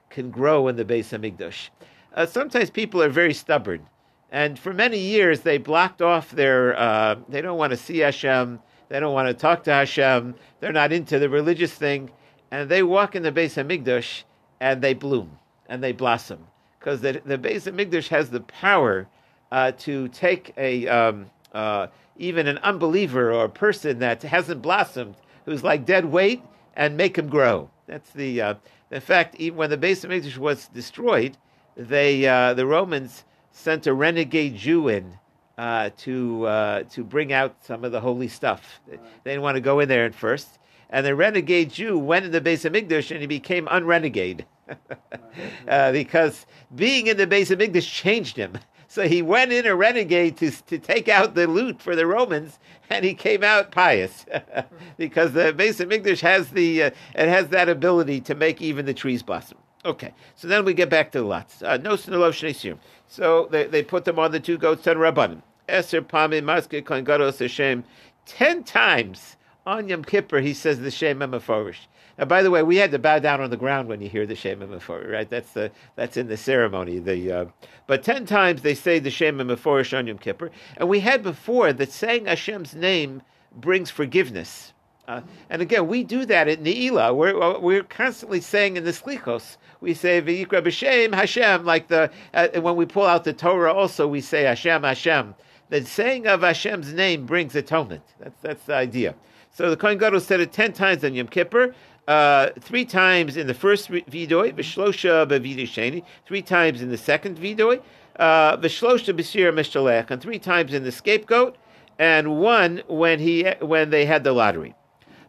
can 0.09 0.31
grow 0.31 0.69
in 0.69 0.77
the 0.77 0.85
Beis 0.85 1.11
Hamikdash. 1.11 1.69
Uh, 2.15 2.25
sometimes 2.25 2.71
people 2.71 3.03
are 3.03 3.11
very 3.11 3.35
stubborn, 3.35 3.87
and 4.31 4.59
for 4.59 4.73
many 4.73 4.99
years 4.99 5.41
they 5.41 5.59
blocked 5.59 6.01
off 6.01 6.31
their. 6.31 6.79
Uh, 6.79 7.17
they 7.29 7.43
don't 7.43 7.59
want 7.59 7.73
to 7.73 7.77
see 7.77 7.99
Hashem 7.99 8.61
they 8.91 8.99
don't 8.99 9.15
want 9.15 9.29
to 9.29 9.35
talk 9.35 9.65
to 9.65 9.73
Hashem. 9.73 10.35
They're 10.59 10.73
not 10.73 10.93
into 10.93 11.19
the 11.21 11.31
religious 11.31 11.73
thing. 11.73 12.11
And 12.51 12.69
they 12.69 12.83
walk 12.83 13.15
in 13.15 13.23
the 13.23 13.31
Beis 13.31 13.55
Hamikdash 13.55 14.25
and 14.59 14.83
they 14.83 14.95
bloom 14.95 15.39
and 15.69 15.83
they 15.83 15.93
blossom. 15.93 16.49
Because 16.79 17.01
the, 17.01 17.23
the 17.25 17.39
Beis 17.39 17.71
Hamikdash 17.71 18.09
has 18.09 18.31
the 18.31 18.41
power 18.41 19.07
uh, 19.53 19.73
to 19.79 20.09
take 20.09 20.53
a 20.57 20.89
um, 20.89 21.31
uh, 21.53 21.87
even 22.17 22.49
an 22.49 22.59
unbeliever 22.59 23.33
or 23.33 23.45
a 23.45 23.49
person 23.49 24.01
that 24.01 24.23
hasn't 24.23 24.61
blossomed, 24.61 25.15
who's 25.45 25.63
like 25.63 25.87
dead 25.87 26.05
weight, 26.05 26.43
and 26.75 26.97
make 26.97 27.17
him 27.17 27.29
grow. 27.29 27.71
That's 27.87 28.11
the. 28.11 28.43
Uh, 28.43 28.55
in 28.91 29.01
fact, 29.01 29.37
even 29.37 29.57
when 29.57 29.71
the 29.71 29.79
Beis 29.79 30.05
Hamikdash 30.05 30.37
was 30.37 30.67
destroyed, 30.69 31.37
they 31.77 32.27
uh, 32.27 32.55
the 32.55 32.67
Romans 32.67 33.25
sent 33.53 33.87
a 33.87 33.95
renegade 33.95 34.57
Jew 34.57 34.89
in 34.89 35.19
uh, 35.61 35.91
to 35.99 36.47
uh, 36.47 36.83
to 36.85 37.05
bring 37.05 37.35
out 37.35 37.55
some 37.63 37.85
of 37.85 37.93
the 37.93 38.01
holy 38.01 38.29
stuff. 38.29 38.81
They 38.89 38.97
didn't 39.25 39.43
want 39.43 39.57
to 39.57 39.61
go 39.61 39.79
in 39.81 39.91
there 39.91 40.07
at 40.07 40.15
first. 40.15 40.59
And 40.89 41.05
the 41.05 41.15
renegade 41.15 41.71
Jew 41.71 41.99
went 41.99 42.25
in 42.25 42.33
the 42.33 42.41
base 42.41 42.65
of 42.65 42.73
Hamikdash 42.73 43.11
and 43.11 43.21
he 43.21 43.27
became 43.27 43.67
unrenegade. 43.67 44.47
uh, 45.69 45.93
because 45.93 46.47
being 46.75 47.09
in 47.09 47.19
the 47.19 47.27
base 47.27 47.51
of 47.51 47.59
Hamikdash 47.59 47.93
changed 47.93 48.37
him. 48.37 48.55
So 48.89 49.07
he 49.07 49.23
went 49.23 49.53
in 49.53 49.67
a 49.67 49.77
renegade 49.77 50.37
to, 50.39 50.51
to 50.51 50.77
take 50.77 51.09
out 51.09 51.37
the 51.37 51.47
loot 51.47 51.81
for 51.81 51.95
the 51.95 52.09
Romans, 52.09 52.59
and 52.91 53.05
he 53.05 53.15
came 53.15 53.45
out 53.45 53.71
pious 53.71 54.27
because 54.97 55.31
the 55.31 55.53
Beis 55.53 55.79
Hamikdash 55.79 56.19
has 56.23 56.49
the 56.49 56.83
uh, 56.83 56.91
it 57.15 57.29
has 57.29 57.51
that 57.51 57.69
ability 57.69 58.21
to 58.23 58.35
make 58.35 58.61
even 58.61 58.87
the 58.87 58.93
trees 58.93 59.23
blossom. 59.23 59.59
Okay, 59.85 60.13
so 60.35 60.49
then 60.49 60.65
we 60.65 60.75
get 60.75 60.91
back 60.91 61.13
to 61.13 61.21
the 61.21 61.25
lots. 61.25 61.63
Uh, 61.63 61.77
no 61.77 61.95
So 61.95 63.49
they, 63.53 63.67
they 63.69 63.85
put 63.85 64.05
them 64.05 64.19
on 64.19 64.33
the 64.33 64.41
two 64.41 64.59
goats 64.59 64.89
and 64.89 64.99
rabbanim. 64.99 65.43
Eser 65.71 66.03
Pami 66.03 66.43
Maske 66.43 67.39
Hashem. 67.39 67.85
Ten 68.27 68.65
times 68.65 69.37
on 69.67 69.89
Yom 69.89 70.05
Kippur 70.05 70.41
he 70.41 70.55
says 70.55 70.81
the 70.81 70.91
Shem 70.91 71.21
Emeforish. 71.21 71.87
Now, 72.19 72.27
by 72.27 72.43
the 72.43 72.51
way, 72.51 72.63
we 72.63 72.77
had 72.77 72.91
to 72.91 72.99
bow 72.99 73.19
down 73.19 73.41
on 73.41 73.51
the 73.51 73.57
ground 73.57 73.89
when 73.89 74.03
you 74.03 74.09
hear 74.09 74.27
the 74.27 74.35
Shem 74.35 74.61
Emeforish, 74.61 75.11
right? 75.11 75.29
That's 75.29 75.53
the 75.53 75.71
that's 75.97 76.17
in 76.17 76.29
the 76.29 76.37
ceremony. 76.37 76.99
The 76.99 77.33
uh, 77.33 77.45
but 77.87 78.03
ten 78.03 78.27
times 78.27 78.63
they 78.63 78.75
say 78.75 78.99
the 78.99 79.11
Shem 79.11 79.39
Emeforish 79.39 79.97
on 79.97 80.07
Yom 80.07 80.19
Kippur, 80.19 80.51
and 80.77 80.89
we 80.89 81.01
had 81.01 81.23
before 81.23 81.73
that 81.73 81.93
saying 81.93 82.27
Hashem's 82.27 82.75
name 82.75 83.23
brings 83.55 83.91
forgiveness. 83.91 84.73
Uh, 85.09 85.23
and 85.49 85.61
again, 85.61 85.89
we 85.89 86.05
do 86.05 86.25
that 86.25 86.47
at 86.47 86.63
Ne'ilah. 86.63 87.17
We're, 87.17 87.59
we're 87.59 87.83
constantly 87.83 88.41
saying 88.41 88.77
in 88.77 88.85
the 88.85 88.93
Slichos, 88.93 89.57
we 89.81 89.93
say 89.93 90.23
V'yikra 90.23 90.63
b'Shem 90.63 91.13
Hashem, 91.13 91.65
like 91.65 91.89
the 91.89 92.13
uh, 92.33 92.49
when 92.61 92.77
we 92.77 92.87
pull 92.87 93.07
out 93.07 93.25
the 93.25 93.33
Torah. 93.33 93.73
Also, 93.73 94.07
we 94.07 94.21
say 94.21 94.43
Hashem 94.45 94.85
Hashem 94.85 95.35
the 95.71 95.85
saying 95.85 96.27
of 96.27 96.43
Hashem's 96.43 96.93
name 96.93 97.25
brings 97.25 97.57
atonement. 97.57 98.03
That's 98.19 98.41
that's 98.43 98.65
the 98.65 98.75
idea. 98.75 99.15
So 99.53 99.71
the 99.71 99.77
Kohen 99.77 99.99
Gadol 99.99 100.21
said 100.21 100.41
it 100.41 100.53
ten 100.53 100.73
times 100.73 101.05
on 101.05 101.15
Yom 101.15 101.29
Kippur, 101.29 101.75
uh, 102.07 102.51
three 102.61 102.85
times 102.85 103.37
in 103.37 103.47
the 103.47 103.55
first 103.55 103.91
vidoy, 103.91 104.53
v'shlosha 104.55 105.27
b'vidoy 105.27 106.05
three 106.27 106.43
times 106.43 106.83
in 106.83 106.91
the 106.91 106.99
second 106.99 107.39
vidoy, 107.39 107.81
uh, 108.17 108.57
v'shlosha 108.59 109.15
b'sir 109.15 109.53
mishalech, 109.53 110.11
and 110.11 110.21
three 110.21 110.39
times 110.39 110.75
in 110.75 110.85
the 110.85 110.93
scapegoat, 110.93 111.57
and 111.99 112.39
one 112.39 112.83
when 112.89 113.19
he 113.19 113.45
when 113.61 113.91
they 113.91 114.05
had 114.07 114.25
the 114.25 114.33
lottery. 114.33 114.75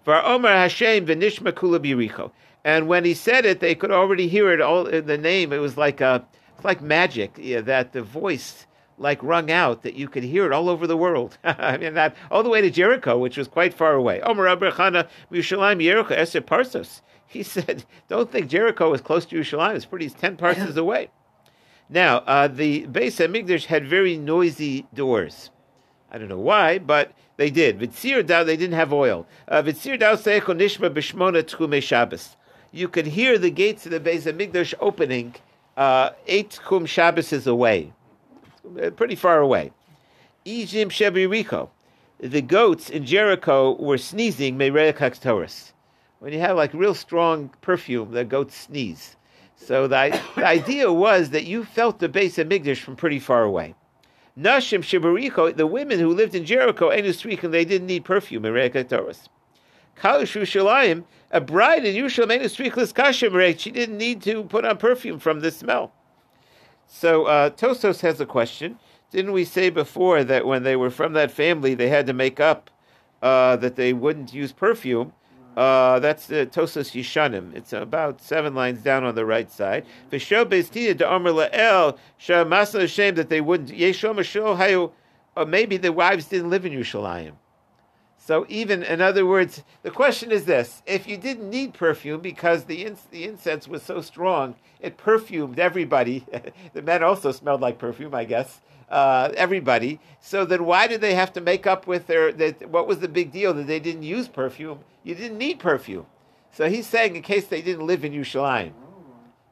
For 0.03 0.15
Omer 0.15 0.49
Hashem 0.49 1.05
v'nishma 1.05 1.51
kula 1.53 1.79
biricho. 1.79 2.31
And 2.63 2.87
when 2.87 3.05
he 3.05 3.15
said 3.15 3.43
it, 3.45 3.59
they 3.59 3.73
could 3.73 3.89
already 3.89 4.27
hear 4.27 4.51
it 4.51 4.61
all 4.61 4.83
the 4.83 5.17
name. 5.17 5.51
It 5.51 5.57
was 5.57 5.77
like 5.77 5.99
a, 5.99 6.23
like 6.63 6.79
magic 6.79 7.31
yeah, 7.39 7.61
that 7.61 7.93
the 7.93 8.03
voice 8.03 8.67
like 8.97 9.21
rung 9.23 9.51
out 9.51 9.83
that 9.83 9.95
you 9.95 10.07
could 10.07 10.23
hear 10.23 10.45
it 10.45 10.51
all 10.51 10.69
over 10.69 10.87
the 10.87 10.97
world. 10.97 11.37
I 11.43 11.77
mean, 11.77 11.93
that 11.95 12.15
all 12.29 12.43
the 12.43 12.49
way 12.49 12.61
to 12.61 12.69
Jericho, 12.69 13.17
which 13.17 13.37
was 13.37 13.47
quite 13.47 13.73
far 13.73 13.93
away. 13.93 14.21
Omer 14.21 14.45
Abrechana 14.45 15.07
Yerushalayim 15.31 15.81
Jericho 15.81 16.15
Eser 16.15 16.41
Parsos. 16.41 17.01
He 17.25 17.43
said, 17.55 17.85
"Don't 18.07 18.31
think 18.31 18.47
Jericho 18.47 18.93
is 18.93 19.01
close 19.01 19.25
to 19.27 19.35
Yerushalayim. 19.35 19.75
It's 19.75 19.85
pretty 19.85 20.09
ten 20.09 20.37
parses 20.37 20.77
away." 20.77 21.09
Now, 21.89 22.17
uh, 22.19 22.47
the 22.47 22.87
Beis 22.87 23.19
Hamikdash 23.19 23.65
had 23.65 23.85
very 23.85 24.17
noisy 24.17 24.87
doors. 24.93 25.49
I 26.09 26.17
don't 26.17 26.29
know 26.29 26.39
why, 26.39 26.77
but 26.77 27.11
they 27.37 27.49
did. 27.49 27.79
Vitzir 27.79 28.23
Dao, 28.23 28.45
they 28.45 28.55
didn't 28.55 28.75
have 28.75 28.93
oil. 28.93 29.27
Uh, 29.47 29.61
Vitzir 29.61 29.99
Dao 29.99 30.13
Seichel 30.13 30.57
Nishma 30.57 30.89
Tchume 30.89 31.83
Shabbos. 31.83 32.37
You 32.71 32.87
could 32.87 33.07
hear 33.07 33.37
the 33.37 33.51
gates 33.51 33.85
of 33.85 33.91
the 33.91 33.99
Beis 33.99 34.23
Hamikdash 34.23 34.73
opening 34.79 35.35
uh, 35.75 36.11
eight 36.27 36.59
Tchum 36.63 36.87
Shabbos 36.87 37.47
away 37.47 37.93
Uh, 38.65 38.89
pretty 38.91 39.15
far 39.15 39.39
away. 39.39 39.71
Ijim 40.45 40.87
Shebiriko. 40.87 41.69
The 42.19 42.41
goats 42.41 42.89
in 42.89 43.05
Jericho 43.05 43.75
were 43.81 43.97
sneezing 43.97 44.57
Meireach 44.57 45.19
Torah. 45.21 45.47
When 46.19 46.33
you 46.33 46.39
have 46.39 46.55
like 46.55 46.73
real 46.73 46.93
strong 46.93 47.49
perfume, 47.61 48.11
the 48.11 48.23
goats 48.23 48.55
sneeze. 48.55 49.15
So 49.55 49.87
the, 49.87 50.19
the 50.35 50.45
idea 50.45 50.91
was 50.93 51.31
that 51.31 51.45
you 51.45 51.63
felt 51.63 51.99
the 51.99 52.09
base 52.09 52.37
of 52.37 52.47
Hamikdash 52.47 52.77
from 52.77 52.95
pretty 52.95 53.19
far 53.19 53.43
away. 53.43 53.73
Nashim 54.37 54.81
Shebiriko, 54.81 55.55
the 55.55 55.67
women 55.67 55.99
who 55.99 56.13
lived 56.13 56.35
in 56.35 56.45
Jericho, 56.45 56.89
and 56.89 57.05
they 57.05 57.65
didn't 57.65 57.87
need 57.87 58.05
perfume, 58.05 58.43
Meireach 58.43 58.87
Torah. 58.89 59.15
Kalish 59.97 60.39
Yerushalayim, 60.39 61.03
a 61.31 61.41
bride 61.41 61.85
in 61.85 61.95
Yerushalayim, 61.95 62.41
Enus 62.41 62.93
Kashim, 62.93 63.59
she 63.59 63.71
didn't 63.71 63.97
need 63.97 64.21
to 64.21 64.43
put 64.43 64.65
on 64.65 64.77
perfume 64.77 65.19
from 65.19 65.41
the 65.41 65.51
smell. 65.51 65.91
So 66.93 67.23
uh, 67.23 67.49
Tosfos 67.51 68.01
has 68.01 68.19
a 68.19 68.25
question. 68.25 68.77
Didn't 69.11 69.31
we 69.31 69.45
say 69.45 69.69
before 69.69 70.25
that 70.25 70.45
when 70.45 70.63
they 70.63 70.75
were 70.75 70.89
from 70.89 71.13
that 71.13 71.31
family, 71.31 71.73
they 71.73 71.87
had 71.87 72.05
to 72.07 72.13
make 72.13 72.41
up 72.41 72.69
uh, 73.21 73.55
that 73.55 73.77
they 73.77 73.93
wouldn't 73.93 74.33
use 74.33 74.51
perfume? 74.51 75.13
Uh, 75.55 75.99
that's 75.99 76.27
the 76.27 76.45
Tosfos 76.45 76.91
Yishanim. 76.91 77.55
It's 77.55 77.71
about 77.71 78.21
seven 78.21 78.53
lines 78.53 78.81
down 78.81 79.05
on 79.05 79.15
the 79.15 79.25
right 79.25 79.49
side. 79.49 79.85
V'sho 80.11 80.45
bezdiyah 80.45 80.97
de 80.97 81.09
Omer 81.09 81.31
la'el 81.31 81.97
shemasa 82.19 82.81
ashamed 82.81 83.17
that 83.17 83.29
they 83.29 83.39
wouldn't. 83.39 83.69
Hayu. 83.69 84.91
Or 85.37 85.45
maybe 85.45 85.77
the 85.77 85.93
wives 85.93 86.25
didn't 86.25 86.49
live 86.49 86.65
in 86.65 86.73
Yerushalayim. 86.73 87.31
So 88.23 88.45
even 88.49 88.83
in 88.83 89.01
other 89.01 89.25
words, 89.25 89.63
the 89.81 89.89
question 89.89 90.31
is 90.31 90.45
this: 90.45 90.83
If 90.85 91.07
you 91.07 91.17
didn't 91.17 91.49
need 91.49 91.73
perfume 91.73 92.21
because 92.21 92.65
the 92.65 92.93
the 93.09 93.23
incense 93.23 93.67
was 93.67 93.81
so 93.81 93.99
strong, 94.01 94.55
it 94.79 94.95
perfumed 94.95 95.57
everybody. 95.57 96.25
the 96.73 96.83
men 96.83 97.03
also 97.03 97.31
smelled 97.31 97.61
like 97.61 97.79
perfume, 97.79 98.13
I 98.13 98.25
guess. 98.25 98.61
Uh, 98.89 99.31
everybody. 99.35 99.99
So 100.19 100.45
then, 100.45 100.65
why 100.65 100.85
did 100.85 101.01
they 101.01 101.15
have 101.15 101.33
to 101.33 101.41
make 101.41 101.65
up 101.65 101.87
with 101.87 102.05
their? 102.05 102.31
What 102.67 102.87
was 102.87 102.99
the 102.99 103.07
big 103.07 103.31
deal 103.31 103.55
that 103.55 103.65
they 103.65 103.79
didn't 103.79 104.03
use 104.03 104.27
perfume? 104.27 104.81
You 105.03 105.15
didn't 105.15 105.39
need 105.39 105.59
perfume. 105.59 106.05
So 106.51 106.69
he's 106.69 106.85
saying, 106.85 107.15
in 107.15 107.23
case 107.23 107.47
they 107.47 107.61
didn't 107.61 107.87
live 107.87 108.05
in 108.05 108.11
Yerushalayim, 108.11 108.73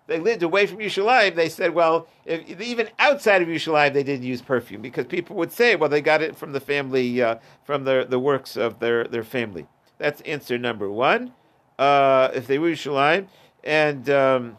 they 0.09 0.19
lived 0.19 0.43
away 0.43 0.65
from 0.65 0.79
Yerushalayim. 0.79 1.35
They 1.35 1.49
said, 1.49 1.73
well, 1.73 2.07
if, 2.25 2.59
even 2.59 2.89
outside 2.99 3.41
of 3.41 3.47
Yerushalayim, 3.47 3.93
they 3.93 4.03
didn't 4.03 4.25
use 4.25 4.41
perfume 4.41 4.81
because 4.81 5.05
people 5.05 5.35
would 5.37 5.51
say, 5.51 5.75
well, 5.75 5.89
they 5.89 6.01
got 6.01 6.21
it 6.21 6.35
from 6.35 6.51
the 6.51 6.59
family, 6.59 7.21
uh, 7.21 7.37
from 7.63 7.83
the 7.83 8.05
the 8.09 8.19
works 8.19 8.57
of 8.57 8.79
their 8.79 9.05
their 9.05 9.23
family. 9.23 9.67
That's 9.97 10.21
answer 10.21 10.57
number 10.57 10.89
one. 10.89 11.33
Uh, 11.77 12.29
if 12.33 12.47
they 12.47 12.59
were 12.59 12.69
Yerushalayim, 12.69 13.27
and 13.63 14.09
um, 14.09 14.57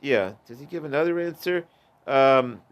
yeah, 0.00 0.32
does 0.46 0.58
he 0.58 0.66
give 0.66 0.84
another 0.84 1.20
answer? 1.20 1.64
Um, 2.06 2.62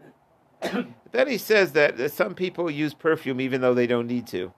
then 1.11 1.27
he 1.27 1.37
says 1.37 1.73
that, 1.73 1.97
that 1.97 2.11
some 2.11 2.33
people 2.33 2.69
use 2.69 2.93
perfume 2.93 3.41
even 3.41 3.61
though 3.61 3.73
they 3.73 3.87
don't 3.87 4.07
need 4.07 4.27
to. 4.27 4.53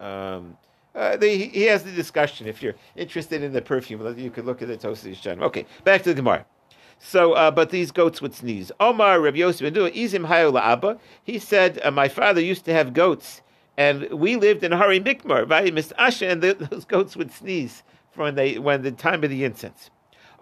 Um, 0.00 0.56
uh, 0.94 1.16
they, 1.16 1.38
he 1.38 1.62
has 1.64 1.82
the 1.82 1.92
discussion. 1.92 2.46
If 2.46 2.62
you're 2.62 2.74
interested 2.96 3.42
in 3.42 3.52
the 3.52 3.62
perfume, 3.62 4.16
you 4.18 4.30
could 4.30 4.44
look 4.44 4.62
at 4.62 4.68
the 4.68 4.76
Tosis 4.76 5.14
Yishan. 5.14 5.42
Okay, 5.42 5.66
back 5.84 6.02
to 6.02 6.10
the 6.10 6.14
Gemara. 6.14 6.46
So, 7.00 7.32
uh, 7.32 7.50
but 7.50 7.70
these 7.70 7.90
goats 7.90 8.22
would 8.22 8.34
sneeze. 8.34 8.70
Omar 8.80 9.20
Rabbi 9.20 9.38
Yosef 9.38 9.72
ben 9.72 9.90
Izim 9.92 10.26
Hayola 10.26 10.60
Abba. 10.60 10.98
He 11.22 11.38
said, 11.38 11.80
uh, 11.82 11.90
my 11.90 12.08
father 12.08 12.40
used 12.40 12.64
to 12.66 12.72
have 12.72 12.94
goats, 12.94 13.42
and 13.76 14.08
we 14.10 14.36
lived 14.36 14.62
in 14.62 14.72
Hari 14.72 15.00
Mikmar, 15.00 15.44
Vayimis 15.44 15.92
Asha, 15.96 16.30
and 16.30 16.42
the, 16.42 16.54
those 16.70 16.84
goats 16.84 17.16
would 17.16 17.32
sneeze 17.32 17.82
when 18.14 18.36
they 18.36 18.58
when 18.58 18.82
the 18.82 18.92
time 18.92 19.24
of 19.24 19.30
the 19.30 19.44
incense. 19.44 19.90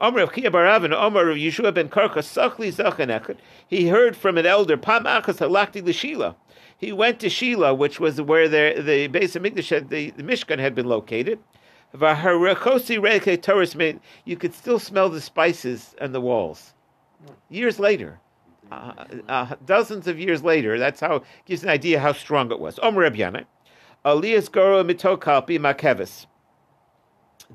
Omar 0.00 0.22
of 0.22 0.34
Chia 0.34 0.50
Baravin, 0.50 0.92
Omar 0.92 1.30
of 1.30 1.36
Yeshua 1.36 1.72
ben 1.72 1.88
Karka 1.88 2.18
Sachli 2.18 2.72
Zachanechad. 2.72 3.36
He 3.68 3.88
heard 3.88 4.16
from 4.16 4.36
an 4.36 4.46
elder, 4.46 4.76
Pam 4.76 5.04
Achas 5.04 5.38
Halakti 5.38 5.82
L'Shila. 5.82 6.34
He 6.82 6.90
went 6.90 7.20
to 7.20 7.30
Shiloh, 7.30 7.74
which 7.74 8.00
was 8.00 8.20
where 8.20 8.48
the, 8.48 8.82
the 8.84 9.06
base 9.06 9.36
of 9.36 9.44
Mikdash, 9.44 9.70
had, 9.70 9.88
the, 9.88 10.10
the 10.10 10.24
Mishkan 10.24 10.58
had 10.58 10.74
been 10.74 10.86
located. 10.86 11.38
You 14.24 14.36
could 14.36 14.52
still 14.52 14.78
smell 14.80 15.08
the 15.08 15.20
spices 15.20 15.94
on 16.00 16.10
the 16.10 16.20
walls. 16.20 16.74
Years 17.48 17.78
later, 17.78 18.18
uh, 18.72 19.04
uh, 19.28 19.54
dozens 19.64 20.08
of 20.08 20.18
years 20.18 20.42
later, 20.42 20.76
that's 20.76 20.98
how 20.98 21.22
gives 21.44 21.62
an 21.62 21.68
idea 21.68 22.00
how 22.00 22.12
strong 22.12 22.50
it 22.50 22.58
was. 22.58 22.80
Elias 22.82 24.48
Goro 24.48 24.82
Mitokalpi 24.82 25.60
Makevis. 25.60 26.26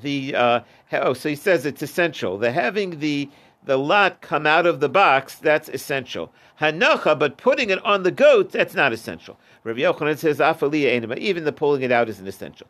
The 0.02 0.36
uh, 0.36 0.60
oh, 0.94 1.14
so 1.14 1.28
he 1.28 1.36
says 1.36 1.66
it's 1.66 1.82
essential. 1.82 2.38
The 2.38 2.52
having 2.54 3.00
the 3.00 3.30
the 3.68 3.78
lot 3.78 4.22
come 4.22 4.48
out 4.48 4.66
of 4.66 4.80
the 4.80 4.90
box, 4.90 5.36
that's 5.36 5.70
essential. 5.70 6.34
Hanacha, 6.60 7.20
but 7.20 7.38
putting 7.38 7.70
it 7.70 7.84
on 7.86 8.04
the 8.04 8.12
goat, 8.12 8.52
that's 8.52 8.74
not 8.74 8.94
essential. 8.94 9.38
Rabbi 9.64 9.82
Yochanan 9.82 10.18
says, 10.18 10.40
enema, 10.40 11.16
even 11.16 11.44
the 11.44 11.52
pulling 11.52 11.82
it 11.84 11.92
out 11.92 12.10
isn't 12.10 12.28
essential. 12.28 12.68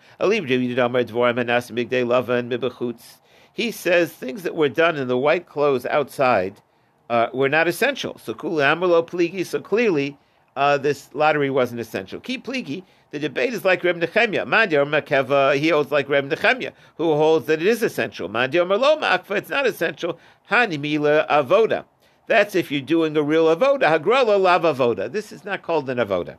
He 3.53 3.71
says 3.71 4.11
things 4.11 4.43
that 4.43 4.55
were 4.55 4.69
done 4.69 4.95
in 4.97 5.07
the 5.07 5.17
white 5.17 5.47
clothes 5.47 5.85
outside 5.85 6.61
uh, 7.09 7.27
were 7.33 7.49
not 7.49 7.67
essential. 7.67 8.17
So 8.17 8.33
so 8.33 9.59
clearly 9.61 10.17
uh, 10.55 10.77
this 10.77 11.09
lottery 11.13 11.49
wasn't 11.51 11.79
essential. 11.79 12.19
Keep 12.19 12.45
pligi, 12.45 12.83
the 13.12 13.20
debate 13.20 13.53
is 13.53 13.64
like 13.64 13.84
Reb 13.84 13.99
Nechemia. 13.99 14.45
Mandir 14.45 15.58
he 15.58 15.70
holds 15.70 15.91
like 15.91 16.10
Reb 16.10 16.30
Nechemia, 16.30 16.74
who 16.97 17.14
holds 17.16 17.45
that 17.47 17.62
it 17.62 17.68
is 17.68 17.82
essential. 17.84 18.30
Mandir 18.30 18.66
Merlo 18.66 18.99
Makva, 18.99 19.38
it's 19.38 19.49
not 19.49 19.66
essential. 19.66 20.20
Hanimila 20.49 21.28
Avoda. 21.30 21.86
That's 22.28 22.55
if 22.55 22.72
you're 22.72 22.82
doing 22.82 23.16
a 23.16 23.24
real 23.24 23.45
avoda. 23.45 23.84
Hagrala 23.84 24.38
lav 24.39 24.64
avoda. 24.64 25.10
This 25.10 25.32
is 25.32 25.45
not 25.45 25.62
called 25.62 25.89
an 25.89 25.97
avoda. 25.97 26.38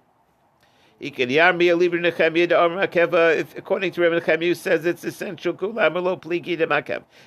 According 1.00 1.28
to 3.92 4.00
Rebbe 4.00 4.20
Nechemia, 4.20 4.56
says 4.56 4.84
it's 4.84 5.04
essential. 5.04 5.56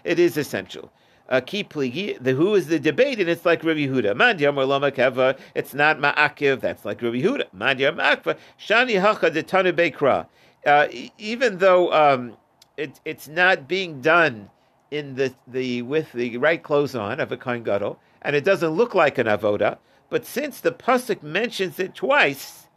It 0.04 0.20
is 0.20 0.38
essential. 0.38 0.92
The 1.32 2.34
who 2.36 2.56
is 2.56 2.68
the 2.68 2.78
debate, 2.78 3.20
and 3.22 3.30
it's 3.30 3.46
like 3.46 3.64
Rabbi 3.64 3.88
or 3.88 5.36
it's 5.56 5.74
not 5.74 5.98
ma'akiv, 5.98 6.60
that's 6.60 6.84
like 6.84 7.02
Rabbi 7.02 7.22
Yehuda. 7.22 7.46
Mandyam 7.56 7.96
ma'akva, 7.96 8.38
shani 8.60 9.00
hacha 9.00 9.32
de 9.32 9.42
tanu 9.42 9.72
bekra. 9.72 10.28
Uh, 10.66 10.88
even 11.18 11.60
though 11.60 11.92
um, 11.94 12.36
it, 12.76 13.00
it's 13.06 13.30
not 13.30 13.66
being 13.66 14.02
done 14.02 14.50
in 14.92 15.16
the, 15.16 15.34
the 15.48 15.82
with 15.84 16.12
the 16.12 16.38
right 16.38 16.62
clothes 16.62 16.96
on 16.96 17.22
of 17.22 17.32
a 17.32 17.38
kohen 17.38 17.64
gadol, 17.64 17.98
and 18.22 18.36
it 18.36 18.44
doesn't 18.44 18.72
look 18.72 18.94
like 18.94 19.18
an 19.18 19.28
avoda, 19.28 19.78
but 20.10 20.26
since 20.26 20.60
the 20.60 20.72
pasuk 20.72 21.24
mentions 21.24 21.80
it 21.80 21.96
twice, 21.96 22.68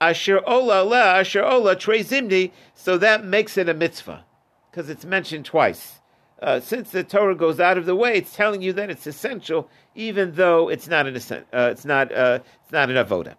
asher 0.00 0.40
ola 0.46 0.82
la 0.82 1.18
asher 1.18 1.44
ola 1.44 1.76
trei 1.76 2.02
zimni, 2.02 2.52
so 2.74 2.96
that 2.96 3.22
makes 3.22 3.58
it 3.58 3.68
a 3.68 3.74
mitzvah 3.74 4.24
because 4.70 4.88
it's 4.88 5.04
mentioned 5.04 5.44
twice. 5.44 5.97
Uh, 6.40 6.60
since 6.60 6.90
the 6.90 7.02
Torah 7.02 7.34
goes 7.34 7.58
out 7.58 7.78
of 7.78 7.86
the 7.86 7.96
way, 7.96 8.14
it's 8.14 8.34
telling 8.34 8.62
you 8.62 8.72
that 8.74 8.90
it's 8.90 9.06
essential, 9.08 9.68
even 9.96 10.34
though 10.34 10.68
it's 10.68 10.86
not 10.86 11.06
an 11.06 11.16
uh, 11.16 11.68
it's 11.72 11.84
not 11.84 12.12
uh, 12.12 12.38
it's 12.62 12.72
not 12.72 12.90
an 12.90 12.96
avoda. 12.96 13.34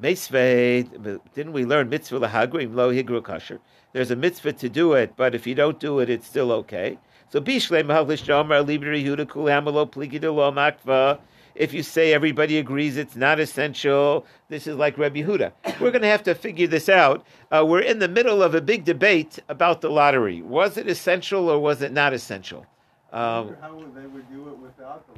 Didn't 0.00 1.52
we 1.52 1.64
learn 1.64 1.88
mitzvah 1.88 2.20
lahagrim 2.20 2.74
lo 2.74 2.92
higru 2.92 3.20
kasher? 3.20 3.58
There's 3.92 4.10
a 4.10 4.16
mitzvah 4.16 4.52
to 4.52 4.68
do 4.68 4.92
it, 4.92 5.14
but 5.16 5.34
if 5.34 5.46
you 5.46 5.54
don't 5.54 5.80
do 5.80 5.98
it, 5.98 6.08
it's 6.08 6.26
still 6.26 6.52
okay. 6.52 6.98
So 7.30 7.40
bishle 7.40 7.82
mahalish 7.82 8.24
shomer 8.24 8.64
libri 8.64 9.02
yehuda 9.02 9.26
kulamalo 9.26 9.90
pligidolo 9.90 10.52
makva. 10.52 11.18
If 11.56 11.72
you 11.72 11.82
say 11.82 12.12
everybody 12.12 12.58
agrees 12.58 12.98
it's 12.98 13.16
not 13.16 13.40
essential, 13.40 14.26
this 14.48 14.66
is 14.66 14.76
like 14.76 14.98
Rabbi 14.98 15.22
Huda. 15.22 15.52
We're 15.80 15.90
going 15.90 16.02
to 16.02 16.08
have 16.08 16.22
to 16.24 16.34
figure 16.34 16.66
this 16.66 16.90
out. 16.90 17.26
Uh, 17.50 17.64
we're 17.66 17.80
in 17.80 17.98
the 17.98 18.08
middle 18.08 18.42
of 18.42 18.54
a 18.54 18.60
big 18.60 18.84
debate 18.84 19.38
about 19.48 19.80
the 19.80 19.88
lottery. 19.88 20.42
Was 20.42 20.76
it 20.76 20.86
essential 20.86 21.48
or 21.48 21.58
was 21.58 21.80
it 21.80 21.92
not 21.92 22.12
essential? 22.12 22.66
Um, 23.10 23.56
how 23.62 23.82
they 23.94 24.06
would 24.06 24.30
do 24.30 24.48
it 24.48 24.58
without 24.58 25.06
the 25.06 25.14